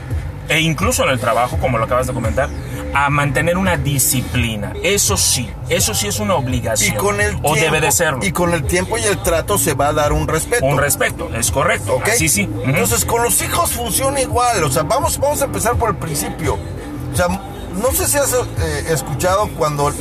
e 0.49 0.59
incluso 0.61 1.05
en 1.05 1.11
el 1.11 1.21
trabajo, 1.21 1.59
como 1.59 1.79
lo 1.79 1.85
acabas 1.85 2.09
de 2.09 2.15
comentar, 2.15 2.49
a 2.95 3.11
mantener 3.11 3.59
una 3.59 3.77
disciplina. 3.77 4.73
Eso 4.83 5.17
sí, 5.17 5.51
eso 5.69 5.95
sí 5.95 6.07
es 6.07 6.21
una 6.21 6.35
Y 6.35 6.37
obligación. 6.37 6.97
con 6.97 7.21
el 7.21 7.35
o 7.43 7.53
tiempo, 7.53 7.55
debe 7.57 7.81
de 7.81 7.93
serlo. 7.93 8.25
Y 8.25 8.33
con 8.33 8.55
el 8.55 8.65
tiempo 8.65 8.97
y 8.99 9.03
el 9.03 9.19
trato 9.19 9.59
se 9.59 9.75
va 9.75 9.89
a 9.89 9.93
dar 9.93 10.13
un 10.13 10.29
respeto. 10.29 10.65
Un 10.65 10.79
respeto, 10.79 11.29
es 11.35 11.51
correcto. 11.51 11.97
¿Ok? 11.97 12.09
Así 12.09 12.29
sí. 12.29 12.45
Ujú. 12.51 12.63
Entonces, 12.67 13.05
con 13.05 13.23
los 13.23 13.43
hijos 13.43 13.73
funciona 13.73 14.21
igual. 14.21 14.63
O 14.65 14.71
sea, 14.71 14.85
vamos, 14.85 15.19
vamos 15.19 15.43
a 15.43 15.47
empezar 15.47 15.77
por 15.77 15.91
el 15.91 15.97
principio. 15.97 16.55
O 17.13 17.17
sea, 17.17 17.27
no 17.29 17.93
sé 17.93 18.07
si 18.07 18.17
has 18.17 18.33
eh, 18.33 18.85
escuchado 18.89 19.49
cuando 19.57 19.93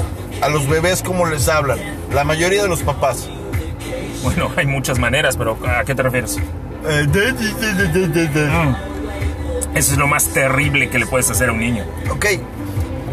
a 0.42 0.50
los 0.50 0.68
bebés 0.68 1.02
cómo 1.02 1.26
les 1.26 1.48
hablan. 1.50 1.80
La 2.12 2.24
mayoría 2.24 2.62
de 2.62 2.70
los 2.70 2.84
papás. 2.84 3.28
Bueno, 4.22 4.52
hay 4.56 4.66
muchas 4.66 5.00
maneras, 5.00 5.36
pero 5.36 5.58
¿a 5.68 5.84
qué 5.84 5.96
te 5.96 6.04
refieres? 6.04 6.38
Eh. 6.88 7.08
Mm. 7.08 8.76
Eso 9.76 9.94
es 9.94 9.98
lo 9.98 10.08
más 10.08 10.26
terrible 10.28 10.90
que 10.90 11.00
le 11.00 11.06
puedes 11.08 11.30
hacer 11.30 11.50
a 11.50 11.52
un 11.52 11.60
niño. 11.60 11.84
Ok, 12.12 12.26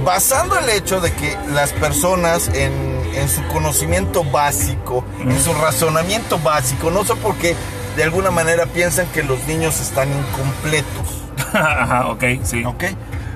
basando 0.05 0.59
el 0.59 0.69
hecho 0.71 1.01
de 1.01 1.13
que 1.13 1.37
las 1.53 1.73
personas 1.73 2.49
en, 2.49 2.73
en 3.15 3.29
su 3.29 3.43
conocimiento 3.49 4.25
básico, 4.25 5.05
en 5.21 5.39
su 5.43 5.53
razonamiento 5.55 6.39
básico, 6.39 6.91
no 6.91 7.05
sé 7.05 7.15
por 7.17 7.35
qué, 7.37 7.55
de 7.97 8.03
alguna 8.05 8.31
manera 8.31 8.67
piensan 8.67 9.07
que 9.09 9.23
los 9.23 9.45
niños 9.47 9.81
están 9.81 10.09
incompletos. 10.11 11.23
Ajá, 11.53 12.07
ok, 12.09 12.25
sí. 12.45 12.65
Ok, 12.65 12.85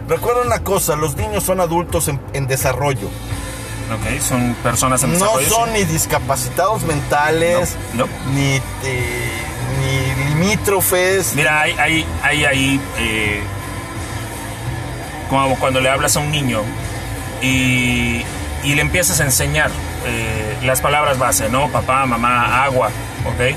recuerda 0.09 0.43
una 0.43 0.61
cosa, 0.61 0.97
los 0.97 1.17
niños 1.17 1.45
son 1.45 1.61
adultos 1.61 2.09
en, 2.09 2.21
en 2.33 2.47
desarrollo. 2.47 3.09
Ok, 3.93 4.21
son 4.23 4.55
personas 4.63 5.03
en 5.03 5.13
No 5.13 5.19
desarrollo. 5.37 5.49
son 5.49 5.67
sí. 5.67 5.73
ni 5.75 5.85
discapacitados 5.85 6.83
mentales, 6.85 7.77
No, 7.93 8.07
no. 8.07 8.13
Ni, 8.33 8.55
eh, 8.83 9.33
ni 9.81 10.25
limítrofes. 10.31 11.35
Mira, 11.35 11.61
hay, 11.61 11.73
hay, 11.79 12.07
hay 12.23 12.45
ahí, 12.47 12.81
eh, 12.99 13.43
como 15.43 15.59
cuando 15.59 15.81
le 15.81 15.89
hablas 15.91 16.17
a 16.17 16.21
un 16.21 16.31
niño 16.31 16.63
y, 17.43 18.23
y 18.63 18.75
le 18.75 18.81
empiezas 18.81 19.21
a 19.21 19.25
enseñar 19.25 19.71
eh, 20.07 20.57
las 20.65 20.81
palabras 20.81 21.19
base, 21.19 21.49
¿no? 21.49 21.69
Papá, 21.69 22.07
mamá, 22.07 22.65
agua, 22.65 22.91
¿ok? 23.27 23.57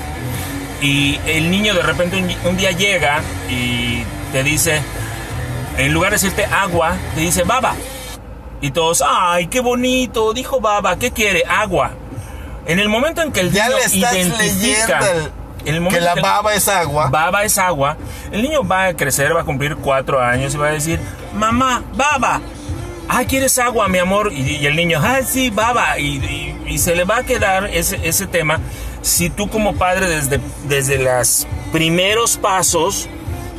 Y 0.80 1.18
el 1.26 1.50
niño 1.50 1.74
de 1.74 1.82
repente 1.82 2.16
un, 2.16 2.48
un 2.48 2.56
día 2.56 2.70
llega 2.72 3.20
y 3.50 4.02
te 4.32 4.42
dice, 4.42 4.80
en 5.76 5.92
lugar 5.92 6.10
de 6.10 6.16
decirte 6.16 6.44
agua, 6.46 6.96
te 7.14 7.20
dice 7.20 7.42
baba. 7.44 7.74
Y 8.60 8.70
todos, 8.72 9.02
ay, 9.06 9.46
qué 9.46 9.60
bonito, 9.60 10.32
dijo 10.32 10.60
baba, 10.60 10.96
¿qué 10.98 11.12
quiere? 11.12 11.44
Agua. 11.48 11.92
En 12.66 12.78
el 12.80 12.88
momento 12.88 13.22
en 13.22 13.32
que 13.32 13.40
el 13.40 13.52
Ya 13.52 13.64
niño 13.66 13.76
le 13.78 13.84
estás 13.84 13.94
identifica 14.14 15.00
leyendo 15.00 15.26
el- 15.26 15.32
en 15.68 15.86
el 15.86 15.88
que 15.88 16.00
la 16.00 16.14
baba 16.22 16.54
es 16.54 16.68
agua. 16.68 17.08
Baba 17.10 17.44
es 17.44 17.58
agua. 17.58 17.96
El 18.32 18.42
niño 18.42 18.62
va 18.66 18.86
a 18.86 18.94
crecer, 18.94 19.34
va 19.34 19.42
a 19.42 19.44
cumplir 19.44 19.76
cuatro 19.76 20.20
años 20.20 20.54
y 20.54 20.58
va 20.58 20.68
a 20.68 20.72
decir, 20.72 21.00
mamá, 21.34 21.82
baba. 21.94 22.40
Ah, 23.08 23.24
¿quieres 23.26 23.58
agua, 23.58 23.88
mi 23.88 23.98
amor? 23.98 24.32
Y, 24.32 24.56
y 24.56 24.66
el 24.66 24.76
niño, 24.76 25.00
ah, 25.02 25.20
sí, 25.24 25.50
baba. 25.50 25.98
Y, 25.98 26.16
y- 26.18 26.54
y 26.74 26.78
se 26.78 26.94
le 26.94 27.04
va 27.04 27.18
a 27.18 27.22
quedar 27.22 27.64
ese, 27.72 27.98
ese 28.06 28.26
tema 28.26 28.60
si 29.00 29.30
tú 29.30 29.48
como 29.48 29.74
padre 29.76 30.06
desde, 30.06 30.38
desde 30.64 30.98
los 30.98 31.46
primeros 31.72 32.36
pasos, 32.36 33.08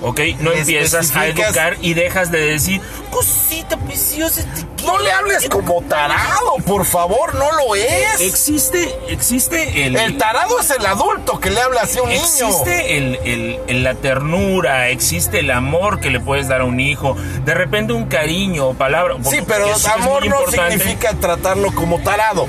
¿ok? 0.01 0.19
No 0.39 0.51
empiezas 0.53 1.15
a 1.15 1.27
educar 1.27 1.77
y 1.81 1.93
dejas 1.93 2.31
de 2.31 2.39
decir, 2.39 2.81
cosita 3.11 3.77
preciosa. 3.77 4.43
te 4.43 4.61
No 4.85 4.93
quiero". 4.93 4.99
le 5.03 5.11
hables 5.11 5.49
como 5.49 5.81
tarado, 5.81 6.55
por 6.65 6.85
favor, 6.85 7.35
no 7.35 7.51
lo 7.51 7.75
es. 7.75 8.21
Existe, 8.21 8.95
existe 9.09 9.85
el... 9.85 9.95
El 9.97 10.17
tarado 10.17 10.59
es 10.59 10.69
el 10.71 10.85
adulto 10.85 11.39
que 11.39 11.49
le 11.49 11.59
habla 11.61 11.81
así 11.81 11.99
a 11.99 12.03
un 12.03 12.09
niño. 12.09 12.21
Existe 12.21 12.97
el, 12.97 13.15
el- 13.25 13.59
el- 13.67 13.83
la 13.83 13.95
ternura, 13.95 14.89
existe 14.89 15.39
el 15.39 15.51
amor 15.51 15.99
que 15.99 16.09
le 16.09 16.19
puedes 16.19 16.47
dar 16.47 16.61
a 16.61 16.65
un 16.65 16.79
hijo, 16.79 17.15
de 17.45 17.53
repente 17.53 17.93
un 17.93 18.05
cariño 18.05 18.67
o 18.69 18.73
palabra. 18.73 19.15
Sí, 19.29 19.39
pero 19.45 19.65
amor 19.95 20.25
no 20.25 20.39
importante. 20.39 20.77
significa 20.79 21.13
tratarlo 21.15 21.73
como 21.75 21.99
tarado. 22.01 22.47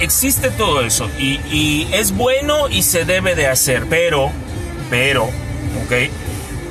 Existe 0.00 0.50
todo 0.50 0.82
eso 0.82 1.08
y, 1.18 1.40
y 1.50 1.88
es 1.92 2.12
bueno 2.12 2.68
y 2.68 2.82
se 2.82 3.04
debe 3.06 3.34
de 3.34 3.46
hacer, 3.46 3.86
pero, 3.88 4.30
pero, 4.90 5.24
¿ok? 5.24 5.92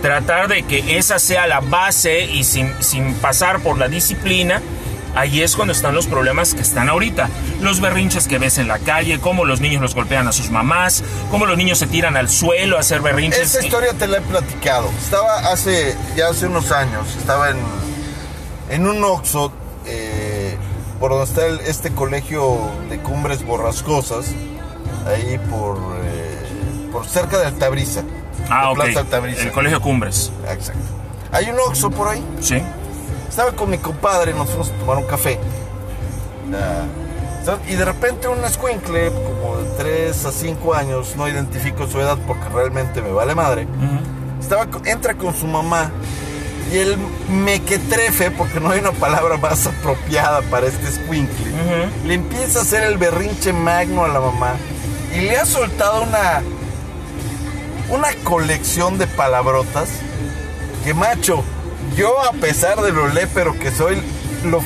Tratar 0.05 0.49
de 0.49 0.61
que 0.61 0.99
esa 0.99 1.17
sea 1.17 1.47
la 1.47 1.61
base 1.61 2.25
y 2.25 2.43
sin, 2.43 2.71
sin 2.79 3.15
pasar 3.15 3.61
por 3.61 3.79
la 3.79 3.87
disciplina. 3.87 4.61
Ahí 5.15 5.41
es 5.41 5.55
cuando 5.55 5.71
están 5.71 5.95
los 5.95 6.05
problemas 6.05 6.53
que 6.53 6.61
están 6.61 6.89
ahorita. 6.89 7.27
Los 7.59 7.81
berrinches 7.81 8.27
que 8.27 8.37
ves 8.37 8.59
en 8.59 8.67
la 8.67 8.77
calle, 8.77 9.19
cómo 9.19 9.45
los 9.45 9.61
niños 9.61 9.81
los 9.81 9.95
golpean 9.95 10.27
a 10.27 10.31
sus 10.31 10.51
mamás, 10.51 11.03
cómo 11.31 11.47
los 11.47 11.57
niños 11.57 11.79
se 11.79 11.87
tiran 11.87 12.17
al 12.17 12.29
suelo 12.29 12.77
a 12.77 12.81
hacer 12.81 13.01
berrinches. 13.01 13.55
Esta 13.55 13.65
historia 13.65 13.93
te 13.93 14.05
la 14.05 14.19
he 14.19 14.21
platicado. 14.21 14.91
Estaba 14.95 15.51
hace, 15.51 15.97
ya 16.15 16.27
hace 16.27 16.45
unos 16.45 16.71
años, 16.71 17.07
estaba 17.17 17.49
en, 17.49 17.57
en 18.69 18.85
un 18.85 19.03
Oxxo, 19.03 19.51
eh, 19.87 20.55
por 20.99 21.13
donde 21.13 21.25
está 21.25 21.47
este 21.67 21.89
colegio 21.93 22.59
de 22.91 22.99
cumbres 22.99 23.43
borrascosas, 23.43 24.27
ahí 25.07 25.39
por, 25.49 25.79
eh, 26.03 26.89
por 26.91 27.07
cerca 27.07 27.39
de 27.39 27.47
Altabrisa. 27.47 28.03
Ah, 28.49 28.71
ok. 28.71 28.75
Plaza 28.75 28.99
Altabrisa. 28.99 29.41
El 29.41 29.51
Colegio 29.51 29.81
Cumbres. 29.81 30.31
Exacto. 30.49 30.81
Hay 31.31 31.49
un 31.49 31.59
Oxxo 31.59 31.89
por 31.91 32.07
ahí. 32.09 32.23
Sí. 32.39 32.61
Estaba 33.27 33.51
con 33.51 33.69
mi 33.69 33.77
compadre, 33.77 34.33
nos 34.33 34.47
fuimos 34.49 34.69
a 34.69 34.73
tomar 34.73 34.97
un 34.97 35.05
café. 35.05 35.39
Y 37.67 37.75
de 37.75 37.85
repente 37.85 38.27
un 38.27 38.43
escuincle, 38.43 39.11
como 39.11 39.57
de 39.57 39.69
3 39.77 40.25
a 40.25 40.31
5 40.31 40.73
años, 40.73 41.15
no 41.15 41.27
identifico 41.27 41.85
su 41.87 41.99
edad 41.99 42.17
porque 42.25 42.47
realmente 42.49 43.01
me 43.01 43.11
vale 43.11 43.35
madre. 43.35 43.67
Estaba, 44.39 44.67
entra 44.85 45.15
con 45.15 45.35
su 45.35 45.45
mamá 45.47 45.91
y 46.71 46.77
el 46.77 46.97
mequetrefe, 47.29 48.31
porque 48.31 48.59
no 48.59 48.71
hay 48.71 48.79
una 48.79 48.91
palabra 48.91 49.37
más 49.37 49.67
apropiada 49.67 50.41
para 50.43 50.65
este 50.67 50.87
escuincle, 50.87 51.51
le 52.05 52.13
empieza 52.15 52.59
a 52.59 52.61
hacer 52.63 52.83
el 52.83 52.97
berrinche 52.97 53.53
magno 53.53 54.03
a 54.03 54.07
la 54.07 54.19
mamá 54.19 54.53
y 55.15 55.21
le 55.21 55.37
ha 55.37 55.45
soltado 55.45 56.03
una, 56.03 56.41
una 57.89 58.13
colección 58.23 58.97
de 58.97 59.07
palabrotas 59.07 59.89
que 60.83 60.93
macho, 60.93 61.43
yo 61.95 62.21
a 62.23 62.31
pesar 62.33 62.81
de 62.81 62.91
lo 62.91 63.07
lépero 63.07 63.57
que 63.57 63.71
soy, 63.71 64.01
lo, 64.43 64.61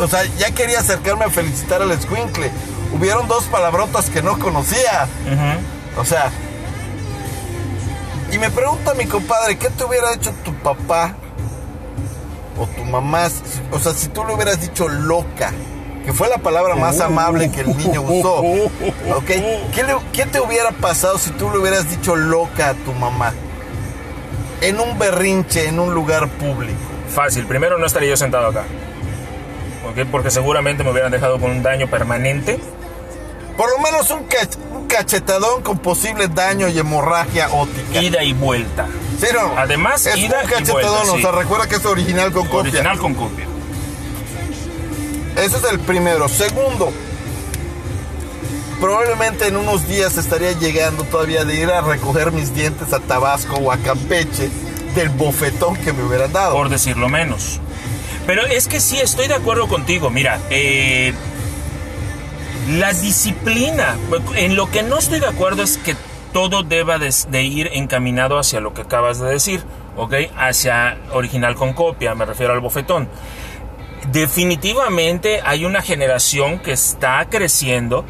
o 0.00 0.08
sea, 0.08 0.24
ya 0.38 0.50
quería 0.52 0.80
acercarme 0.80 1.24
a 1.24 1.30
felicitar 1.30 1.82
al 1.82 1.90
escuincle. 1.92 2.50
Hubieron 2.92 3.28
dos 3.28 3.44
palabrotas 3.44 4.10
que 4.10 4.22
no 4.22 4.38
conocía. 4.38 5.08
O 5.96 6.04
sea, 6.04 6.30
y 8.30 8.38
me 8.38 8.50
pregunta 8.50 8.94
mi 8.94 9.06
compadre, 9.06 9.56
¿qué 9.56 9.68
te 9.70 9.84
hubiera 9.84 10.12
hecho 10.14 10.32
tu 10.44 10.54
papá 10.54 11.14
o 12.58 12.66
tu 12.66 12.84
mamá? 12.84 13.28
O 13.70 13.78
sea, 13.78 13.92
si 13.92 14.08
tú 14.08 14.24
le 14.24 14.34
hubieras 14.34 14.60
dicho 14.60 14.88
loca, 14.88 15.52
que 16.04 16.12
fue 16.12 16.28
la 16.28 16.38
palabra 16.38 16.74
más 16.74 17.00
amable 17.00 17.50
que 17.50 17.60
el 17.60 17.76
niño 17.76 18.02
usó, 18.02 18.40
¿ok? 19.16 19.24
¿Qué, 19.26 19.82
le- 19.84 19.96
qué 20.12 20.26
te 20.26 20.40
hubiera 20.40 20.70
pasado 20.72 21.18
si 21.18 21.30
tú 21.30 21.50
le 21.50 21.58
hubieras 21.58 21.88
dicho 21.88 22.16
loca 22.16 22.70
a 22.70 22.74
tu 22.74 22.92
mamá? 22.92 23.32
En 24.60 24.78
un 24.80 24.98
berrinche, 24.98 25.68
en 25.68 25.78
un 25.80 25.92
lugar 25.94 26.28
público. 26.28 26.78
Fácil. 27.08 27.46
Primero 27.46 27.78
no 27.78 27.86
estaría 27.86 28.10
yo 28.10 28.16
sentado 28.16 28.48
acá. 28.48 28.64
¿Ok? 29.88 30.06
Porque 30.10 30.30
seguramente 30.30 30.84
me 30.84 30.90
hubieran 30.92 31.10
dejado 31.10 31.38
con 31.40 31.50
un 31.50 31.62
daño 31.62 31.88
permanente. 31.88 32.58
Por 33.56 33.70
lo 33.70 33.78
menos 33.78 34.10
un, 34.10 34.28
cach- 34.28 34.56
un 34.72 34.86
cachetadón 34.86 35.62
con 35.62 35.78
posible 35.78 36.28
daño 36.28 36.68
y 36.68 36.78
hemorragia 36.78 37.48
óptica. 37.52 38.00
Ida 38.00 38.22
y 38.22 38.32
vuelta. 38.32 38.86
¿Sí, 39.20 39.26
no? 39.32 39.52
Además, 39.58 40.06
es 40.06 40.16
ida 40.16 40.38
un 40.42 40.48
y 40.48 40.52
cachetadón, 40.52 40.82
vuelta, 40.92 41.12
o 41.12 41.16
sí. 41.16 41.22
sea, 41.22 41.32
recuerda 41.32 41.66
que 41.68 41.74
es 41.76 41.84
original 41.84 42.32
con 42.32 42.44
copia. 42.46 42.60
Original 42.70 42.98
con 42.98 43.14
copia. 43.14 43.46
Ese 45.36 45.56
es 45.56 45.64
el 45.70 45.80
primero. 45.80 46.28
Segundo, 46.28 46.92
probablemente 48.80 49.48
en 49.48 49.56
unos 49.56 49.88
días 49.88 50.16
estaría 50.18 50.52
llegando 50.52 51.04
todavía 51.04 51.44
de 51.44 51.56
ir 51.56 51.70
a 51.70 51.80
recoger 51.80 52.32
mis 52.32 52.54
dientes 52.54 52.92
a 52.92 53.00
Tabasco 53.00 53.56
o 53.56 53.72
a 53.72 53.78
Campeche 53.78 54.50
del 54.94 55.08
bofetón 55.08 55.76
que 55.76 55.92
me 55.92 56.02
hubieran 56.04 56.32
dado. 56.32 56.54
Por 56.54 56.68
decirlo 56.68 57.08
menos. 57.08 57.60
Pero 58.26 58.46
es 58.46 58.68
que 58.68 58.80
sí, 58.80 59.00
estoy 59.00 59.26
de 59.26 59.34
acuerdo 59.34 59.68
contigo. 59.68 60.10
Mira, 60.10 60.40
eh, 60.50 61.12
la 62.68 62.92
disciplina, 62.92 63.96
en 64.36 64.54
lo 64.54 64.70
que 64.70 64.82
no 64.82 64.98
estoy 64.98 65.18
de 65.18 65.26
acuerdo 65.26 65.62
es 65.62 65.78
que 65.78 65.96
todo 66.32 66.62
deba 66.62 66.98
de, 66.98 67.42
ir 67.42 67.70
encaminado 67.72 68.38
hacia 68.38 68.60
lo 68.60 68.72
que 68.72 68.82
acabas 68.82 69.18
de 69.18 69.28
decir, 69.28 69.62
¿ok? 69.96 70.14
Hacia 70.36 70.96
original 71.12 71.56
con 71.56 71.72
copia, 71.72 72.14
me 72.14 72.24
refiero 72.24 72.52
al 72.52 72.60
bofetón. 72.60 73.08
Definitivamente 74.10 75.40
hay 75.44 75.64
una 75.64 75.82
generación 75.82 76.58
que 76.58 76.72
está 76.72 77.26
creciendo 77.30 78.04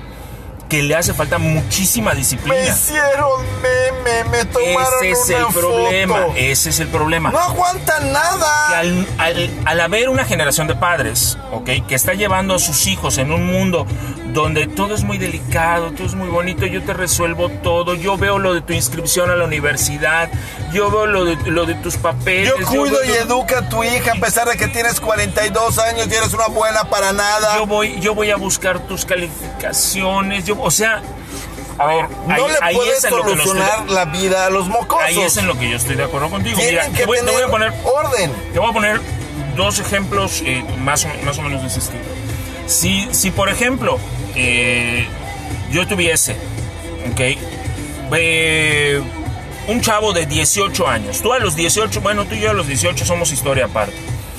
que 0.68 0.82
le 0.82 0.97
hace 0.97 1.12
falta 1.12 1.36
muchísima 1.36 2.14
disciplina. 2.14 2.55
Me 2.57 2.66
hicieron 2.68 3.43
meme, 3.61 4.24
me 4.30 4.45
tomaron 4.47 5.05
Ese 5.05 5.11
es 5.11 5.28
una 5.28 5.38
el 5.38 5.47
problema, 5.53 6.26
ese 6.34 6.70
es 6.70 6.80
el 6.80 6.88
problema. 6.88 7.30
No 7.30 7.38
aguantan 7.38 8.11
nada. 8.11 8.68
Que 8.70 8.74
al, 8.76 9.07
al- 9.18 9.51
al 9.66 9.80
haber 9.82 10.09
una 10.09 10.24
generación 10.24 10.68
de 10.68 10.74
padres, 10.74 11.36
¿ok? 11.53 11.68
Que 11.86 11.95
está 11.95 12.14
llevando 12.14 12.55
a 12.55 12.59
sus 12.59 12.86
hijos 12.86 13.18
en 13.18 13.32
un 13.32 13.45
mundo 13.47 13.86
donde 14.32 14.66
todo 14.66 14.94
es 14.94 15.04
muy 15.04 15.18
delicado, 15.18 15.92
todo 15.92 16.06
es 16.06 16.14
muy 16.14 16.28
bonito, 16.28 16.64
yo 16.66 16.82
te 16.82 16.94
resuelvo 16.94 17.48
todo, 17.48 17.94
yo 17.94 18.16
veo 18.16 18.38
lo 18.38 18.54
de 18.54 18.62
tu 18.62 18.72
inscripción 18.72 19.30
a 19.30 19.36
la 19.36 19.44
universidad, 19.44 20.30
yo 20.72 20.90
veo 20.90 21.06
lo 21.06 21.24
de, 21.24 21.36
lo 21.50 21.66
de 21.66 21.74
tus 21.74 21.96
papeles. 21.96 22.48
Yo 22.58 22.66
cuido 22.66 23.04
y 23.04 23.10
educa 23.10 23.58
a 23.58 23.68
tu 23.68 23.84
hija 23.84 24.12
a 24.12 24.20
pesar 24.20 24.48
de 24.48 24.56
que 24.56 24.68
tienes 24.68 25.00
42 25.00 25.78
años 25.78 26.08
y 26.10 26.14
eres 26.14 26.32
una 26.32 26.46
buena 26.48 26.84
para 26.84 27.12
nada. 27.12 27.58
Yo 27.58 27.66
voy, 27.66 28.00
yo 28.00 28.14
voy 28.14 28.30
a 28.30 28.36
buscar 28.36 28.80
tus 28.80 29.04
calificaciones, 29.04 30.46
yo, 30.46 30.60
o 30.60 30.70
sea, 30.70 31.02
a 31.78 31.86
ver, 31.86 32.08
no 32.26 32.34
ahí, 32.34 32.42
le 32.42 32.58
ahí 32.60 32.74
puedes 32.76 32.98
es 32.98 33.04
estoy 33.04 33.22
solucionar 33.22 33.90
la 33.90 34.06
vida 34.06 34.46
a 34.46 34.50
los 34.50 34.68
mocosos. 34.68 35.04
ahí 35.04 35.20
es 35.20 35.36
en 35.36 35.46
lo 35.46 35.58
que 35.58 35.68
yo 35.68 35.76
estoy 35.76 35.96
de 35.96 36.04
acuerdo 36.04 36.30
contigo. 36.30 36.58
Mira, 36.58 36.86
que 36.86 36.98
te 36.98 37.06
voy, 37.06 37.18
te 37.18 37.30
voy 37.30 37.42
a 37.42 37.48
poner 37.48 37.72
orden. 37.84 38.32
Te 38.52 38.58
voy 38.58 38.70
a 38.70 38.72
poner 38.72 39.00
dos 39.56 39.78
ejemplos 39.78 40.42
eh, 40.44 40.64
más, 40.78 41.04
o, 41.04 41.08
más 41.24 41.38
o 41.38 41.42
menos 41.42 41.60
de 41.62 41.68
ese 41.68 41.80
estilo. 41.80 42.02
Si, 42.66 43.08
si 43.12 43.30
por 43.30 43.48
ejemplo, 43.48 43.98
eh, 44.34 45.06
yo 45.70 45.86
tuviese, 45.86 46.36
ok, 47.10 47.20
eh, 48.14 49.02
un 49.68 49.80
chavo 49.80 50.12
de 50.12 50.26
18 50.26 50.88
años, 50.88 51.22
tú 51.22 51.32
a 51.32 51.38
los 51.38 51.56
18, 51.56 52.00
bueno, 52.00 52.24
tú 52.24 52.34
y 52.34 52.40
yo 52.40 52.50
a 52.50 52.54
los 52.54 52.66
18 52.66 53.04
somos 53.04 53.32
historia 53.32 53.66
aparte. 53.66 53.94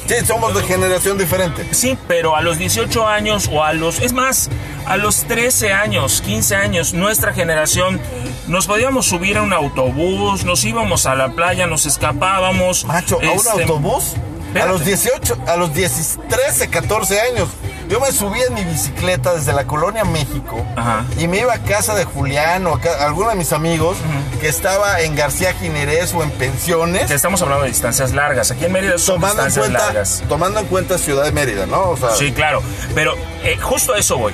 Sí, 0.08 0.16
somos 0.26 0.54
de 0.54 0.64
generación 0.64 1.18
diferente. 1.18 1.66
Sí, 1.72 1.98
pero 2.08 2.36
a 2.36 2.42
los 2.42 2.58
18 2.58 3.08
años 3.08 3.50
o 3.52 3.64
a 3.64 3.74
los, 3.74 4.02
es 4.02 4.12
más, 4.12 4.50
a 4.86 4.98
los 4.98 5.24
13 5.24 5.72
años, 5.72 6.22
15 6.22 6.56
años, 6.56 6.94
nuestra 6.94 7.34
generación, 7.34 8.02
nos 8.48 8.68
podíamos 8.68 9.06
subir 9.06 9.38
a 9.38 9.42
un 9.42 9.54
autobús, 9.54 10.44
nos 10.44 10.64
íbamos 10.66 11.06
a 11.06 11.16
la 11.16 11.30
playa, 11.30 11.68
nos 11.68 11.86
escapábamos. 11.86 12.84
Macho, 12.86 13.16
¿a 13.16 13.32
un 13.32 13.38
este, 13.38 13.62
autobús? 13.64 14.14
A 14.62 14.66
los 14.66 14.86
18, 14.86 15.38
a 15.48 15.56
los 15.56 15.74
10, 15.74 16.20
13, 16.30 16.68
14 16.68 17.22
años. 17.22 17.50
Yo 17.94 18.00
me 18.00 18.12
subí 18.12 18.42
en 18.42 18.56
mi 18.56 18.64
bicicleta 18.64 19.36
desde 19.36 19.54
la 19.54 19.66
colonia 19.66 20.04
México 20.04 20.66
Ajá. 20.76 21.06
y 21.20 21.28
me 21.28 21.42
iba 21.42 21.54
a 21.54 21.60
casa 21.60 21.94
de 21.94 22.06
Julián 22.06 22.66
o 22.66 22.74
a, 22.84 23.06
alguno 23.06 23.30
de 23.30 23.36
mis 23.36 23.54
amigos 23.54 23.98
que 24.42 24.48
estaba 24.48 25.02
en 25.02 25.16
García 25.16 25.54
Jiménez 25.54 26.12
o 26.16 26.24
en 26.24 26.32
pensiones. 26.32 27.06
Que 27.06 27.14
estamos 27.14 27.40
hablando 27.44 27.66
de 27.66 27.70
distancias 27.70 28.12
largas. 28.12 28.50
Aquí 28.50 28.66
en 28.66 28.72
Mérida 28.72 28.98
son 28.98 29.18
Tomando 29.22 29.44
en, 29.44 29.48
distancias 29.50 29.66
cuenta, 29.68 29.86
largas. 29.94 30.24
tomando 30.28 30.60
en 30.62 30.66
cuenta 30.66 30.98
Ciudad 30.98 31.24
de 31.24 31.32
Mérida, 31.34 31.68
¿no? 31.68 31.92
O 31.92 31.96
sea, 31.96 32.16
Sí, 32.16 32.32
claro. 32.32 32.64
Pero 32.96 33.14
eh, 33.44 33.58
justo 33.62 33.94
a 33.94 34.00
eso 34.00 34.18
voy. 34.18 34.34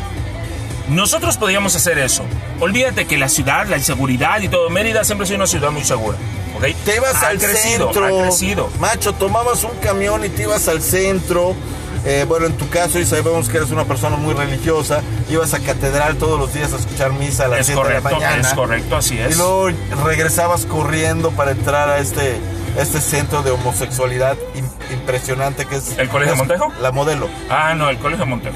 Nosotros 0.87 1.35
podríamos 1.35 1.75
hacer 1.75 1.99
eso. 1.99 2.23
Olvídate 2.61 3.07
que 3.07 3.17
la 3.17 3.27
ciudad, 3.27 3.67
la 3.67 3.75
inseguridad 3.75 4.39
y 4.39 4.47
todo, 4.47 4.69
Mérida 4.69 5.03
siempre 5.03 5.25
ha 5.25 5.27
sido 5.27 5.35
una 5.35 5.47
ciudad 5.47 5.71
muy 5.71 5.83
segura. 5.83 6.17
¿ok? 6.55 6.63
Te 6.85 6.95
ibas 6.95 7.15
ha 7.15 7.27
al 7.27 7.39
crecido, 7.39 7.91
centro. 7.91 8.05
Ha 8.05 8.23
crecido. 8.23 8.69
Macho, 8.79 9.11
tomabas 9.15 9.65
un 9.65 9.75
camión 9.83 10.23
y 10.23 10.29
te 10.29 10.43
ibas 10.43 10.69
al 10.69 10.81
centro. 10.81 11.57
Eh, 12.05 12.25
bueno, 12.27 12.45
en 12.45 12.53
tu 12.57 12.69
caso, 12.69 12.97
y 12.97 13.05
sabemos 13.05 13.49
que 13.49 13.57
eres 13.57 13.71
una 13.71 13.83
persona 13.83 14.15
muy 14.15 14.33
religiosa, 14.33 15.01
ibas 15.29 15.53
a 15.53 15.59
catedral 15.59 16.15
todos 16.17 16.39
los 16.39 16.53
días 16.53 16.71
a 16.73 16.77
escuchar 16.77 17.11
misa 17.11 17.45
a 17.45 17.47
las 17.49 17.59
Es 17.61 17.65
7 17.67 17.81
de 17.87 17.93
la 17.95 18.01
mañana. 18.01 18.41
es 18.41 18.53
correcto, 18.53 18.95
así 18.95 19.19
es. 19.19 19.35
Y 19.35 19.37
luego 19.37 19.69
regresabas 20.05 20.65
corriendo 20.65 21.31
para 21.31 21.51
entrar 21.51 21.89
a 21.89 21.99
este, 21.99 22.37
este 22.77 23.01
centro 23.01 23.41
de 23.43 23.51
homosexualidad 23.51 24.37
im- 24.55 24.93
impresionante 24.93 25.65
que 25.65 25.75
es... 25.75 25.97
¿El 25.97 26.07
Colegio 26.09 26.33
es 26.33 26.39
Montejo? 26.39 26.71
La 26.81 26.91
modelo. 26.91 27.27
Ah, 27.49 27.73
no, 27.75 27.89
el 27.89 27.97
Colegio 27.97 28.25
Montejo. 28.25 28.55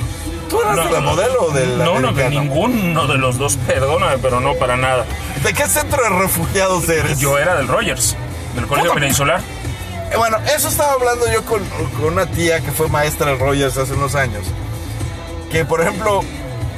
¿Tú 0.50 0.62
eras 0.62 0.86
de 0.86 0.92
la 0.92 1.00
modelo 1.02 1.46
o 1.48 1.52
del 1.52 1.80
No, 1.80 2.00
no, 2.00 2.14
de 2.14 2.30
ninguno 2.30 3.08
de 3.08 3.18
los 3.18 3.38
dos, 3.38 3.58
perdóname, 3.68 4.20
pero 4.20 4.40
no 4.40 4.54
para 4.56 4.78
nada. 4.78 5.04
¿De 5.44 5.52
qué 5.54 5.66
centro 5.68 6.02
de 6.04 6.10
refugiados 6.10 6.88
eres? 6.88 7.20
Yo 7.20 7.38
era 7.40 7.56
del 7.56 7.68
Rogers, 7.68 8.16
del 8.56 8.68
Colegio 8.68 8.92
Puta. 8.92 9.02
Peninsular. 9.02 9.42
Eh, 10.14 10.18
Bueno, 10.18 10.38
eso 10.56 10.68
estaba 10.68 10.94
hablando 10.94 11.32
yo 11.32 11.44
con, 11.46 11.64
con 12.00 12.14
una 12.14 12.26
tía 12.28 12.60
que 12.62 12.72
fue 12.72 12.88
maestra 12.88 13.32
de 13.32 13.38
Rogers 13.38 13.78
hace 13.78 13.94
unos 13.94 14.16
años. 14.16 14.46
Que, 15.52 15.66
por 15.66 15.82
ejemplo, 15.82 16.22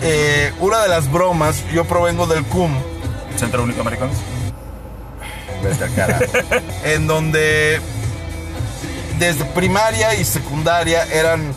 eh, 0.01 0.53
una 0.59 0.81
de 0.81 0.89
las 0.89 1.11
bromas, 1.11 1.63
yo 1.73 1.85
provengo 1.85 2.27
del 2.27 2.43
CUM, 2.45 2.71
Centro 3.37 3.63
Único 3.63 3.81
Americano. 3.81 4.11
En 6.83 7.07
donde 7.07 7.79
desde 9.19 9.45
primaria 9.45 10.13
y 10.15 10.25
secundaria 10.25 11.03
eran 11.05 11.53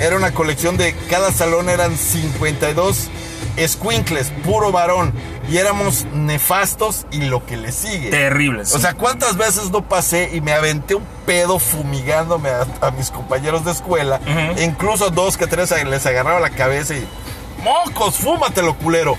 era 0.00 0.16
una 0.16 0.32
colección 0.32 0.76
de 0.76 0.92
cada 1.08 1.30
salón 1.30 1.68
eran 1.68 1.96
52 1.96 3.08
escuincles, 3.56 4.32
puro 4.44 4.72
varón 4.72 5.12
y 5.48 5.58
éramos 5.58 6.06
nefastos 6.12 7.06
y 7.10 7.22
lo 7.22 7.44
que 7.44 7.56
le 7.56 7.72
sigue. 7.72 8.10
Terribles. 8.10 8.74
O 8.74 8.78
sea, 8.78 8.94
¿cuántas 8.94 9.36
veces 9.36 9.70
no 9.70 9.82
pasé 9.82 10.30
y 10.32 10.40
me 10.40 10.52
aventé 10.52 10.94
un 10.94 11.04
pedo 11.26 11.58
fumigándome 11.58 12.48
a, 12.48 12.66
a 12.80 12.90
mis 12.90 13.10
compañeros 13.10 13.64
de 13.64 13.72
escuela? 13.72 14.20
Ujú. 14.22 14.58
E 14.58 14.64
incluso 14.64 15.10
dos 15.10 15.36
que 15.36 15.46
tres 15.46 15.72
les 15.86 16.06
agarraba 16.06 16.40
la 16.40 16.50
cabeza 16.50 16.94
y... 16.94 17.06
¡Mocos! 17.62 18.16
¡Fúmatelo, 18.16 18.76
culero! 18.76 19.16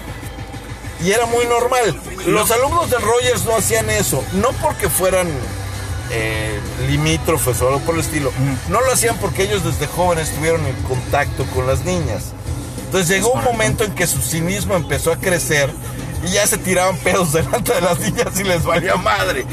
Y 1.03 1.11
era 1.11 1.25
muy 1.25 1.45
normal. 1.45 1.99
Los 2.25 2.51
alumnos 2.51 2.89
de 2.89 2.97
Rogers 2.97 3.45
no 3.45 3.55
hacían 3.55 3.89
eso. 3.89 4.23
No 4.33 4.49
porque 4.61 4.89
fueran 4.89 5.27
eh, 6.11 6.59
limítrofes 6.87 7.61
o 7.61 7.67
algo 7.67 7.79
por 7.81 7.95
el 7.95 8.01
estilo. 8.01 8.31
No 8.69 8.81
lo 8.81 8.91
hacían 8.91 9.17
porque 9.17 9.43
ellos 9.43 9.63
desde 9.63 9.87
jóvenes 9.87 10.31
tuvieron 10.33 10.65
el 10.65 10.75
contacto 10.83 11.45
con 11.53 11.67
las 11.67 11.85
niñas. 11.85 12.33
Entonces 12.85 13.09
llegó 13.09 13.33
un 13.33 13.43
momento 13.43 13.83
en 13.83 13.93
que 13.93 14.07
su 14.07 14.21
cinismo 14.21 14.75
empezó 14.75 15.11
a 15.11 15.17
crecer 15.17 15.69
y 16.23 16.31
ya 16.31 16.45
se 16.47 16.57
tiraban 16.57 16.97
pedos 16.97 17.33
delante 17.33 17.73
de 17.73 17.81
las 17.81 17.99
niñas 17.99 18.39
y 18.39 18.43
les 18.43 18.63
valía 18.63 18.95
madre. 18.95 19.45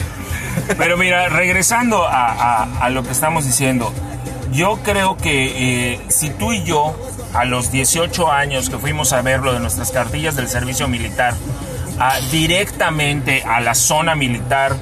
Pero 0.78 0.96
mira, 0.96 1.28
regresando 1.28 2.06
a, 2.06 2.32
a- 2.62 2.78
a 2.80 2.90
lo 2.90 3.02
que 3.02 3.10
estamos 3.10 3.44
diciendo, 3.44 3.92
yo 4.52 4.78
creo 4.82 5.16
que 5.16 5.92
eh, 5.94 6.00
si 6.08 6.30
tú 6.30 6.52
y 6.52 6.62
yo, 6.64 6.94
a 7.34 7.44
los 7.46 7.72
18 7.72 8.30
años 8.30 8.68
que 8.68 8.76
fuimos 8.78 9.12
a 9.14 9.22
ver 9.22 9.40
lo 9.40 9.54
de 9.54 9.60
nuestras 9.60 9.90
cartillas 9.90 10.36
del 10.36 10.48
servicio 10.48 10.88
militar, 10.88 11.34
a- 11.98 12.18
directamente 12.30 13.42
a 13.44 13.60
la 13.60 13.74
zona 13.74 14.14
militar, 14.14 14.76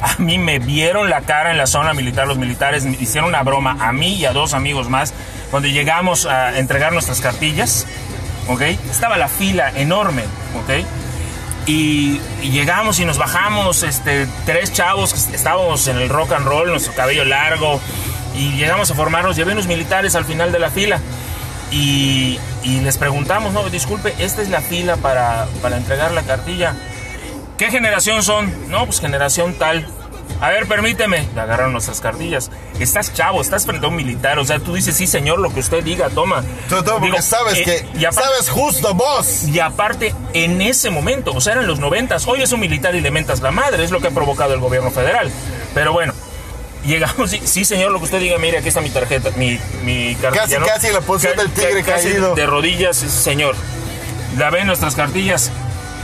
a 0.00 0.16
mí 0.20 0.38
me 0.38 0.58
vieron 0.58 1.08
la 1.08 1.20
cara 1.20 1.52
en 1.52 1.58
la 1.58 1.66
zona 1.68 1.94
militar, 1.94 2.26
los 2.26 2.36
militares 2.38 2.84
me 2.84 2.96
hicieron 3.00 3.28
una 3.28 3.42
broma 3.44 3.76
a 3.80 3.92
mí 3.92 4.14
y 4.14 4.24
a 4.24 4.32
dos 4.32 4.52
amigos 4.54 4.88
más, 4.88 5.14
cuando 5.52 5.68
llegamos 5.68 6.26
a 6.26 6.58
entregar 6.58 6.92
nuestras 6.92 7.20
cartillas, 7.20 7.86
¿ok? 8.48 8.62
Estaba 8.90 9.16
la 9.16 9.28
fila 9.28 9.70
enorme, 9.76 10.22
¿ok? 10.60 10.84
Y, 11.66 12.20
llegamos 12.42 12.98
y 12.98 13.04
nos 13.04 13.18
bajamos, 13.18 13.82
este, 13.82 14.26
tres 14.44 14.72
chavos 14.72 15.12
estábamos 15.32 15.86
en 15.86 15.96
el 15.96 16.08
rock 16.08 16.32
and 16.32 16.46
roll, 16.46 16.70
nuestro 16.70 16.92
cabello 16.94 17.24
largo, 17.24 17.80
y 18.36 18.52
llegamos 18.52 18.90
a 18.90 18.94
formarnos, 18.94 19.38
había 19.38 19.52
unos 19.52 19.66
militares 19.66 20.14
al 20.14 20.24
final 20.24 20.50
de 20.52 20.58
la 20.58 20.70
fila. 20.70 21.00
Y, 21.70 22.38
y 22.64 22.80
les 22.80 22.98
preguntamos, 22.98 23.52
no, 23.52 23.68
disculpe, 23.70 24.14
esta 24.18 24.42
es 24.42 24.50
la 24.50 24.60
fila 24.60 24.96
para, 24.96 25.46
para 25.62 25.76
entregar 25.76 26.12
la 26.12 26.22
cartilla. 26.22 26.74
¿Qué 27.56 27.70
generación 27.70 28.22
son? 28.22 28.70
No, 28.70 28.84
pues 28.86 29.00
generación 29.00 29.54
tal. 29.54 29.86
A 30.42 30.48
ver, 30.50 30.66
permíteme. 30.66 31.28
Le 31.36 31.40
agarraron 31.40 31.70
nuestras 31.72 32.00
cartillas. 32.00 32.50
Estás 32.80 33.14
chavo, 33.14 33.40
estás 33.40 33.64
frente 33.64 33.86
a 33.86 33.88
un 33.88 33.94
militar. 33.94 34.40
O 34.40 34.44
sea, 34.44 34.58
tú 34.58 34.74
dices, 34.74 34.96
sí, 34.96 35.06
señor, 35.06 35.38
lo 35.38 35.54
que 35.54 35.60
usted 35.60 35.84
diga, 35.84 36.10
toma. 36.10 36.42
Todo 36.68 36.82
porque 36.98 37.06
Digo, 37.06 37.22
sabes 37.22 37.58
eh, 37.58 37.62
que... 37.64 37.98
y 37.98 38.04
aparte- 38.04 38.28
sabes 38.28 38.48
justo 38.50 38.92
vos. 38.92 39.44
y 39.44 39.60
aparte, 39.60 40.12
en 40.34 40.60
ese 40.60 40.90
momento, 40.90 41.32
o 41.32 41.40
sea, 41.40 41.52
eran 41.52 41.68
los 41.68 41.78
noventas, 41.78 42.26
hoy 42.26 42.42
es 42.42 42.50
un 42.50 42.58
militar 42.58 42.94
y 42.96 43.00
le 43.00 43.12
mentas 43.12 43.40
la 43.40 43.52
madre, 43.52 43.84
es 43.84 43.92
lo 43.92 44.00
que 44.00 44.08
ha 44.08 44.10
provocado 44.10 44.52
el 44.52 44.58
gobierno 44.58 44.90
federal. 44.90 45.30
Pero 45.74 45.92
bueno, 45.92 46.12
llegamos, 46.84 47.32
y, 47.32 47.38
sí 47.46 47.64
señor, 47.64 47.92
lo 47.92 47.98
que 48.00 48.06
usted 48.06 48.18
diga, 48.18 48.36
mire, 48.38 48.58
aquí 48.58 48.66
está 48.68 48.80
mi 48.80 48.90
tarjeta, 48.90 49.30
mi, 49.36 49.60
mi 49.84 50.16
cartilla. 50.16 50.58
Casi, 50.58 50.70
casi 50.72 50.92
la 50.92 51.00
posición 51.02 51.36
del 51.36 51.50
tigre 51.52 51.84
casi 51.84 52.08
caído. 52.08 52.34
De 52.34 52.46
rodillas, 52.46 52.96
señor. 52.96 53.54
La 54.36 54.50
ven 54.50 54.66
nuestras 54.66 54.96
cartillas, 54.96 55.52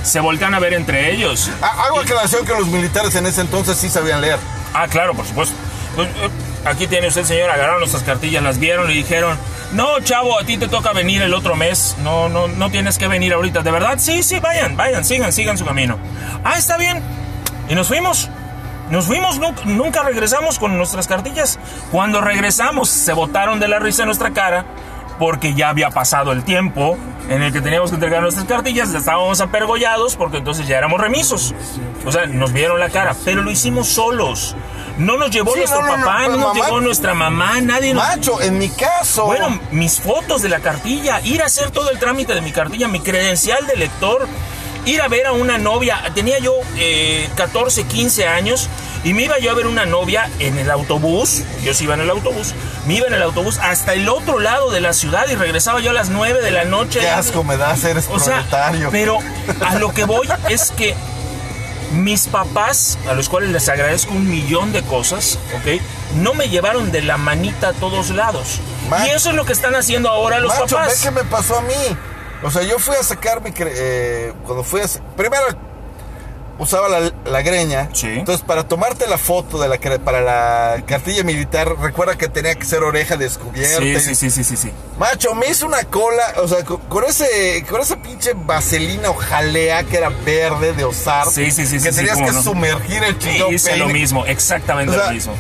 se 0.03 0.21
voltean 0.21 0.55
a 0.55 0.59
ver 0.59 0.75
entre 0.75 1.13
ellos. 1.13 1.51
Ha- 1.63 1.85
Hago 1.87 2.01
aclaración 2.01 2.45
que 2.47 2.53
los 2.53 2.67
militares 2.69 3.15
en 3.15 3.27
ese 3.27 3.41
entonces 3.43 3.77
sí 3.79 3.89
sabían 3.89 4.21
leer. 4.21 4.39
Ah, 4.75 4.87
claro, 4.89 5.15
por 5.15 5.27
supuesto. 5.27 5.55
Aquí 6.65 6.87
tiene 6.87 7.09
usted, 7.09 7.25
señor, 7.25 7.51
agarraron 7.51 7.81
nuestras 7.81 8.03
cartillas, 8.03 8.43
las 8.43 8.59
vieron 8.59 8.91
y 8.91 8.95
dijeron, 8.95 9.37
no, 9.73 10.01
chavo, 10.01 10.39
a 10.39 10.45
ti 10.45 10.57
te 10.59 10.69
toca 10.69 10.93
venir 10.93 11.23
el 11.23 11.35
otro 11.35 11.57
mes. 11.57 11.97
No, 12.03 12.29
no, 12.29 12.47
no 12.49 12.71
tienes 12.71 12.99
que 12.99 13.09
venir 13.09 13.33
ahorita. 13.33 13.63
¿De 13.63 13.71
verdad? 13.71 13.95
Sí, 13.99 14.23
sí, 14.23 14.39
vayan, 14.41 14.77
vayan, 14.77 15.05
sigan, 15.05 15.33
sigan 15.33 15.57
su 15.59 15.65
camino. 15.65 15.99
Ah, 16.45 16.57
está 16.59 16.77
bien. 16.77 17.03
Y 17.69 17.75
nos 17.75 17.89
fuimos. 17.89 18.29
Nos 18.91 19.05
fuimos, 19.07 19.39
nunca, 19.39 19.63
nunca 19.67 20.03
regresamos 20.03 20.59
con 20.59 20.77
nuestras 20.79 21.07
cartillas. 21.07 21.59
Cuando 21.91 22.21
regresamos, 22.23 22.89
se 22.89 23.13
botaron 23.13 23.61
de 23.61 23.69
la 23.69 23.79
risa 23.79 24.03
en 24.03 24.07
nuestra 24.07 24.31
cara 24.33 24.65
porque 25.19 25.55
ya 25.55 25.69
había 25.71 25.91
pasado 25.91 26.33
el 26.33 26.45
tiempo 26.45 26.97
en 27.29 27.43
el 27.43 27.53
que 27.53 27.61
teníamos 27.61 27.91
que 27.91 27.97
entregar 27.97 28.23
nuestras 28.23 28.47
cartillas, 28.47 28.95
estábamos 28.95 29.41
apergollados 29.41 30.17
porque 30.17 30.39
entonces 30.39 30.67
ya 30.67 30.79
éramos 30.79 31.01
remisos. 31.01 31.55
O 32.07 32.13
sea, 32.13 32.27
nos 32.27 32.53
vieron 32.53 32.81
la 32.81 32.89
cara, 32.91 33.15
pero 33.25 33.43
lo 33.43 33.51
hicimos 33.51 33.89
solos. 33.89 34.57
No 34.97 35.17
nos 35.17 35.31
llevó 35.31 35.53
Sí, 35.53 35.59
nuestro 35.61 35.81
no, 35.83 35.87
no, 35.89 35.97
no, 35.99 36.05
papá, 36.05 36.19
no, 36.23 36.27
pues, 36.27 36.39
nos 36.39 36.49
mamá- 36.55 36.65
llevó 36.67 36.81
nuestra 36.81 37.15
mamá, 37.15 37.61
nadie 37.61 37.95
nos... 37.95 38.03
Macho, 38.03 38.41
en 38.43 38.59
mi 38.59 38.69
caso. 38.69 39.27
Bueno, 39.27 39.61
mis 39.71 40.01
fotos 40.01 40.43
de 40.43 40.49
la 40.49 40.59
cartilla, 40.61 41.21
ir 41.21 41.41
a 41.43 41.47
hacer 41.47 41.71
todo 41.71 41.91
el 41.91 41.99
trámite 42.01 42.35
de 42.35 42.41
mi 42.41 42.51
cartilla, 42.51 42.89
mi 42.89 42.99
credencial 43.01 43.65
de 43.67 43.77
lector, 43.77 44.27
ir 44.89 45.01
a 45.03 45.09
ver 45.09 45.27
a 45.27 45.33
una 45.33 45.59
novia. 45.59 46.01
Tenía 46.15 46.39
yo 46.39 46.55
eh, 46.77 47.29
14, 47.37 47.85
15 47.85 48.27
años 48.27 48.69
y 49.05 49.15
me 49.15 49.23
iba 49.25 49.39
yo 49.39 49.51
a 49.51 49.55
ver 49.55 49.67
una 49.67 49.87
novia 49.87 50.29
en 50.39 50.59
el 50.59 50.71
autobús. 50.71 51.43
Yo 51.63 51.75
sí 51.75 51.85
iba 51.85 51.95
en 51.95 52.01
el 52.01 52.11
autobús. 52.11 52.55
Me 52.87 52.95
iba 52.95 53.07
en 53.07 53.15
el 53.15 53.23
autobús 53.23 53.59
hasta 53.59 53.95
el 53.95 54.09
otro 54.09 54.39
lado 54.39 54.71
de 54.71 54.81
la 54.81 54.93
ciudad 54.93 55.29
y 55.29 55.35
regresaba 55.35 55.81
yo 55.81 55.91
a 55.91 55.95
las 55.95 56.09
9 56.11 56.41
de 56.43 56.51
la 56.51 56.65
noche. 56.65 57.01
qué 57.01 57.09
asco 57.09 57.45
me 57.45 57.57
das, 57.57 57.85
eres 57.85 58.09
O 58.11 58.19
sea, 58.19 58.45
pero 58.91 59.19
a 59.67 59.75
lo 59.77 59.93
que 59.93 60.05
voy 60.05 60.29
es 60.49 60.71
que 60.73 60.95
mis 61.93 62.27
papás, 62.27 62.99
a 63.09 63.15
los 63.15 63.29
cuales 63.31 63.51
les 63.51 63.67
agradezco 63.69 64.13
un 64.13 64.29
millón 64.29 64.73
de 64.73 64.83
cosas, 64.83 65.39
¿ok? 65.57 65.81
No 66.17 66.35
me 66.35 66.49
llevaron 66.51 66.93
de 66.93 67.01
la 67.03 67.17
manita 67.17 67.69
a 67.69 67.73
todos 67.73 68.11
lados. 68.11 68.61
Ma- 68.91 69.07
y 69.07 69.11
eso 69.11 69.31
es 69.31 69.37
lo 69.37 69.45
que 69.47 69.55
están 69.55 69.75
haciendo 69.75 70.11
ahora 70.11 70.39
los 70.39 70.53
Macho, 70.53 70.77
ve 70.77 70.83
papás. 70.83 71.01
qué 71.03 71.11
me 71.11 71.25
pasó 71.25 71.59
a 71.59 71.63
mí. 71.63 71.75
O 72.43 72.51
sea, 72.51 72.63
yo 72.63 72.79
fui 72.79 72.95
a 72.95 73.03
sacar 73.03 73.43
mi... 73.43 73.53
eh, 73.59 74.33
cuando 74.45 74.63
fui 74.65 74.81
a... 74.81 74.87
Primero 75.17 75.45
usaba 76.59 76.89
la, 76.89 77.13
la 77.25 77.43
greña. 77.43 77.89
Sí. 77.93 78.09
Entonces, 78.09 78.45
para 78.45 78.67
tomarte 78.67 79.07
la 79.07 79.17
foto 79.19 79.59
de 79.61 79.69
la 79.69 79.79
para 80.01 80.21
la 80.21 80.83
cartilla 80.87 81.23
militar, 81.23 81.77
recuerda 81.81 82.17
que 82.17 82.29
tenía 82.29 82.55
que 82.55 82.65
ser 82.65 82.83
oreja 82.83 83.17
descubierta. 83.17 84.01
Sí, 84.01 84.01
sí, 84.01 84.15
sí, 84.15 84.31
sí, 84.31 84.45
sí, 84.45 84.57
sí. 84.57 84.73
Macho, 84.99 85.35
me 85.35 85.49
hizo 85.49 85.67
una 85.67 85.85
cola, 85.85 86.35
o 86.43 86.49
sea, 86.49 86.65
con, 86.65 86.79
con 86.83 87.05
ese, 87.05 87.65
con 87.71 87.81
esa 87.81 87.97
pinche 88.03 88.33
vaselina 88.35 89.11
o 89.11 89.15
jalea 89.15 89.85
que 89.85 89.97
era 89.97 90.09
verde 90.09 90.73
de 90.73 90.85
osar. 90.85 91.29
Sí, 91.31 91.51
sí, 91.51 91.67
sí, 91.67 91.81
Que 91.81 91.93
sí, 91.93 91.97
tenías 91.99 92.19
que 92.19 92.33
no. 92.33 92.43
sumergir 92.43 93.03
el 93.05 93.19
chingado 93.19 93.53
Hice 93.53 93.77
lo 93.77 93.89
mismo, 93.89 94.27
exactamente 94.27 94.93
O 94.93 94.95
sea, 94.99 95.07
lo 95.07 95.13
mismo. 95.13 95.35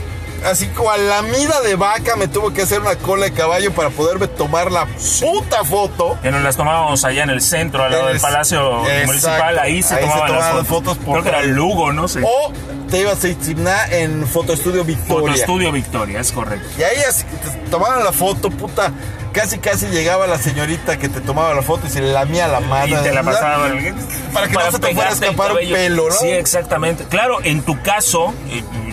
Así 0.45 0.67
como 0.69 0.91
a 0.91 0.97
la 0.97 1.23
mida 1.23 1.61
de 1.63 1.75
vaca 1.75 2.17
me 2.17 2.29
tuvo 2.29 2.53
que 2.53 2.63
hacer 2.63 2.81
una 2.81 2.97
cola 2.97 3.27
de 3.27 3.33
caballo 3.33 3.73
para 3.73 3.91
poderme 3.91 4.29
tomar 4.29 4.71
la 4.71 4.87
puta 5.21 5.65
foto. 5.65 6.19
Que 6.23 6.31
nos 6.31 6.43
las 6.43 6.57
tomábamos 6.57 7.05
allá 7.05 7.25
en 7.25 7.31
el 7.31 7.41
centro, 7.41 7.83
al 7.83 7.93
lado 7.93 8.07
del 8.09 8.21
Palacio 8.21 8.83
exacto. 8.83 9.07
Municipal. 9.07 9.59
Ahí 9.59 9.83
se 9.83 9.95
Ahí 9.95 10.05
se 10.05 10.09
tomaban, 10.09 10.27
tomaban 10.29 10.49
las 10.49 10.57
las 10.57 10.67
fotos. 10.67 10.99
Creo 11.05 11.23
que 11.23 11.29
era. 11.29 11.43
Lugo, 11.43 11.93
no 11.93 12.09
sé. 12.09 12.23
O 12.23 12.53
te 12.91 13.01
ibas 13.01 13.23
a 13.25 13.29
Itzimná 13.29 13.87
en 13.91 14.27
Fotoestudio 14.27 14.85
Victoria. 14.85 15.21
Fotoestudio 15.21 15.73
Victoria, 15.73 16.21
es 16.21 16.33
correcto. 16.33 16.69
Y 16.79 16.83
ahí 16.83 17.03
así 17.09 17.25
te 17.25 17.71
tomaban 17.71 18.05
la 18.05 18.13
foto, 18.13 18.51
puta. 18.51 18.93
Casi, 19.39 19.59
casi 19.59 19.87
llegaba 19.87 20.27
la 20.27 20.39
señorita 20.39 20.99
que 20.99 21.09
te 21.09 21.21
tomaba 21.21 21.55
la 21.55 21.63
foto 21.63 21.87
y 21.87 21.91
se 21.91 22.01
le 22.01 22.13
lamía 22.13 22.49
la 22.49 22.61
mano. 22.61 22.99
Y 23.01 23.03
te 23.03 23.13
la 23.13 23.23
pasaba 23.23 23.69
Para 24.33 24.49
que 24.49 24.55
no 24.55 24.71
se 24.73 24.79
te 24.79 24.95
fuera 24.95 25.11
a 25.11 25.13
escapar 25.13 25.53
un 25.53 25.59
pelo, 25.59 26.09
¿no? 26.09 26.15
Sí, 26.15 26.29
exactamente. 26.29 27.05
Claro, 27.05 27.39
en 27.45 27.63
tu 27.63 27.81
caso, 27.83 28.35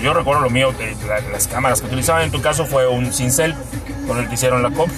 yo 0.02 0.14
recuerdo 0.14 0.42
lo 0.44 0.50
mío, 0.50 0.72
eh, 0.80 0.96
la- 1.08 1.20
las 1.32 1.48
cámaras 1.48 1.82
que 1.82 1.88
utilizaban 1.88 2.24
en 2.24 2.32
tu 2.32 2.42
caso 2.42 2.66
fue 2.66 2.88
un 2.88 3.12
cincel 3.12 3.56
con 4.08 4.20
el 4.20 4.28
que 4.28 4.36
hicieron 4.36 4.62
la 4.62 4.70
copia. 4.70 4.94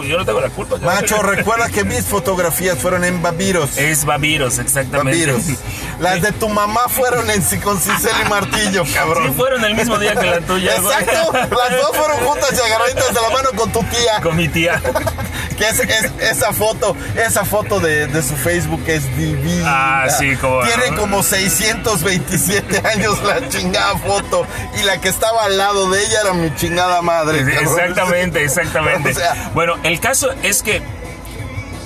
Pues 0.00 0.08
yo 0.08 0.16
no 0.16 0.24
tengo 0.24 0.40
la 0.40 0.48
culpa. 0.48 0.78
Macho, 0.78 1.20
recuerda 1.20 1.68
que 1.68 1.84
mis 1.84 2.06
fotografías 2.06 2.78
fueron 2.78 3.04
en 3.04 3.20
Babiros. 3.20 3.76
Es 3.76 4.06
Babiros, 4.06 4.58
exactamente. 4.58 5.26
Babiros. 5.26 5.42
Las 6.00 6.22
de 6.22 6.32
tu 6.32 6.48
mamá 6.48 6.88
fueron 6.88 7.28
en 7.30 7.42
con 7.60 7.78
cincel 7.78 8.12
y 8.24 8.28
martillo, 8.30 8.84
cabrón. 8.94 9.28
Sí, 9.28 9.34
fueron 9.36 9.62
el 9.62 9.74
mismo 9.74 9.98
día 9.98 10.14
que 10.14 10.24
la 10.24 10.40
tuya. 10.40 10.80
güey. 10.80 10.94
Exacto, 10.94 11.32
las 11.34 11.70
dos 11.82 11.96
fueron 11.98 12.16
juntas 12.20 12.50
y 12.58 12.66
agarraditas 12.66 13.08
de 13.08 13.20
la 13.20 13.28
mano 13.28 13.50
con 13.54 13.70
tu 13.72 13.80
tía. 13.80 14.22
Con 14.22 14.36
mi 14.36 14.48
tía. 14.48 14.80
Que 15.60 15.68
es, 15.68 15.78
es- 15.80 16.12
esa 16.20 16.52
foto, 16.52 16.96
esa 17.16 17.44
foto 17.44 17.78
de, 17.80 18.06
de 18.08 18.22
su 18.22 18.34
Facebook 18.34 18.82
es 18.86 19.04
divina. 19.16 19.64
Ah, 20.04 20.08
sí, 20.08 20.34
cómo 20.40 20.62
no. 20.62 20.66
Tiene 20.66 20.96
como 20.96 21.22
627 21.22 22.82
años 22.88 23.22
la 23.22 23.48
chingada 23.48 23.96
foto. 23.98 24.46
Y 24.80 24.84
la 24.84 25.00
que 25.00 25.08
estaba 25.10 25.44
al 25.44 25.58
lado 25.58 25.90
de 25.90 26.02
ella 26.02 26.20
era 26.22 26.32
mi 26.32 26.52
chingada 26.56 27.02
madre. 27.02 27.40
Exactamente, 27.60 28.42
exactamente. 28.44 29.10
O 29.10 29.14
sea, 29.14 29.50
bueno, 29.54 29.74
el 29.82 30.00
caso 30.00 30.30
es 30.42 30.62
que 30.62 30.80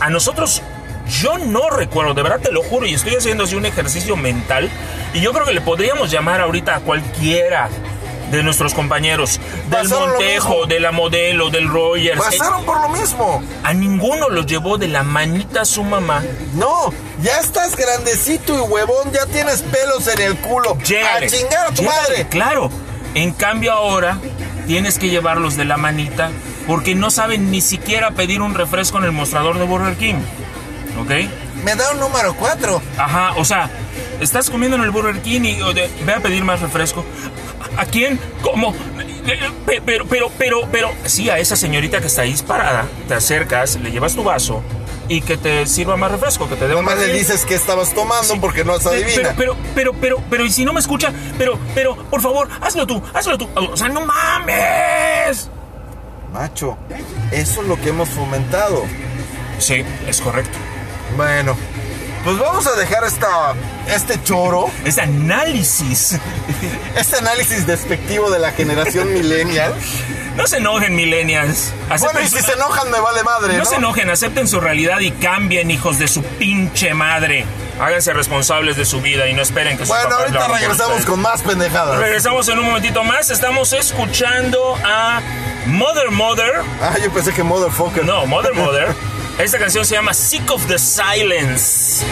a 0.01 0.09
nosotros, 0.11 0.62
yo 1.20 1.39
no 1.39 1.68
recuerdo, 1.70 2.14
de 2.14 2.22
verdad 2.22 2.41
te 2.41 2.53
lo 2.53 2.62
juro, 2.62 2.87
y 2.87 2.95
estoy 2.95 3.16
haciendo 3.16 3.45
así 3.45 3.55
un 3.57 3.66
ejercicio 3.66 4.16
mental, 4.16 4.70
y 5.12 5.20
yo 5.20 5.33
creo 5.33 5.47
que 5.47 5.53
le 5.53 5.61
podríamos 5.61 6.11
llamar 6.11 6.41
ahorita 6.41 6.77
a 6.77 6.81
cualquiera 6.81 7.68
de 8.31 8.43
nuestros 8.43 8.75
compañeros, 8.75 9.39
del 9.70 9.83
Pasaron 9.83 10.11
Montejo, 10.11 10.66
de 10.66 10.81
la 10.81 10.93
Modelo, 10.93 11.51
del 11.51 11.68
Rogers. 11.68 12.18
eh, 12.20 12.39
pasaron 12.39 12.64
por 12.64 12.81
lo 12.81 12.89
mismo. 12.89 13.43
a 13.62 13.72
ninguno 13.75 14.29
los 14.29 14.47
llevó 14.47 14.77
de 14.79 14.89
la 14.89 15.03
manita 15.03 15.64
su 15.64 15.85
mamá. 15.85 16.22
No, 16.55 16.93
ya 17.22 17.39
estás 17.41 17.77
grandecito 17.77 18.55
y 18.57 18.61
huevón, 18.61 19.12
ya 19.12 19.27
tienes 19.27 19.62
pelos 19.62 20.07
en 20.09 20.20
el 20.20 20.37
culo. 20.39 20.77
Llégale, 20.85 21.27
a 21.27 21.29
chingar 21.29 21.66
a 21.68 21.75
tu 21.75 21.83
madre. 21.83 22.27
Claro. 22.29 22.70
En 23.14 23.33
cambio 23.33 23.72
ahora 23.72 24.18
tienes 24.66 24.99
que 24.99 25.09
llevarlos 25.09 25.57
de 25.57 25.64
la 25.64 25.77
manita 25.77 26.31
porque 26.66 26.95
no 26.97 27.11
saben 27.12 27.51
ni 27.53 27.61
siquiera 27.61 28.11
pedir 28.12 28.41
un 28.43 28.55
refresco 28.55 28.99
en 28.99 29.05
el 29.05 29.12
mostrador 29.12 29.59
de 29.59 29.64
Burger 29.64 29.95
King. 29.97 30.14
¿Ok? 31.01 31.11
Me 31.64 31.75
da 31.77 31.91
un 31.93 32.01
número 32.01 32.35
4. 32.35 32.83
Ajá, 32.99 33.35
o 33.37 33.45
sea, 33.45 33.70
estás 34.20 34.51
comiendo 34.51 34.77
en 34.77 34.83
el 34.83 34.91
Burger 34.91 35.20
King 35.22 35.43
y 35.43 35.62
o 35.62 35.72
de- 35.72 35.89
ve 36.05 36.12
a 36.14 36.20
pedir 36.20 36.43
más 36.45 36.61
refresco. 36.61 37.05
¿A 37.77 37.85
quién? 37.87 38.18
¿Cómo? 38.43 38.75
Eh, 39.27 39.39
pe- 39.66 39.83
Pero, 39.85 40.07
pero, 40.07 40.31
pero, 40.39 40.68
pero, 40.70 40.91
sí, 41.07 41.31
a 41.31 41.39
esa 41.39 41.57
señorita 41.57 42.01
que 42.01 42.07
está 42.09 42.22
ahí 42.22 42.35
parada, 42.47 42.87
te 43.09 43.14
acercas, 43.14 43.77
le 43.77 43.91
llevas 43.91 44.14
tu 44.14 44.22
vaso 44.22 44.62
y 45.09 45.20
que 45.20 45.37
te 45.37 45.66
sirva 45.66 45.97
más 45.97 46.11
refresco, 46.11 46.49
que 46.49 46.57
te 46.57 46.66
dé 46.68 46.75
un 46.75 46.85
Nomás 46.85 46.99
le 46.99 47.12
dices 47.12 47.45
que 47.45 47.55
estabas 47.55 47.93
tomando 47.95 48.41
porque 48.41 48.64
no 48.64 48.79
se 48.79 48.89
Pe- 48.91 48.97
adivina. 48.97 49.35
Pero, 49.37 49.57
pero, 49.57 49.57
pero, 49.75 49.93
pero, 50.01 50.22
pero, 50.31 50.45
y 50.45 50.51
si 50.51 50.64
no 50.64 50.72
me 50.72 50.81
escucha, 50.81 51.12
pero, 51.39 51.59
pero, 51.75 51.97
por 51.97 52.20
favor, 52.22 52.49
hazlo 52.61 52.87
tú, 52.87 53.03
hazlo 53.12 53.37
tú. 53.39 53.49
O 53.55 53.77
sea, 53.77 53.89
no 53.89 54.03
mames. 54.07 55.51
Macho, 56.33 56.77
eso 57.31 57.62
es 57.62 57.68
lo 57.68 57.81
que 57.81 57.91
hemos 57.91 58.09
fomentado. 58.09 58.85
Sí, 59.59 59.85
es 60.09 60.20
correcto. 60.20 60.59
Bueno, 61.16 61.57
pues 62.25 62.39
vamos 62.39 62.66
a 62.66 62.72
dejar 62.77 63.05
esta, 63.05 63.55
este 63.89 64.22
choro, 64.22 64.70
Es 64.85 64.99
análisis. 64.99 66.18
este 66.97 67.16
análisis 67.18 67.66
despectivo 67.66 68.31
de 68.31 68.39
la 68.39 68.53
generación 68.53 69.12
millennial. 69.14 69.75
No 70.37 70.47
se 70.49 70.57
enojen, 70.57 70.97
millennials. 70.97 71.72
Bueno, 72.01 72.20
y 72.20 72.29
si 72.29 72.39
su- 72.41 72.47
se 72.47 72.53
enojan 72.55 72.91
me 72.91 72.99
vale 72.99 73.22
madre, 73.22 73.53
no, 73.53 73.61
¿no? 73.61 73.64
se 73.66 73.77
enojen, 73.77 74.11
acepten 74.11 74.49
su 74.49 74.59
realidad 74.61 74.99
y 75.01 75.12
cambien, 75.12 75.70
hijos 75.70 75.99
de 75.99 76.09
su 76.09 76.22
pinche 76.25 76.93
madre. 76.95 77.45
Háganse 77.81 78.12
responsables 78.12 78.77
de 78.77 78.85
su 78.85 79.01
vida 79.01 79.29
y 79.29 79.35
no 79.35 79.43
esperen 79.43 79.77
que 79.77 79.85
sus 79.85 79.89
Bueno, 79.95 80.09
papás 80.11 80.31
lo 80.33 80.41
ahorita 80.41 80.59
regresamos 80.59 81.05
con 81.05 81.20
más 81.20 81.43
pendejadas. 81.43 81.99
Regresamos 81.99 82.49
en 82.49 82.59
un 82.59 82.66
momentito 82.66 83.05
más. 83.05 83.31
Estamos 83.31 83.72
escuchando 83.72 84.77
a 84.85 85.20
Mother 85.66 86.11
Mother. 86.11 86.62
Ah, 86.81 86.95
yo 87.03 87.11
pensé 87.12 87.33
que 87.33 87.43
motherfucker. 87.43 88.05
No, 88.05 88.27
Mother 88.27 88.55
Mother. 88.55 88.95
Esta 89.39 89.59
canción 89.59 89.85
se 89.85 89.97
llama 89.97 90.14
Sick 90.14 90.49
of 90.51 90.64
the 90.66 90.78
Silence. 90.78 92.05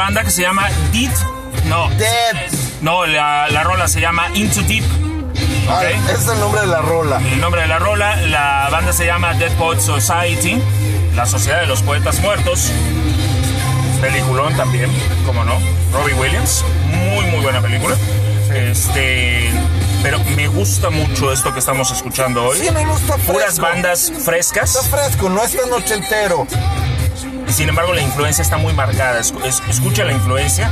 Banda 0.00 0.24
que 0.24 0.30
se 0.30 0.40
llama 0.40 0.66
Deep. 0.92 1.12
No. 1.66 1.90
Dead. 1.90 2.36
No, 2.80 3.04
la, 3.04 3.48
la 3.50 3.62
rola 3.62 3.86
se 3.86 4.00
llama 4.00 4.28
Into 4.34 4.62
Deep. 4.62 4.82
Ah, 5.68 5.80
Ok. 5.82 6.08
ese 6.08 6.12
es 6.22 6.28
el 6.28 6.40
nombre 6.40 6.62
de 6.62 6.66
la 6.68 6.78
rola. 6.80 7.18
El 7.18 7.38
nombre 7.38 7.60
de 7.60 7.66
la 7.66 7.78
rola, 7.78 8.16
la 8.16 8.68
banda 8.72 8.94
se 8.94 9.04
llama 9.04 9.34
Dead 9.34 9.52
Poet 9.58 9.78
Society, 9.78 10.58
la 11.14 11.26
Sociedad 11.26 11.60
de 11.60 11.66
los 11.66 11.82
Poetas 11.82 12.18
Muertos. 12.20 12.72
Peliculón 14.00 14.56
también, 14.56 14.90
como 15.26 15.44
no. 15.44 15.58
Robbie 15.92 16.14
Williams, 16.14 16.64
muy 16.86 17.26
muy 17.26 17.40
buena 17.42 17.60
película. 17.60 17.94
Este 18.54 19.50
pero 20.02 20.18
me 20.34 20.48
gusta 20.48 20.88
mucho 20.88 21.30
esto 21.30 21.52
que 21.52 21.58
estamos 21.58 21.90
escuchando 21.90 22.42
hoy. 22.46 22.58
Sí, 22.58 22.70
me 22.72 22.86
gusta 22.86 23.16
Puras 23.18 23.58
bandas 23.58 24.10
frescas. 24.24 24.74
Está 24.74 24.96
fresco, 24.96 25.28
no 25.28 25.42
es 25.44 25.54
tan 25.54 25.70
ochentero. 25.70 26.46
Y 27.50 27.52
sin 27.52 27.68
embargo, 27.68 27.92
la 27.92 28.00
influencia 28.00 28.42
está 28.42 28.58
muy 28.58 28.72
marcada. 28.74 29.18
Es- 29.18 29.34
es- 29.44 29.60
escucha 29.68 30.04
la 30.04 30.12
influencia. 30.12 30.70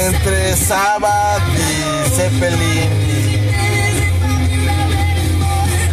Entre 0.00 0.56
Sabbath 0.56 1.42
y 1.58 2.10
Zeppelin. 2.10 2.88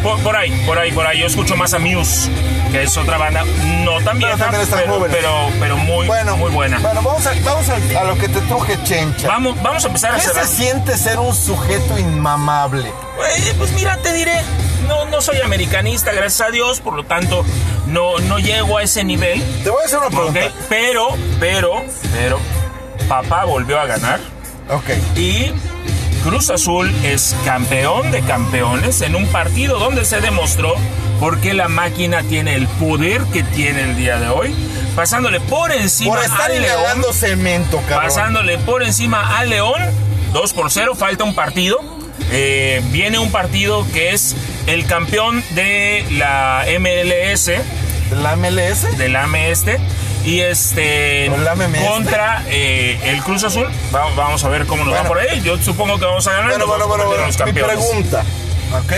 Por, 0.03 0.19
por 0.19 0.35
ahí, 0.35 0.51
por 0.67 0.77
ahí, 0.77 0.91
por 0.91 1.07
ahí. 1.07 1.19
Yo 1.21 1.25
escucho 1.25 1.55
más 1.55 1.73
a 1.73 1.79
Muse, 1.79 2.29
que 2.71 2.83
es 2.83 2.95
otra 2.97 3.17
banda 3.17 3.43
no 3.83 3.99
tan 4.01 4.19
vieja, 4.19 4.47
pero, 4.69 5.07
pero, 5.11 5.49
pero 5.59 5.77
muy, 5.77 6.05
Bueno, 6.05 6.37
muy 6.37 6.51
buena. 6.51 6.77
Bueno, 6.79 7.01
vamos 7.01 7.25
a, 7.25 7.31
vamos 7.43 7.67
a, 7.67 7.99
a 7.99 8.03
lo 8.03 8.15
que 8.17 8.29
te 8.29 8.39
truje, 8.41 8.77
Chencha. 8.83 9.27
Vamos, 9.27 9.61
vamos 9.61 9.83
a 9.83 9.87
empezar 9.87 10.11
a 10.13 10.15
¿Qué 10.15 10.21
cerrar. 10.21 10.45
se 10.45 10.55
siente 10.55 10.97
ser 10.97 11.17
un 11.19 11.35
sujeto 11.35 11.97
inmamable? 11.97 12.87
Eh, 12.89 13.53
pues 13.57 13.71
mira, 13.73 13.97
te 13.97 14.13
diré, 14.13 14.39
no, 15.19 15.25
soy 15.25 15.41
americanista, 15.41 16.13
gracias 16.13 16.47
a 16.47 16.49
Dios, 16.49 16.79
por 16.79 16.93
lo 16.93 17.03
tanto, 17.03 17.43
no, 17.87 18.19
no 18.19 18.39
llego 18.39 18.77
a 18.77 18.83
ese 18.83 19.03
nivel. 19.03 19.43
Te 19.65 19.69
voy 19.69 19.81
a 19.83 19.85
hacer 19.85 19.99
una 19.99 20.07
pregunta. 20.07 20.39
Pero, 20.69 21.09
pero, 21.41 21.83
pero, 22.13 22.39
papá 23.09 23.43
volvió 23.43 23.81
a 23.81 23.85
ganar 23.85 24.21
Ok. 24.69 25.17
y 25.17 25.51
Cruz 26.23 26.49
Azul 26.49 26.89
es 27.03 27.35
campeón 27.43 28.11
de 28.11 28.21
campeones 28.21 29.01
en 29.01 29.13
un 29.13 29.27
partido 29.27 29.77
donde 29.77 30.05
se 30.05 30.21
demostró 30.21 30.73
por 31.19 31.41
qué 31.41 31.53
la 31.53 31.67
máquina 31.67 32.23
tiene 32.23 32.55
el 32.55 32.67
poder 32.67 33.21
que 33.33 33.43
tiene 33.43 33.81
el 33.81 33.97
día 33.97 34.21
de 34.21 34.29
hoy, 34.29 34.55
pasándole 34.95 35.41
por 35.41 35.73
encima 35.73 36.15
Por 36.15 36.23
estar 36.23 36.49
al 36.49 36.61
León, 36.61 37.03
cemento, 37.11 37.81
cabrón. 37.89 38.07
pasándole 38.07 38.57
por 38.59 38.83
encima 38.83 39.37
al 39.37 39.49
León, 39.49 39.81
2 40.31 40.53
por 40.53 40.71
0, 40.71 40.95
falta 40.95 41.25
un 41.25 41.35
partido. 41.35 41.77
Eh, 42.31 42.81
viene 42.91 43.17
un 43.19 43.31
partido 43.31 43.85
que 43.91 44.13
es 44.13 44.35
el 44.69 44.85
campeón 44.85 45.43
de 45.51 46.05
la 46.11 46.65
MLS, 46.79 47.51
¿La 48.21 48.35
MLS? 48.35 48.97
del 48.97 49.15
AME 49.15 49.51
este, 49.51 49.79
y 50.25 50.39
este 50.41 51.31
contra 51.87 52.43
eh, 52.47 52.99
el 53.03 53.21
Cruz 53.23 53.43
Azul. 53.43 53.67
Va- 53.93 54.13
vamos 54.15 54.43
a 54.43 54.49
ver 54.49 54.65
cómo 54.65 54.83
nos 54.83 54.93
va 54.93 55.01
Bueno. 55.03 55.09
por 55.09 55.19
ahí. 55.19 55.41
Yo 55.41 55.57
supongo 55.57 55.97
que 55.99 56.05
vamos 56.05 56.25
a 56.27 56.31
ganar. 56.33 56.49
Bueno, 56.49 56.67
bueno, 56.67 56.87
bueno, 56.87 57.25
Mi 57.45 57.53
pregunta. 57.53 58.23
¿Ok? 58.73 58.93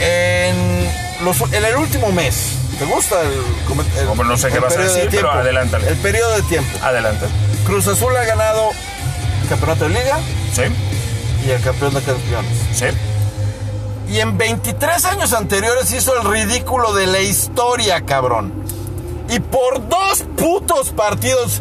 En, 0.00 0.88
los, 1.24 1.40
en 1.52 1.64
el 1.64 1.76
último 1.76 2.12
mes, 2.12 2.52
¿te 2.78 2.84
gusta 2.84 3.20
el, 3.22 3.32
el- 4.00 4.06
Como 4.06 4.24
no 4.24 4.36
sé 4.36 4.48
qué 4.48 4.58
vas 4.60 4.72
a 4.72 4.76
periodo 4.76 4.94
de 4.94 5.00
decir, 5.04 5.20
pero 5.20 5.32
adelántale. 5.32 5.88
El 5.88 5.96
periodo 5.96 6.36
de 6.36 6.42
tiempo. 6.42 6.78
Adelante. 6.82 7.26
Cruz 7.66 7.86
Azul 7.88 8.16
ha 8.16 8.24
ganado 8.24 8.70
el 9.42 9.48
campeonato 9.48 9.84
de 9.88 9.90
liga 9.90 10.18
Sí, 10.52 10.62
y 11.46 11.50
el 11.50 11.60
campeón 11.60 11.94
de 11.94 12.00
campeones. 12.02 12.50
sí. 12.72 12.86
Y 14.08 14.20
en 14.20 14.38
23 14.38 15.04
años 15.04 15.32
anteriores 15.32 15.92
hizo 15.92 16.18
el 16.20 16.28
ridículo 16.28 16.94
de 16.94 17.06
la 17.06 17.20
historia, 17.20 18.00
cabrón. 18.06 18.52
Y 19.28 19.40
por 19.40 19.86
dos 19.88 20.24
putos 20.36 20.90
partidos 20.90 21.60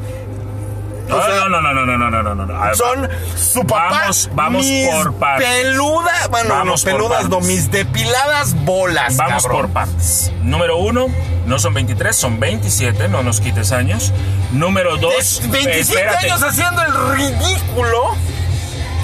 No, 1.09 1.17
sea, 1.21 1.27
no, 1.35 1.49
no, 1.49 1.61
no, 1.61 1.73
no, 1.73 1.85
no, 1.85 2.09
no, 2.09 2.35
no, 2.35 2.45
no, 2.45 2.61
ver, 2.61 2.75
son 2.75 3.09
su 3.37 3.61
papá. 3.65 3.89
Vamos- 4.01 4.29
vamos 4.33 4.65
mis 4.65 4.89
por 4.89 5.13
partes. 5.15 5.47
Peludas, 5.47 6.29
bueno, 6.29 6.49
Vamos 6.49 6.85
no, 6.85 6.91
peludas, 6.91 7.29
no, 7.29 7.39
mis 7.41 7.69
depiladas 7.71 8.53
bolas. 8.65 9.15
Vamos 9.17 9.43
cabrón. 9.43 9.61
por 9.63 9.69
partes. 9.71 10.31
Número 10.43 10.77
uno, 10.77 11.07
no 11.45 11.59
son 11.59 11.73
23, 11.73 12.15
son 12.15 12.39
27, 12.39 13.07
no 13.09 13.23
nos 13.23 13.39
quites 13.41 13.71
años. 13.73 14.11
Número 14.51 14.97
dos, 14.97 15.41
De 15.41 15.47
27 15.49 15.79
espérate, 15.81 16.25
años 16.31 16.43
haciendo 16.43 16.81
el 16.83 17.17
ridículo 17.17 18.15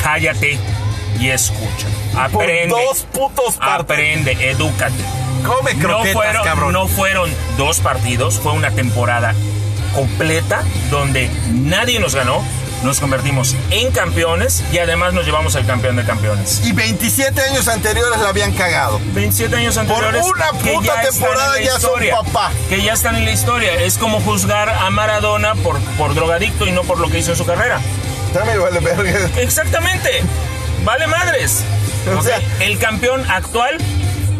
cállate 0.01 0.59
y 1.19 1.29
escucha. 1.29 1.87
por 2.31 2.43
Aprende. 2.43 2.67
dos 2.69 3.05
putos 3.11 3.55
partidos. 3.55 3.79
Aprende, 3.81 4.49
edúcate. 4.49 5.03
Come 5.45 5.73
No 5.73 5.79
croquetas, 5.87 6.13
fueron, 6.13 6.43
cabrón. 6.43 6.73
no 6.73 6.87
fueron 6.87 7.29
dos 7.57 7.79
partidos, 7.79 8.39
fue 8.39 8.53
una 8.53 8.71
temporada 8.71 9.33
completa 9.93 10.63
donde 10.89 11.29
nadie 11.51 11.99
nos 11.99 12.15
ganó. 12.15 12.43
Nos 12.83 12.99
convertimos 12.99 13.55
en 13.69 13.91
campeones 13.91 14.61
y 14.73 14.77
además 14.79 15.13
nos 15.13 15.25
llevamos 15.25 15.55
al 15.55 15.65
campeón 15.65 15.95
de 15.95 16.03
campeones. 16.03 16.65
Y 16.65 16.73
27 16.73 17.39
años 17.41 17.69
anteriores 17.69 18.19
la 18.19 18.27
habían 18.27 18.51
cagado. 18.51 18.99
27 19.13 19.55
años 19.55 19.77
anteriores. 19.77 20.21
una 20.25 20.51
que 20.61 20.71
puta 20.73 21.01
temporada 21.01 21.61
ya 21.61 21.71
son 21.79 21.91
historia, 21.91 22.15
papá. 22.17 22.51
Que 22.67 22.81
ya 22.83 22.91
están 22.91 23.15
en 23.15 23.23
la 23.23 23.31
historia. 23.31 23.73
Es 23.75 23.97
como 23.97 24.19
juzgar 24.19 24.69
a 24.69 24.89
Maradona 24.89 25.55
por, 25.55 25.79
por 25.97 26.13
drogadicto 26.13 26.67
y 26.67 26.71
no 26.73 26.83
por 26.83 26.99
lo 26.99 27.09
que 27.09 27.19
hizo 27.19 27.31
en 27.31 27.37
su 27.37 27.45
carrera. 27.45 27.79
Dame 28.33 28.57
vale 28.57 28.81
verga. 28.81 29.29
Exactamente. 29.37 30.21
Vale 30.83 31.07
madres. 31.07 31.63
O 32.17 32.21
sea- 32.21 32.41
el 32.59 32.77
campeón 32.79 33.23
actual 33.29 33.77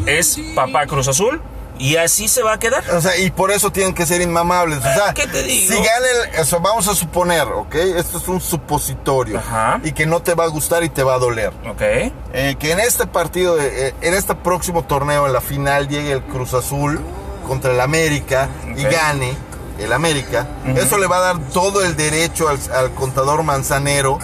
es 0.05 0.37
Papá 0.53 0.85
Cruz 0.85 1.07
Azul 1.07 1.41
y 1.79 1.95
así 1.95 2.27
se 2.27 2.43
va 2.43 2.53
a 2.53 2.59
quedar. 2.59 2.83
O 2.91 2.99
sea, 2.99 3.17
y 3.17 3.31
por 3.31 3.51
eso 3.51 3.71
tienen 3.71 3.93
que 3.93 4.05
ser 4.05 4.19
inmamables. 4.21 4.79
O 4.79 4.81
sea, 4.81 5.13
¿Qué 5.13 5.25
te 5.27 5.43
digo? 5.43 5.73
si 5.73 5.77
gana 5.81 6.05
el. 6.33 6.41
Eso 6.41 6.59
vamos 6.59 6.89
a 6.89 6.93
suponer, 6.93 7.43
¿ok? 7.47 7.73
Esto 7.75 8.17
es 8.17 8.27
un 8.27 8.41
supositorio. 8.41 9.39
Ajá. 9.39 9.79
Y 9.81 9.93
que 9.93 10.05
no 10.05 10.21
te 10.21 10.33
va 10.33 10.43
a 10.43 10.47
gustar 10.47 10.83
y 10.83 10.89
te 10.89 11.03
va 11.03 11.15
a 11.15 11.19
doler. 11.19 11.53
Ok. 11.69 11.81
Eh, 11.81 12.55
que 12.59 12.71
en 12.73 12.81
este 12.81 13.07
partido, 13.07 13.57
eh, 13.61 13.95
en 14.01 14.13
este 14.13 14.35
próximo 14.35 14.83
torneo, 14.83 15.25
en 15.25 15.31
la 15.31 15.41
final, 15.41 15.87
llegue 15.87 16.11
el 16.11 16.21
Cruz 16.21 16.53
Azul 16.53 16.99
contra 17.47 17.71
el 17.71 17.79
América 17.79 18.49
y 18.75 18.83
gane 18.83 19.35
el 19.79 19.93
América. 19.93 20.47
Eso 20.75 20.97
le 20.97 21.07
va 21.07 21.17
a 21.17 21.21
dar 21.33 21.39
todo 21.53 21.81
el 21.83 21.95
derecho 21.95 22.49
al, 22.49 22.59
al 22.75 22.91
contador 22.93 23.41
manzanero 23.43 24.19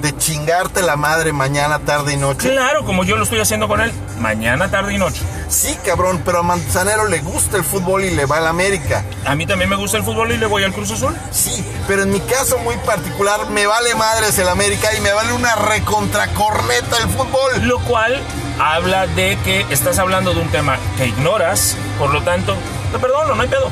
de 0.00 0.16
chingarte 0.16 0.82
la 0.82 0.96
madre 0.96 1.32
mañana, 1.32 1.78
tarde 1.80 2.14
y 2.14 2.16
noche. 2.16 2.50
Claro, 2.50 2.84
como 2.84 3.04
yo 3.04 3.16
lo 3.16 3.24
estoy 3.24 3.40
haciendo 3.40 3.68
con 3.68 3.80
él, 3.80 3.92
mañana, 4.18 4.70
tarde 4.70 4.94
y 4.94 4.98
noche. 4.98 5.22
Sí, 5.48 5.76
cabrón, 5.84 6.22
pero 6.24 6.38
a 6.38 6.42
Manzanero 6.42 7.06
le 7.06 7.20
gusta 7.20 7.56
el 7.56 7.64
fútbol 7.64 8.04
y 8.04 8.10
le 8.10 8.26
va 8.26 8.38
al 8.38 8.46
América. 8.46 9.04
A 9.26 9.34
mí 9.34 9.46
también 9.46 9.68
me 9.68 9.76
gusta 9.76 9.96
el 9.96 10.04
fútbol 10.04 10.32
y 10.32 10.36
le 10.36 10.46
voy 10.46 10.64
al 10.64 10.72
Cruz 10.72 10.90
Azul. 10.92 11.16
Sí, 11.30 11.64
pero 11.86 12.02
en 12.02 12.10
mi 12.10 12.20
caso 12.20 12.58
muy 12.58 12.76
particular 12.78 13.50
me 13.50 13.66
vale 13.66 13.94
madres 13.94 14.38
el 14.38 14.48
América 14.48 14.94
y 14.96 15.00
me 15.00 15.12
vale 15.12 15.32
una 15.32 15.54
recontracorneta 15.56 16.96
el 16.98 17.08
fútbol. 17.08 17.66
Lo 17.66 17.78
cual 17.80 18.20
habla 18.58 19.06
de 19.06 19.38
que 19.44 19.66
estás 19.70 19.98
hablando 19.98 20.34
de 20.34 20.40
un 20.40 20.48
tema 20.48 20.78
que 20.96 21.06
ignoras, 21.06 21.76
por 21.98 22.12
lo 22.12 22.22
tanto, 22.22 22.56
te 22.92 22.98
perdono, 22.98 23.34
no 23.34 23.42
hay 23.42 23.48
pedo. 23.48 23.70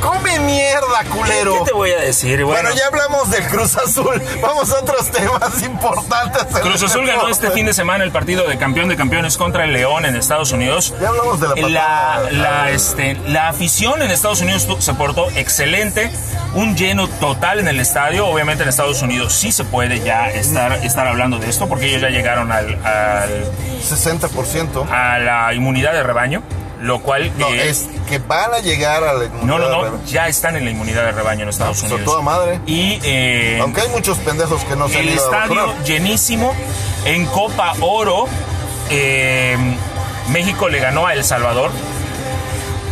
Come 0.00 0.38
mierda, 0.40 1.04
culero. 1.12 1.54
¿Qué 1.58 1.64
te 1.66 1.72
voy 1.72 1.90
a 1.90 1.98
decir? 1.98 2.44
Bueno, 2.44 2.70
ya 2.74 2.86
hablamos 2.86 3.30
del 3.30 3.44
Cruz 3.48 3.76
Azul. 3.76 4.22
Vamos 4.42 4.70
a 4.72 4.78
otros 4.80 5.10
temas 5.10 5.62
importantes. 5.62 6.44
Cruz 6.60 6.74
este 6.74 6.86
Azul 6.86 7.06
ganó 7.06 7.28
este 7.28 7.50
fin 7.50 7.66
de 7.66 7.74
semana 7.74 8.04
el 8.04 8.12
partido 8.12 8.46
de 8.46 8.56
campeón 8.58 8.88
de 8.88 8.96
campeones 8.96 9.36
contra 9.36 9.64
el 9.64 9.72
León 9.72 10.04
en 10.04 10.14
Estados 10.16 10.52
Unidos. 10.52 10.94
Ya 11.00 11.08
hablamos 11.08 11.40
de 11.40 11.48
la 11.62 11.68
La, 11.68 12.30
la, 12.30 12.70
este, 12.70 13.14
la 13.26 13.48
afición 13.48 14.02
en 14.02 14.10
Estados 14.10 14.40
Unidos 14.40 14.66
se 14.78 14.94
portó 14.94 15.28
excelente, 15.34 16.10
un 16.54 16.76
lleno 16.76 17.08
total 17.08 17.58
en 17.58 17.68
el 17.68 17.80
estadio. 17.80 18.26
Obviamente 18.26 18.62
en 18.62 18.68
Estados 18.68 19.02
Unidos 19.02 19.32
sí 19.32 19.50
se 19.52 19.64
puede 19.64 20.00
ya 20.00 20.30
estar, 20.30 20.72
estar 20.84 21.06
hablando 21.08 21.38
de 21.38 21.48
esto 21.50 21.68
porque 21.68 21.86
ellos 21.86 22.02
ya 22.02 22.08
llegaron 22.10 22.52
al, 22.52 22.74
al- 22.84 23.44
60%. 23.82 24.88
a 24.90 25.18
la 25.18 25.54
inmunidad 25.54 25.92
de 25.92 26.02
rebaño, 26.02 26.42
lo 26.80 27.00
cual... 27.00 27.32
No, 27.38 27.48
eh, 27.48 27.68
es 27.68 27.86
que 28.08 28.18
van 28.18 28.54
a 28.54 28.58
llegar 28.60 29.02
a 29.04 29.12
la 29.14 29.24
no, 29.42 29.58
no, 29.58 29.68
no, 29.68 29.84
de- 29.84 30.06
ya 30.06 30.28
están 30.28 30.56
en 30.56 30.64
la 30.64 30.70
inmunidad 30.70 31.04
de 31.04 31.12
rebaño 31.12 31.42
en 31.42 31.48
Estados 31.48 31.80
pues, 31.80 31.90
a 31.90 31.94
Unidos. 31.96 32.12
toda 32.12 32.22
madre. 32.22 32.60
Y 32.66 32.98
eh, 33.02 33.58
Aunque 33.60 33.80
hay 33.82 33.88
muchos 33.88 34.18
pendejos 34.18 34.62
que 34.64 34.76
no 34.76 34.88
se 34.88 34.98
han 34.98 35.08
el 35.08 35.14
estadio 35.14 35.74
llenísimo. 35.84 36.54
En 37.04 37.26
Copa 37.26 37.74
Oro, 37.80 38.26
eh, 38.90 39.56
México 40.30 40.68
le 40.68 40.78
ganó 40.80 41.06
a 41.06 41.14
El 41.14 41.24
Salvador. 41.24 41.70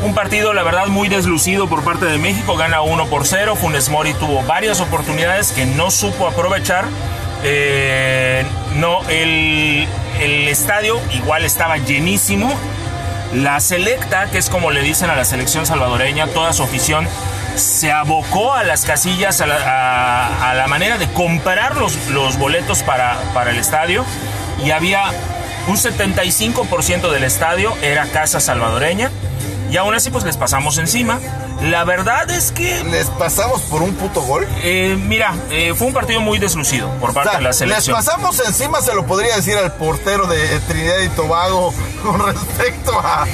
Un 0.03 0.15
partido, 0.15 0.53
la 0.53 0.63
verdad, 0.63 0.87
muy 0.89 1.09
deslucido 1.09 1.69
por 1.69 1.83
parte 1.83 2.05
de 2.05 2.19
México. 2.19 2.57
Gana 2.57 2.83
1 2.83 3.07
por 3.07 3.27
0. 3.27 3.57
Funes 3.57 3.89
Mori 3.89 4.13
tuvo 4.15 4.43
varias 4.43 4.81
oportunidades 4.81 5.53
que 5.53 5.65
no 5.65 5.91
supo 5.91 6.27
aprovechar. 6.29 6.85
Eh, 7.43 8.45
no, 8.75 9.01
el, 9.09 9.87
el 10.21 10.49
estadio 10.49 10.99
igual 11.15 11.45
estaba 11.45 11.79
llenísimo. 11.79 12.53
La 13.35 13.61
selecta, 13.61 14.27
que 14.31 14.39
es 14.39 14.49
como 14.49 14.71
le 14.71 14.83
dicen 14.83 15.11
a 15.11 15.17
la 15.17 15.25
selección 15.25 15.67
salvadoreña, 15.67 16.29
toda 16.29 16.53
su 16.53 16.63
afición 16.63 17.07
se 17.57 17.91
abocó 17.91 18.53
a 18.53 18.65
las 18.65 18.85
casillas, 18.85 19.41
a 19.41 19.47
la, 19.47 20.67
manera 20.69 20.99
de 20.99 21.11
comprar 21.13 21.77
los, 21.77 22.09
los 22.09 22.39
boletos 22.39 22.83
para, 22.83 23.19
para 23.35 23.51
el 23.51 23.59
estadio. 23.59 24.05
Y 24.65 24.71
había 24.71 25.11
un 25.67 25.77
75% 25.77 27.11
del 27.11 27.25
estadio 27.25 27.75
era 27.83 28.07
casa 28.07 28.41
salvadoreña. 28.41 29.11
Y 29.71 29.77
aún 29.79 29.95
así, 29.95 30.11
pues 30.11 30.25
les 30.25 30.37
pasamos 30.37 30.79
encima. 30.79 31.19
La 31.63 31.85
verdad 31.85 32.31
es 32.31 32.53
que, 32.53 32.85
Les 32.85 33.09
pasamos 33.11 33.63
por 33.63 33.83
un 33.83 33.95
puto 33.95 34.21
gol. 34.23 34.47
eh, 34.63 34.97
mira, 35.01 35.35
eh, 35.51 35.75
fue 35.77 35.87
un 35.89 35.93
partido 35.93 36.21
muy 36.21 36.39
deslucido 36.39 36.89
por 37.01 37.11
O 37.11 37.15
parte 37.15 37.31
sea, 37.31 37.39
de 37.39 37.43
la 37.45 37.49
les 37.51 37.57
selección. 37.59 37.97
pasamos 37.97 38.39
encima, 38.47 38.81
se 38.81 38.95
lo 38.95 39.07
podría 39.07 39.35
decir 39.37 39.57
al 39.57 39.73
portero 39.73 40.27
de 40.27 40.61
Trinidad 40.69 41.01
y 41.01 41.09
Tobago 41.11 41.73
con 42.03 42.25
respecto 42.27 42.99
a. 42.99 43.25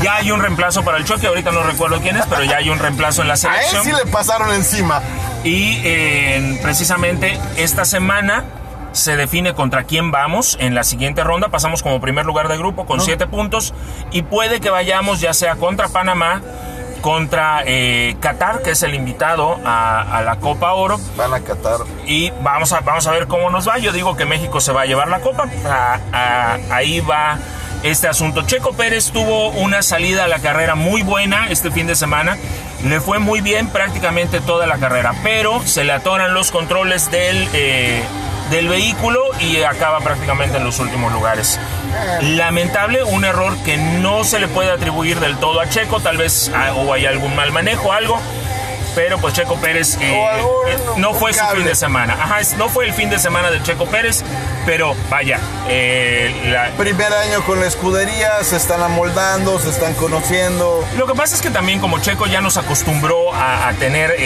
Ya 0.00 0.14
hay 0.16 0.30
un 0.30 0.40
reemplazo 0.40 0.84
para 0.84 0.98
el 0.98 1.04
choque, 1.04 1.26
ahorita 1.26 1.50
no 1.50 1.62
recuerdo 1.64 2.00
quién 2.00 2.16
es, 2.16 2.24
pero 2.26 2.44
ya 2.44 2.56
hay 2.58 2.70
un 2.70 2.78
reemplazo 2.78 3.22
en 3.22 3.28
la 3.28 3.34
A 3.34 3.36
él 3.36 3.40
selección. 3.40 3.84
sí 3.84 3.92
le 3.92 4.10
pasaron 4.10 4.52
encima. 4.54 5.02
Y 5.44 5.80
eh, 5.84 6.58
precisamente 6.62 7.38
esta 7.56 7.84
semana 7.84 8.44
se 8.92 9.16
define 9.16 9.54
contra 9.54 9.84
quién 9.84 10.10
vamos 10.10 10.56
en 10.60 10.74
la 10.74 10.84
siguiente 10.84 11.24
ronda. 11.24 11.48
Pasamos 11.48 11.82
como 11.82 12.00
primer 12.00 12.26
lugar 12.26 12.48
de 12.48 12.56
grupo 12.56 12.86
con 12.86 13.00
7 13.00 13.26
puntos 13.26 13.74
y 14.10 14.22
puede 14.22 14.60
que 14.60 14.70
vayamos 14.70 15.20
ya 15.20 15.34
sea 15.34 15.56
contra 15.56 15.88
Panamá, 15.88 16.42
contra 17.00 17.62
eh, 17.64 18.16
Qatar, 18.20 18.62
que 18.62 18.70
es 18.70 18.82
el 18.82 18.94
invitado 18.94 19.58
a, 19.64 20.18
a, 20.18 20.22
la 20.22 20.36
Copa 20.36 20.72
Oro. 20.72 20.98
Van 21.16 21.32
a 21.32 21.40
Qatar. 21.40 21.80
Y 22.06 22.30
vamos 22.42 22.72
a, 22.72 22.80
vamos 22.80 23.06
a 23.06 23.12
ver 23.12 23.26
cómo 23.26 23.50
nos 23.50 23.68
va. 23.68 23.78
Yo 23.78 23.92
digo 23.92 24.16
que 24.16 24.24
México 24.24 24.60
se 24.60 24.72
va 24.72 24.82
a 24.82 24.86
llevar 24.86 25.08
la 25.08 25.20
Copa. 25.20 25.48
A, 26.12 26.58
ahí 26.70 27.00
va 27.00 27.38
este 27.82 28.08
asunto. 28.08 28.42
Checo 28.42 28.72
Pérez 28.72 29.10
tuvo 29.10 29.50
una 29.50 29.82
salida 29.82 30.24
a 30.24 30.28
la 30.28 30.40
carrera 30.40 30.74
muy 30.74 31.02
buena 31.02 31.48
este 31.48 31.70
fin 31.70 31.86
de 31.86 31.94
semana. 31.94 32.36
Le 32.84 33.00
fue 33.00 33.18
muy 33.18 33.40
bien 33.40 33.68
prácticamente 33.68 34.40
toda 34.40 34.66
la 34.66 34.78
carrera, 34.78 35.14
pero 35.22 35.60
se 35.66 35.84
le 35.84 35.92
atoran 35.92 36.34
los 36.34 36.50
controles 36.50 37.10
del, 37.10 37.48
eh, 37.52 38.02
del 38.50 38.68
vehículo 38.68 39.22
y 39.40 39.62
acaba 39.62 40.00
prácticamente 40.00 40.56
en 40.56 40.64
los 40.64 40.78
últimos 40.78 41.12
lugares. 41.12 41.58
Lamentable, 42.22 43.04
un 43.04 43.24
error 43.24 43.56
que 43.64 43.76
no 43.76 44.24
se 44.24 44.38
le 44.38 44.48
puede 44.48 44.70
atribuir 44.70 45.20
del 45.20 45.36
todo 45.38 45.60
a 45.60 45.68
Checo, 45.68 46.00
tal 46.00 46.16
vez 46.16 46.50
ah, 46.54 46.72
o 46.74 46.92
hay 46.92 47.06
algún 47.06 47.34
mal 47.34 47.52
manejo, 47.52 47.92
algo 47.92 48.20
pero 48.98 49.18
pues 49.18 49.32
Checo 49.32 49.54
Pérez 49.60 49.96
eh, 50.00 50.12
eh, 50.12 50.76
no 50.96 51.14
fue 51.14 51.32
su 51.32 51.44
fin 51.54 51.64
de 51.64 51.76
semana. 51.76 52.14
Ajá, 52.14 52.40
no 52.56 52.68
fue 52.68 52.84
el 52.84 52.92
fin 52.92 53.08
de 53.08 53.20
semana 53.20 53.48
de 53.48 53.62
Checo 53.62 53.86
Pérez, 53.86 54.24
pero 54.66 54.96
vaya. 55.08 55.38
Eh, 55.68 56.68
Primer 56.76 57.12
año 57.12 57.44
con 57.44 57.60
la 57.60 57.68
escudería, 57.68 58.42
se 58.42 58.56
están 58.56 58.82
amoldando, 58.82 59.60
se 59.60 59.70
están 59.70 59.94
conociendo. 59.94 60.84
Lo 60.96 61.06
que 61.06 61.14
pasa 61.14 61.36
es 61.36 61.42
que 61.42 61.50
también 61.50 61.78
como 61.78 62.00
Checo 62.00 62.26
ya 62.26 62.40
nos 62.40 62.56
acostumbró 62.56 63.32
a, 63.32 63.72
tener 63.78 64.16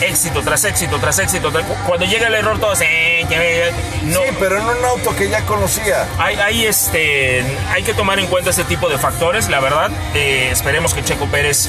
éxito 0.00 0.42
tras 0.42 0.64
éxito 0.64 0.98
tras 0.98 1.18
éxito. 1.18 1.52
Cuando 1.86 2.06
llega 2.06 2.28
el 2.28 2.34
error, 2.34 2.58
todos. 2.58 2.78
no. 2.78 4.20
Sí, 4.20 4.28
pero 4.38 4.58
en 4.58 4.64
un 4.64 4.84
auto 4.84 5.14
que 5.16 5.28
ya 5.28 5.44
conocía. 5.44 6.06
Hay, 6.18 6.36
hay, 6.36 6.66
este, 6.66 7.44
hay 7.70 7.82
que 7.82 7.94
tomar 7.94 8.18
en 8.18 8.26
cuenta 8.26 8.50
ese 8.50 8.64
tipo 8.64 8.88
de 8.88 8.98
factores, 8.98 9.48
la 9.48 9.60
verdad. 9.60 9.90
esperemos 10.14 10.94
que 10.94 11.02
Checo 11.02 11.26
Pérez 11.26 11.68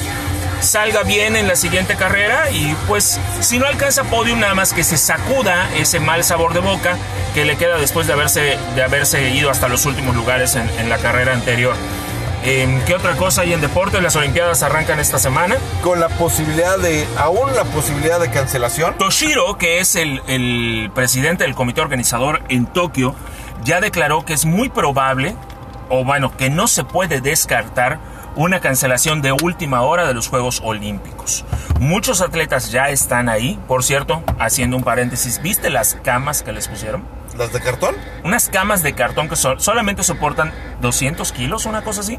salga 0.60 1.02
bien 1.02 1.36
en 1.36 1.48
la 1.48 1.56
siguiente 1.56 1.96
carrera 1.96 2.50
y 2.50 2.74
pues 2.86 3.18
si 3.40 3.58
no 3.58 3.66
alcanza 3.66 4.04
podium 4.04 4.40
nada 4.40 4.54
más 4.54 4.72
que 4.72 4.84
se 4.84 4.98
sacuda 4.98 5.70
ese 5.74 6.00
mal 6.00 6.22
sabor 6.22 6.52
de 6.52 6.60
boca 6.60 6.98
que 7.34 7.44
le 7.44 7.56
queda 7.56 7.78
después 7.78 8.06
de 8.06 8.12
haberse, 8.12 8.58
de 8.74 8.82
haberse 8.82 9.30
ido 9.30 9.50
hasta 9.50 9.68
los 9.68 9.86
últimos 9.86 10.14
lugares 10.14 10.56
en, 10.56 10.88
la 10.88 10.98
carrera 10.98 11.32
anterior. 11.32 11.76
Eh, 12.42 12.82
¿Qué 12.86 12.94
otra 12.94 13.16
cosa 13.16 13.42
hay 13.42 13.52
en 13.52 13.60
deporte? 13.60 14.00
Las 14.00 14.16
Olimpiadas 14.16 14.62
arrancan 14.62 14.98
esta 14.98 15.18
semana. 15.18 15.56
Con 15.82 16.00
la 16.00 16.08
posibilidad 16.08 16.78
de, 16.78 17.06
aún 17.18 17.54
la 17.54 17.64
posibilidad 17.64 18.18
de 18.18 18.30
cancelación. 18.30 18.96
Toshiro, 18.96 19.58
que 19.58 19.80
es 19.80 19.94
el, 19.94 20.22
el 20.26 20.90
presidente 20.94 21.44
del 21.44 21.54
comité 21.54 21.82
organizador 21.82 22.42
en 22.48 22.66
Tokio, 22.66 23.14
ya 23.62 23.80
declaró 23.80 24.24
que 24.24 24.32
es 24.32 24.46
muy 24.46 24.70
probable, 24.70 25.34
o 25.90 26.02
bueno, 26.04 26.34
que 26.36 26.48
no 26.48 26.66
se 26.66 26.82
puede 26.84 27.20
descartar 27.20 27.98
una 28.36 28.60
cancelación 28.60 29.20
de 29.20 29.32
última 29.32 29.82
hora 29.82 30.06
de 30.06 30.14
los 30.14 30.28
Juegos 30.28 30.62
Olímpicos. 30.64 31.44
Muchos 31.78 32.22
atletas 32.22 32.70
ya 32.70 32.88
están 32.88 33.28
ahí, 33.28 33.58
por 33.68 33.84
cierto, 33.84 34.22
haciendo 34.38 34.78
un 34.78 34.82
paréntesis, 34.82 35.42
¿viste 35.42 35.68
las 35.68 35.96
camas 35.96 36.42
que 36.42 36.52
les 36.52 36.68
pusieron? 36.68 37.19
¿Las 37.40 37.54
de 37.54 37.60
cartón? 37.60 37.96
Unas 38.22 38.50
camas 38.50 38.82
de 38.82 38.92
cartón 38.92 39.30
que 39.30 39.34
solamente 39.34 40.02
soportan 40.04 40.52
200 40.82 41.32
kilos, 41.32 41.64
una 41.64 41.80
cosa 41.80 42.02
así. 42.02 42.18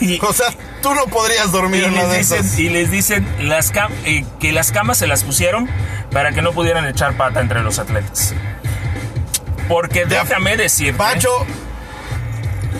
Y, 0.00 0.18
o 0.20 0.32
sea, 0.32 0.46
tú 0.82 0.92
no 0.92 1.04
podrías 1.04 1.52
dormir 1.52 1.84
en 1.84 1.92
una 1.92 2.06
de 2.06 2.18
esas. 2.18 2.58
Y 2.58 2.68
les 2.68 2.90
dicen 2.90 3.24
las 3.48 3.70
eh, 4.04 4.24
que 4.40 4.50
las 4.50 4.72
camas 4.72 4.98
se 4.98 5.06
las 5.06 5.22
pusieron 5.22 5.70
para 6.10 6.32
que 6.32 6.42
no 6.42 6.50
pudieran 6.50 6.84
echar 6.84 7.16
pata 7.16 7.40
entre 7.40 7.62
los 7.62 7.78
atletas. 7.78 8.34
Porque 9.68 10.04
déjame 10.04 10.56
decir. 10.56 10.96
Pacho, 10.96 11.30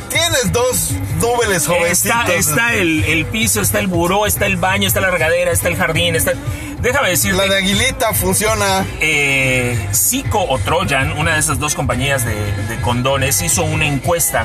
Tienes 0.09 0.53
dos 0.53 0.93
nubes 1.21 1.67
jovencitos. 1.67 2.29
Está, 2.31 2.75
el, 2.75 3.27
piso, 3.31 3.61
está 3.61 3.79
el 3.81 3.87
buró, 3.87 4.27
está 4.27 4.47
el 4.47 4.57
baño, 4.57 4.87
está 4.87 5.01
la 5.01 5.11
regadera, 5.11 5.51
está 5.51 5.69
el 5.69 5.77
jardín, 5.77 6.17
está... 6.17 6.33
Déjame 6.81 7.11
decirte... 7.11 7.39
La 7.39 7.47
de 7.47 7.57
Aguilita 7.59 8.13
funciona. 8.13 8.85
Eh, 9.01 9.89
o 10.33 10.59
Trojan, 10.59 11.13
una 11.13 11.35
de 11.35 11.41
esas 11.41 11.59
dos 11.59 11.75
compañías 11.75 12.25
de, 12.25 12.35
de 12.35 12.81
condones, 12.83 13.41
hizo 13.43 13.65
una 13.65 13.87
encuesta 13.87 14.45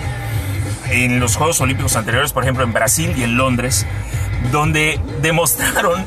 en 0.89 1.19
los 1.19 1.35
Juegos 1.35 1.59
Olímpicos 1.61 1.95
anteriores, 1.95 2.31
por 2.31 2.43
ejemplo 2.43 2.63
en 2.63 2.73
Brasil 2.73 3.13
y 3.17 3.23
en 3.23 3.37
Londres, 3.37 3.85
donde 4.51 4.99
demostraron 5.21 6.05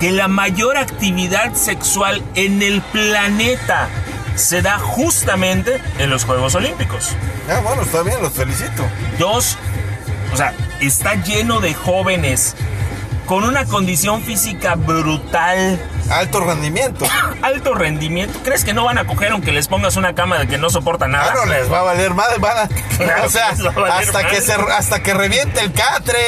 que 0.00 0.10
la 0.10 0.28
mayor 0.28 0.76
actividad 0.76 1.54
sexual 1.54 2.22
en 2.34 2.62
el 2.62 2.80
planeta 2.80 3.88
se 4.36 4.62
da 4.62 4.78
justamente 4.78 5.80
en 5.98 6.10
los 6.10 6.24
Juegos 6.24 6.54
Olímpicos. 6.54 7.10
Ah, 7.48 7.60
bueno, 7.62 7.82
está 7.82 8.02
bien, 8.02 8.20
los 8.22 8.32
felicito. 8.32 8.86
Dos, 9.18 9.56
o 10.32 10.36
sea, 10.36 10.54
está 10.80 11.14
lleno 11.14 11.60
de 11.60 11.74
jóvenes 11.74 12.56
con 13.30 13.44
una 13.44 13.64
condición 13.64 14.22
física 14.22 14.74
brutal. 14.74 15.80
Alto 16.10 16.40
rendimiento. 16.40 17.06
Alto 17.42 17.74
rendimiento. 17.74 18.40
¿Crees 18.42 18.64
que 18.64 18.74
no 18.74 18.84
van 18.84 18.98
a 18.98 19.06
coger 19.06 19.30
aunque 19.30 19.52
les 19.52 19.68
pongas 19.68 19.96
una 19.96 20.16
cama 20.16 20.38
de 20.38 20.48
que 20.48 20.58
no 20.58 20.68
soporta 20.68 21.06
nada? 21.06 21.30
Claro, 21.30 21.46
les 21.46 21.70
va 21.72 21.78
a 21.78 21.82
valer 21.82 22.12
más, 22.12 22.40
van 22.40 22.58
a, 22.58 23.22
o 23.24 23.28
sea, 23.28 23.50
hasta 23.50 24.26
que 24.26 24.40
se, 24.40 24.52
hasta 24.52 25.00
que 25.02 25.14
reviente 25.14 25.60
el 25.60 25.72
catre. 25.72 26.18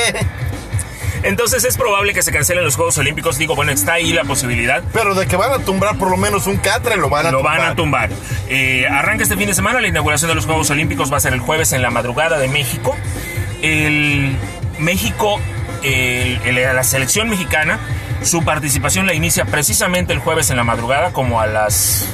Entonces 1.22 1.64
es 1.64 1.76
probable 1.76 2.14
que 2.14 2.22
se 2.22 2.32
cancelen 2.32 2.64
los 2.64 2.76
Juegos 2.76 2.98
Olímpicos. 2.98 3.38
Digo, 3.38 3.54
bueno, 3.54 3.72
está 3.72 3.94
ahí 3.94 4.12
la 4.12 4.24
posibilidad. 4.24 4.82
Pero 4.92 5.14
de 5.14 5.26
que 5.26 5.36
van 5.36 5.52
a 5.52 5.64
tumbar 5.64 5.96
por 5.96 6.10
lo 6.10 6.16
menos 6.16 6.46
un 6.46 6.56
catre, 6.56 6.96
lo 6.96 7.08
van 7.08 7.26
a 7.26 7.30
tumbar. 7.30 7.54
Lo 7.54 7.62
van 7.62 7.72
a 7.72 7.76
tumbar. 7.76 8.10
Eh, 8.48 8.86
arranca 8.88 9.22
este 9.22 9.36
fin 9.36 9.46
de 9.46 9.54
semana. 9.54 9.80
La 9.80 9.88
inauguración 9.88 10.28
de 10.28 10.34
los 10.34 10.46
Juegos 10.46 10.70
Olímpicos 10.70 11.12
va 11.12 11.18
a 11.18 11.20
ser 11.20 11.32
el 11.32 11.40
jueves 11.40 11.72
en 11.72 11.82
la 11.82 11.90
madrugada 11.90 12.38
de 12.38 12.48
México. 12.48 12.96
El 13.62 14.36
México, 14.78 15.40
la 15.84 16.82
selección 16.82 17.28
mexicana, 17.28 17.78
su 18.22 18.44
participación 18.44 19.06
la 19.06 19.14
inicia 19.14 19.44
precisamente 19.44 20.12
el 20.12 20.18
jueves 20.18 20.50
en 20.50 20.56
la 20.56 20.64
madrugada, 20.64 21.12
como 21.12 21.40
a 21.40 21.46
las 21.46 22.08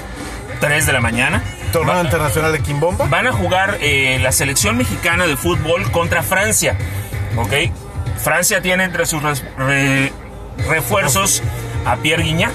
3 0.61 0.87
de 0.87 0.93
la 0.93 1.01
mañana. 1.01 1.43
¿Torneo 1.73 2.03
internacional 2.03 2.53
de 2.53 2.61
Quimbomba? 2.61 3.07
Van 3.07 3.27
a 3.27 3.33
jugar 3.33 3.79
eh, 3.81 4.19
la 4.23 4.33
selección 4.33 4.77
mexicana 4.77 5.27
de 5.27 5.37
fútbol 5.37 5.91
contra 5.91 6.23
Francia. 6.23 6.77
¿Ok? 7.37 7.53
Francia 8.19 8.61
tiene 8.61 8.85
entre 8.85 9.07
sus 9.07 9.23
refuerzos 10.69 11.43
a 11.85 11.97
Pierre 11.97 12.23
Guignac, 12.23 12.53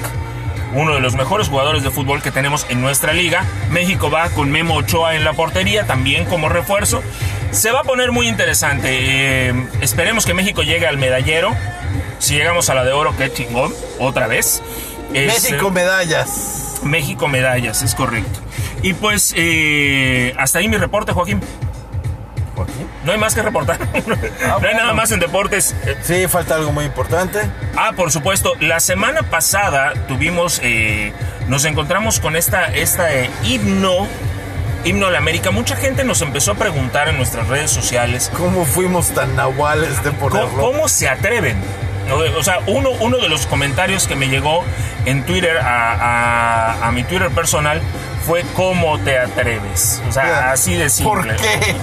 uno 0.74 0.93
de 0.93 0.99
los 0.99 1.16
mejores 1.16 1.47
jugadores 1.47 1.84
de 1.84 1.91
fútbol 1.91 2.22
que 2.22 2.32
tenemos 2.32 2.66
en 2.70 2.82
nuestra 2.82 3.14
liga. 3.14 3.45
México 3.70 4.09
va 4.09 4.30
con 4.30 4.51
Memo 4.51 4.76
Ochoa 4.76 5.16
en 5.16 5.24
la 5.24 5.34
portería, 5.34 5.86
también 5.86 6.26
como 6.26 6.49
refuerzo. 6.49 7.01
Se 7.51 7.72
va 7.72 7.82
a 7.82 7.84
poner 7.84 8.11
muy 8.11 8.28
interesante. 8.28 8.89
Eh, 9.49 9.68
esperemos 9.82 10.26
que 10.26 10.34
México 10.34 10.64
llegue 10.64 10.88
al 10.88 10.97
medallero. 10.97 11.55
Si 12.20 12.36
llegamos 12.36 12.70
a 12.70 12.74
la 12.74 12.84
de 12.84 12.91
oro, 12.91 13.14
qué 13.18 13.32
chingón, 13.32 13.74
otra 13.99 14.28
vez. 14.28 14.64
México 15.11 15.70
medallas. 15.70 16.80
México 16.84 17.28
medallas, 17.28 17.84
es 17.84 17.95
correcto. 17.95 18.39
Y 18.82 18.93
pues 18.93 19.34
eh, 19.38 20.34
hasta 20.38 20.59
ahí 20.59 20.68
mi 20.68 20.78
reporte, 20.78 21.14
Joaquín. 21.14 21.41
No 23.04 23.12
hay 23.12 23.18
más 23.18 23.36
que 23.36 23.41
reportar. 23.41 23.78
Ah, 24.45 24.58
no 24.62 24.68
hay 24.68 24.76
nada 24.76 24.93
más 24.93 25.12
en 25.12 25.20
deportes. 25.20 25.76
Sí, 26.04 26.28
falta 26.28 26.56
algo 26.56 26.72
muy 26.72 26.86
importante. 26.86 27.49
Ah, 27.76 27.91
por 27.95 28.12
supuesto. 28.12 28.54
La 28.60 28.80
semana 28.80 29.24
pasada 29.24 29.93
tuvimos, 30.08 30.60
eh, 30.64 31.14
nos 31.47 31.66
encontramos 31.66 32.20
con 32.20 32.36
esta, 32.36 32.66
esta 32.66 33.14
eh, 33.14 33.30
himno, 33.43 34.08
himno 34.86 35.08
a 35.08 35.12
la 35.12 35.18
América. 35.18 35.51
Mucha 35.51 35.76
gente 35.76 36.04
nos 36.04 36.22
empezó 36.22 36.51
a 36.51 36.56
preguntar 36.56 37.10
en 37.10 37.18
nuestras 37.18 37.47
redes 37.47 37.72
sociales. 37.72 38.32
¿Cómo 38.38 38.66
fuimos 38.66 39.10
tan 39.12 39.36
nahuales 39.36 40.04
de 40.04 40.12
ponerlo? 40.12 40.49
¿Cómo, 40.49 40.62
cómo 40.62 40.88
se 40.88 41.10
atreven? 41.10 41.58
O 42.38 42.43
sea, 42.43 42.60
uno, 42.68 42.91
uno 42.99 43.18
de 43.18 43.30
los 43.30 43.47
comentarios 43.47 44.08
que 44.08 44.16
me 44.16 44.28
llegó 44.28 44.64
en 45.06 45.24
Twitter 45.24 45.58
a, 45.58 46.86
a, 46.86 46.91
mi 46.91 47.04
Twitter 47.04 47.30
personal 47.30 47.82
fue 48.26 48.43
¿cómo 48.56 48.99
te 48.99 49.18
atreves? 49.18 50.01
O 50.08 50.12
sea, 50.12 50.51
así 50.51 50.76
de 50.76 50.89
simple. 50.89 51.34
¿Por 51.34 51.41
qué? 51.41 51.76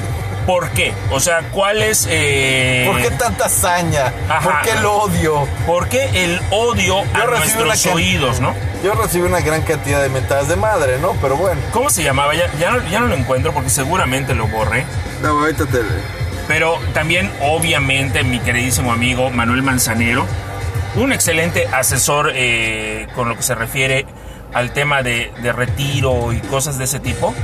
¿Por 0.47 0.71
qué? 0.71 0.93
O 1.11 1.21
sea, 1.21 1.43
¿cuál 1.53 1.83
es...? 1.83 2.07
Eh... 2.11 2.85
¿Por 2.91 3.01
qué 3.01 3.11
tanta 3.11 3.47
hazaña? 3.47 4.13
¿Por 4.43 4.61
qué 4.63 4.71
el 4.73 4.87
odio? 4.87 5.47
¿Por 5.67 5.89
qué 5.89 6.25
el 6.25 6.41
odio 6.51 7.01
a 7.15 7.27
nuestros 7.27 7.87
oídos, 7.87 8.41
no? 8.41 8.55
Yo 8.83 8.95
recibí 8.95 9.25
una 9.25 9.41
gran 9.41 9.63
cantidad 9.63 10.03
de 10.03 10.09
mentadas 10.09 10.49
de 10.49 10.57
madre, 10.57 10.99
¿no? 10.99 11.13
Pero 11.21 11.37
bueno. 11.37 11.61
¿Cómo 11.73 11.91
se 11.91 12.03
llamaba? 12.03 12.35
Ya, 12.35 12.51
ya, 12.59 12.71
no, 12.71 12.89
ya 12.89 13.01
no 13.01 13.07
lo 13.07 13.15
encuentro 13.15 13.53
porque 13.53 13.71
seguramente 13.71 14.35
lo 14.35 14.47
borré. 14.49 14.85
No, 15.23 15.41
ahorita 15.41 15.67
te... 15.67 15.81
Pero 16.49 16.79
también, 16.95 17.31
obviamente, 17.43 18.25
mi 18.25 18.41
queridísimo 18.41 18.93
amigo 18.93 19.31
Manuel 19.31 19.63
Manzanero, 19.63 20.27
un 20.97 21.13
excelente 21.13 21.69
asesor 21.69 22.33
eh, 22.35 23.07
con 23.15 23.29
lo 23.29 23.37
que 23.37 23.43
se 23.43 23.55
refiere 23.55 24.07
al 24.53 24.73
tema 24.73 25.03
de, 25.03 25.31
de 25.43 25.53
retiro 25.53 26.33
y 26.33 26.41
cosas 26.41 26.77
de 26.79 26.85
ese 26.85 26.99
tipo 26.99 27.35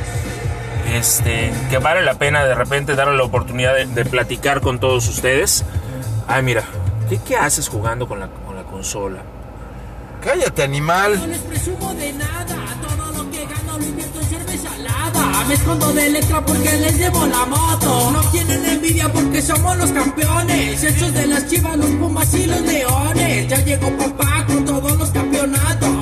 este, 0.93 1.53
que 1.71 1.79
vale 1.79 2.03
la 2.03 2.15
pena 2.15 2.45
de 2.45 2.55
repente 2.55 2.95
darle 2.95 3.17
la 3.17 3.25
oportunidad 3.25 3.75
de, 3.75 4.05
platicar 4.05 4.61
con 4.61 4.79
todos 4.79 5.09
ustedes. 5.09 5.65
Ay, 6.27 6.43
mira, 6.43 6.65
¿qué, 7.27 7.37
haces 7.37 7.69
jugando 7.69 8.07
con 8.09 8.21
la, 8.21 8.29
con 8.29 8.57
la 8.57 8.63
consola? 8.63 9.23
Cállate, 10.23 10.63
animal. 10.63 11.19
No 11.19 11.27
les 11.27 11.39
presumo 11.39 11.95
de 11.95 12.13
nada, 12.15 12.57
todo 12.83 13.13
lo 13.13 13.31
que 13.31 13.45
gano 13.47 13.79
lo 13.79 13.85
invierto 13.85 14.21
en 14.21 14.27
cerveza 14.27 14.73
alada. 14.73 15.45
Me 15.47 15.55
escondo 15.55 15.93
de 15.93 16.11
letra 16.11 16.41
porque 16.45 16.73
les 16.73 16.99
llevo 16.99 17.27
la 17.27 17.47
moto. 17.47 18.11
No 18.11 18.21
tienen 18.31 18.65
envidia 18.67 19.13
porque 19.13 19.41
somos 19.41 19.77
los 19.77 19.91
campeones. 19.93 20.83
Hechos 20.83 21.15
de 21.15 21.27
las 21.29 21.47
chivas, 21.47 21.77
los 21.77 21.91
pumas 21.91 22.35
y 22.35 22.47
los 22.47 22.61
leones. 22.61 23.49
Ya 23.49 23.59
llegó 23.65 23.89
papá 23.97 24.45
con 24.47 24.57
campeonatos. 24.65 24.76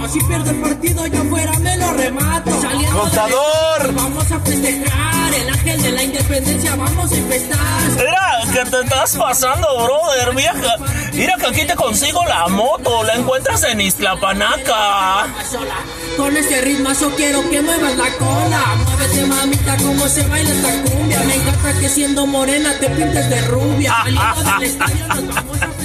Si 0.08 0.20
pierdo 0.20 0.50
el 0.50 0.60
partido, 0.60 1.06
yo 1.06 1.24
fuera 1.24 1.58
me 1.60 1.76
lo 1.76 1.92
remato. 1.92 2.60
Saliendo 2.60 3.00
¡Contador! 3.00 3.94
Vamos 3.94 4.30
a 4.30 4.40
festejar, 4.40 5.34
el 5.34 5.48
ángel 5.50 5.82
de 5.82 5.92
la 5.92 6.02
independencia, 6.02 6.76
vamos 6.76 7.10
a 7.10 7.16
empezar. 7.16 7.58
Mira, 7.96 8.52
que 8.52 8.70
te 8.70 8.80
estás 8.80 9.16
pasando, 9.16 9.66
brother, 9.84 10.34
vieja. 10.34 10.76
Mira 11.12 11.36
que 11.36 11.46
aquí 11.46 11.66
te 11.66 11.74
consigo 11.74 12.22
la 12.26 12.48
moto, 12.48 13.02
la 13.04 13.14
encuentras 13.14 13.64
en 13.64 13.80
Islapanaca. 13.80 15.26
sola. 15.50 15.76
Con 16.16 16.36
este 16.36 16.60
ritmazo 16.60 17.10
quiero 17.16 17.48
que 17.50 17.62
muevas 17.62 17.96
la 17.96 18.10
cola. 18.18 18.62
Muévete 18.84 19.26
mamita 19.26 19.76
como 19.78 20.06
se 20.06 20.26
baila 20.28 20.50
esta 20.50 20.82
cumbia. 20.82 21.20
Me 21.20 21.34
encanta 21.34 21.80
que 21.80 21.88
siendo 21.88 22.26
morena 22.26 22.78
te 22.78 22.90
pintes 22.90 23.30
de 23.30 23.40
rubia. 23.42 23.94
Saliendo 24.02 24.52
del 24.52 24.62
estadio 24.62 25.06
nos 25.08 25.34
vamos 25.34 25.62
a. 25.62 25.83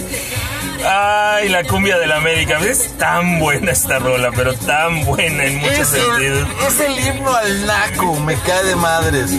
Ay, 0.85 1.49
la 1.49 1.63
cumbia 1.63 1.97
de 1.97 2.07
la 2.07 2.17
América. 2.17 2.59
Es 2.59 2.97
tan 2.97 3.39
buena 3.39 3.71
esta 3.71 3.99
rola, 3.99 4.31
pero 4.35 4.53
tan 4.53 5.03
buena 5.05 5.45
en 5.45 5.57
muchos 5.59 5.79
Es 5.79 5.93
el, 5.93 6.01
sentidos. 6.01 6.47
es 6.67 6.79
el 6.79 6.99
himno 7.07 7.35
al 7.35 7.65
naco, 7.65 8.19
me 8.21 8.35
cae 8.35 8.63
de 8.65 8.75
madres. 8.75 9.31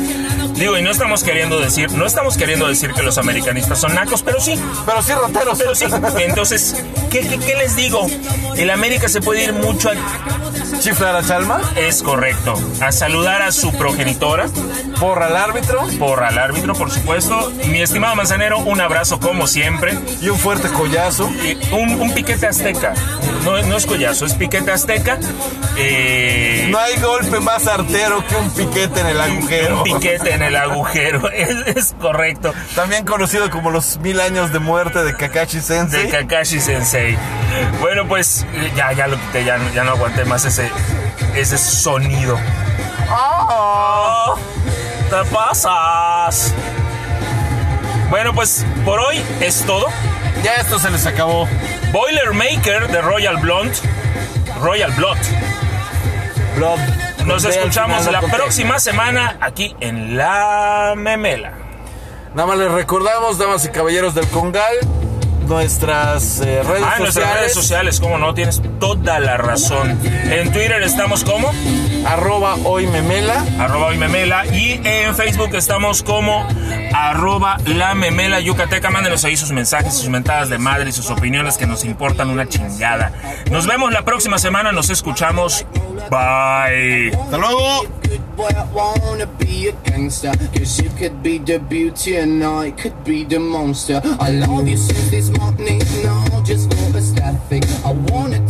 Digo, 0.54 0.76
y 0.76 0.82
no 0.82 0.90
estamos 0.90 1.22
queriendo 1.24 1.58
decir, 1.58 1.90
no 1.92 2.04
estamos 2.06 2.36
queriendo 2.36 2.68
decir 2.68 2.92
que 2.92 3.02
los 3.02 3.16
americanistas 3.18 3.80
son 3.80 3.94
nacos, 3.94 4.22
pero 4.22 4.40
sí, 4.40 4.58
Pero 4.84 5.02
sí, 5.02 5.12
rateros. 5.12 5.58
pero 5.58 5.74
sí. 5.74 5.86
Entonces, 6.18 6.84
¿qué, 7.10 7.20
qué, 7.20 7.38
qué 7.38 7.54
les 7.56 7.76
digo? 7.76 8.06
El 8.56 8.70
América 8.70 9.08
se 9.08 9.20
puede 9.22 9.44
ir 9.44 9.52
mucho 9.54 9.90
a... 9.90 9.94
Chiflar 10.80 11.14
a 11.14 11.22
Chalma, 11.22 11.60
Es 11.76 12.02
correcto. 12.02 12.54
A 12.80 12.90
saludar 12.90 13.42
a 13.42 13.52
su 13.52 13.70
progenitora, 13.72 14.46
porra 14.98 15.26
al 15.26 15.36
árbitro 15.36 15.86
por 15.98 16.22
al 16.22 16.38
árbitro, 16.38 16.74
por 16.74 16.90
supuesto. 16.90 17.52
Mi 17.66 17.82
estimado 17.82 18.14
Manzanero, 18.16 18.58
un 18.60 18.80
abrazo 18.80 19.20
como 19.20 19.46
siempre. 19.46 19.98
y 20.22 20.28
un 20.30 20.38
fuerte 20.38 20.68
collazo. 20.68 21.29
Un, 21.72 22.00
un 22.00 22.12
piquete 22.12 22.46
azteca. 22.46 22.94
No, 23.44 23.60
no 23.62 23.76
es 23.76 23.86
collazo, 23.86 24.26
es 24.26 24.34
piquete 24.34 24.70
azteca. 24.70 25.18
Eh, 25.76 26.66
No 26.70 26.78
hay 26.78 26.96
golpe 27.00 27.40
más 27.40 27.66
artero 27.66 28.24
que 28.26 28.36
un 28.36 28.50
piquete 28.50 29.00
en 29.00 29.06
el 29.06 29.20
agujero. 29.20 29.78
un 29.78 29.82
piquete 29.84 30.34
en 30.34 30.42
el 30.42 30.56
agujero. 30.56 31.30
Es, 31.32 31.76
es 31.76 31.94
correcto. 32.00 32.52
También 32.74 33.04
conocido 33.06 33.48
como 33.50 33.70
los 33.70 33.98
mil 33.98 34.20
años 34.20 34.52
de 34.52 34.58
muerte 34.58 35.02
de 35.02 35.14
Kakashi 35.16 35.56
De 35.58 35.62
Sensei. 35.62 36.10
Kakashi 36.10 36.60
Sensei. 36.60 37.16
Bueno, 37.80 38.06
pues 38.06 38.44
ya, 38.76 38.92
ya 38.92 39.06
lo 39.06 39.16
quité, 39.18 39.44
ya, 39.44 39.56
no- 39.58 39.72
ya 39.72 39.84
no 39.84 39.92
aguanté 39.92 40.24
más 40.24 40.44
ese, 40.44 40.70
ese 41.34 41.56
sonido. 41.58 42.38
¡Oh! 43.10 44.36
¡Te 45.08 45.24
pasas! 45.34 46.52
Bueno, 48.10 48.34
pues 48.34 48.64
por 48.84 48.98
hoy 49.00 49.22
es 49.40 49.62
todo. 49.64 49.86
Ya 50.42 50.56
esto 50.56 50.78
se 50.78 50.90
les 50.90 51.06
acabó. 51.06 51.46
Boilermaker 51.92 52.88
de 52.88 53.00
Royal 53.02 53.36
Blonde. 53.38 53.74
Royal 54.60 54.90
Blood. 54.92 55.18
Blood. 56.56 56.78
Nos 57.26 57.44
escuchamos 57.44 58.10
la 58.10 58.20
próxima 58.22 58.78
semana 58.78 59.36
aquí 59.40 59.76
en 59.80 60.16
La 60.16 60.94
Memela. 60.96 61.52
Nada 62.34 62.46
más 62.46 62.58
les 62.58 62.70
recordamos, 62.70 63.38
damas 63.38 63.64
y 63.64 63.68
caballeros 63.70 64.14
del 64.14 64.26
Congal, 64.28 64.76
nuestras 65.50 66.40
eh, 66.40 66.62
redes 66.62 66.84
Ah, 66.86 66.94
en 66.96 67.02
nuestras 67.02 67.12
sociales. 67.14 67.36
redes 67.40 67.54
sociales, 67.54 68.00
como 68.00 68.18
no, 68.18 68.32
tienes 68.34 68.62
toda 68.78 69.18
la 69.18 69.36
razón. 69.36 69.98
En 70.30 70.52
Twitter 70.52 70.80
estamos 70.82 71.24
como 71.24 71.50
Arroba 72.06 72.54
hoy 72.64 72.86
memela. 72.86 73.44
arroba 73.58 73.88
hoy 73.88 73.98
memela 73.98 74.46
y 74.46 74.80
en 74.84 75.14
Facebook 75.14 75.50
estamos 75.54 76.02
como 76.02 76.46
arroba 76.94 77.58
la 77.66 77.94
memela 77.94 78.40
yucateca. 78.40 78.90
Mándenos 78.90 79.24
ahí 79.24 79.36
sus 79.36 79.50
mensajes, 79.50 79.92
sus 79.94 80.08
mentadas 80.08 80.48
de 80.48 80.58
madre 80.58 80.90
y 80.90 80.92
sus 80.92 81.10
opiniones 81.10 81.58
que 81.58 81.66
nos 81.66 81.84
importan 81.84 82.30
una 82.30 82.48
chingada. 82.48 83.12
Nos 83.50 83.66
vemos 83.66 83.92
la 83.92 84.02
próxima 84.04 84.38
semana, 84.38 84.70
nos 84.72 84.88
escuchamos. 84.88 85.66
Bye. 86.10 87.10
Hasta 87.12 87.36
luego. 87.38 87.82
Good 88.10 88.20
boy, 88.36 88.48
I 88.50 88.64
wanna 88.72 89.26
be 89.38 89.68
a 89.68 89.90
gangster. 89.90 90.32
Cause 90.54 90.82
you 90.82 90.90
could 90.98 91.22
be 91.22 91.38
the 91.38 91.58
beauty 91.58 92.16
and 92.16 92.42
I 92.42 92.72
could 92.72 92.94
be 93.04 93.24
the 93.24 93.38
monster. 93.38 94.00
I 94.18 94.30
love 94.32 94.66
you 94.66 94.76
since 94.76 95.10
this 95.10 95.28
morning, 95.40 95.78
no, 96.02 96.42
just 96.44 96.72
for 96.74 96.96
a 96.96 97.00
static. 97.00 97.64
I 97.84 97.92
wanna 98.12 98.46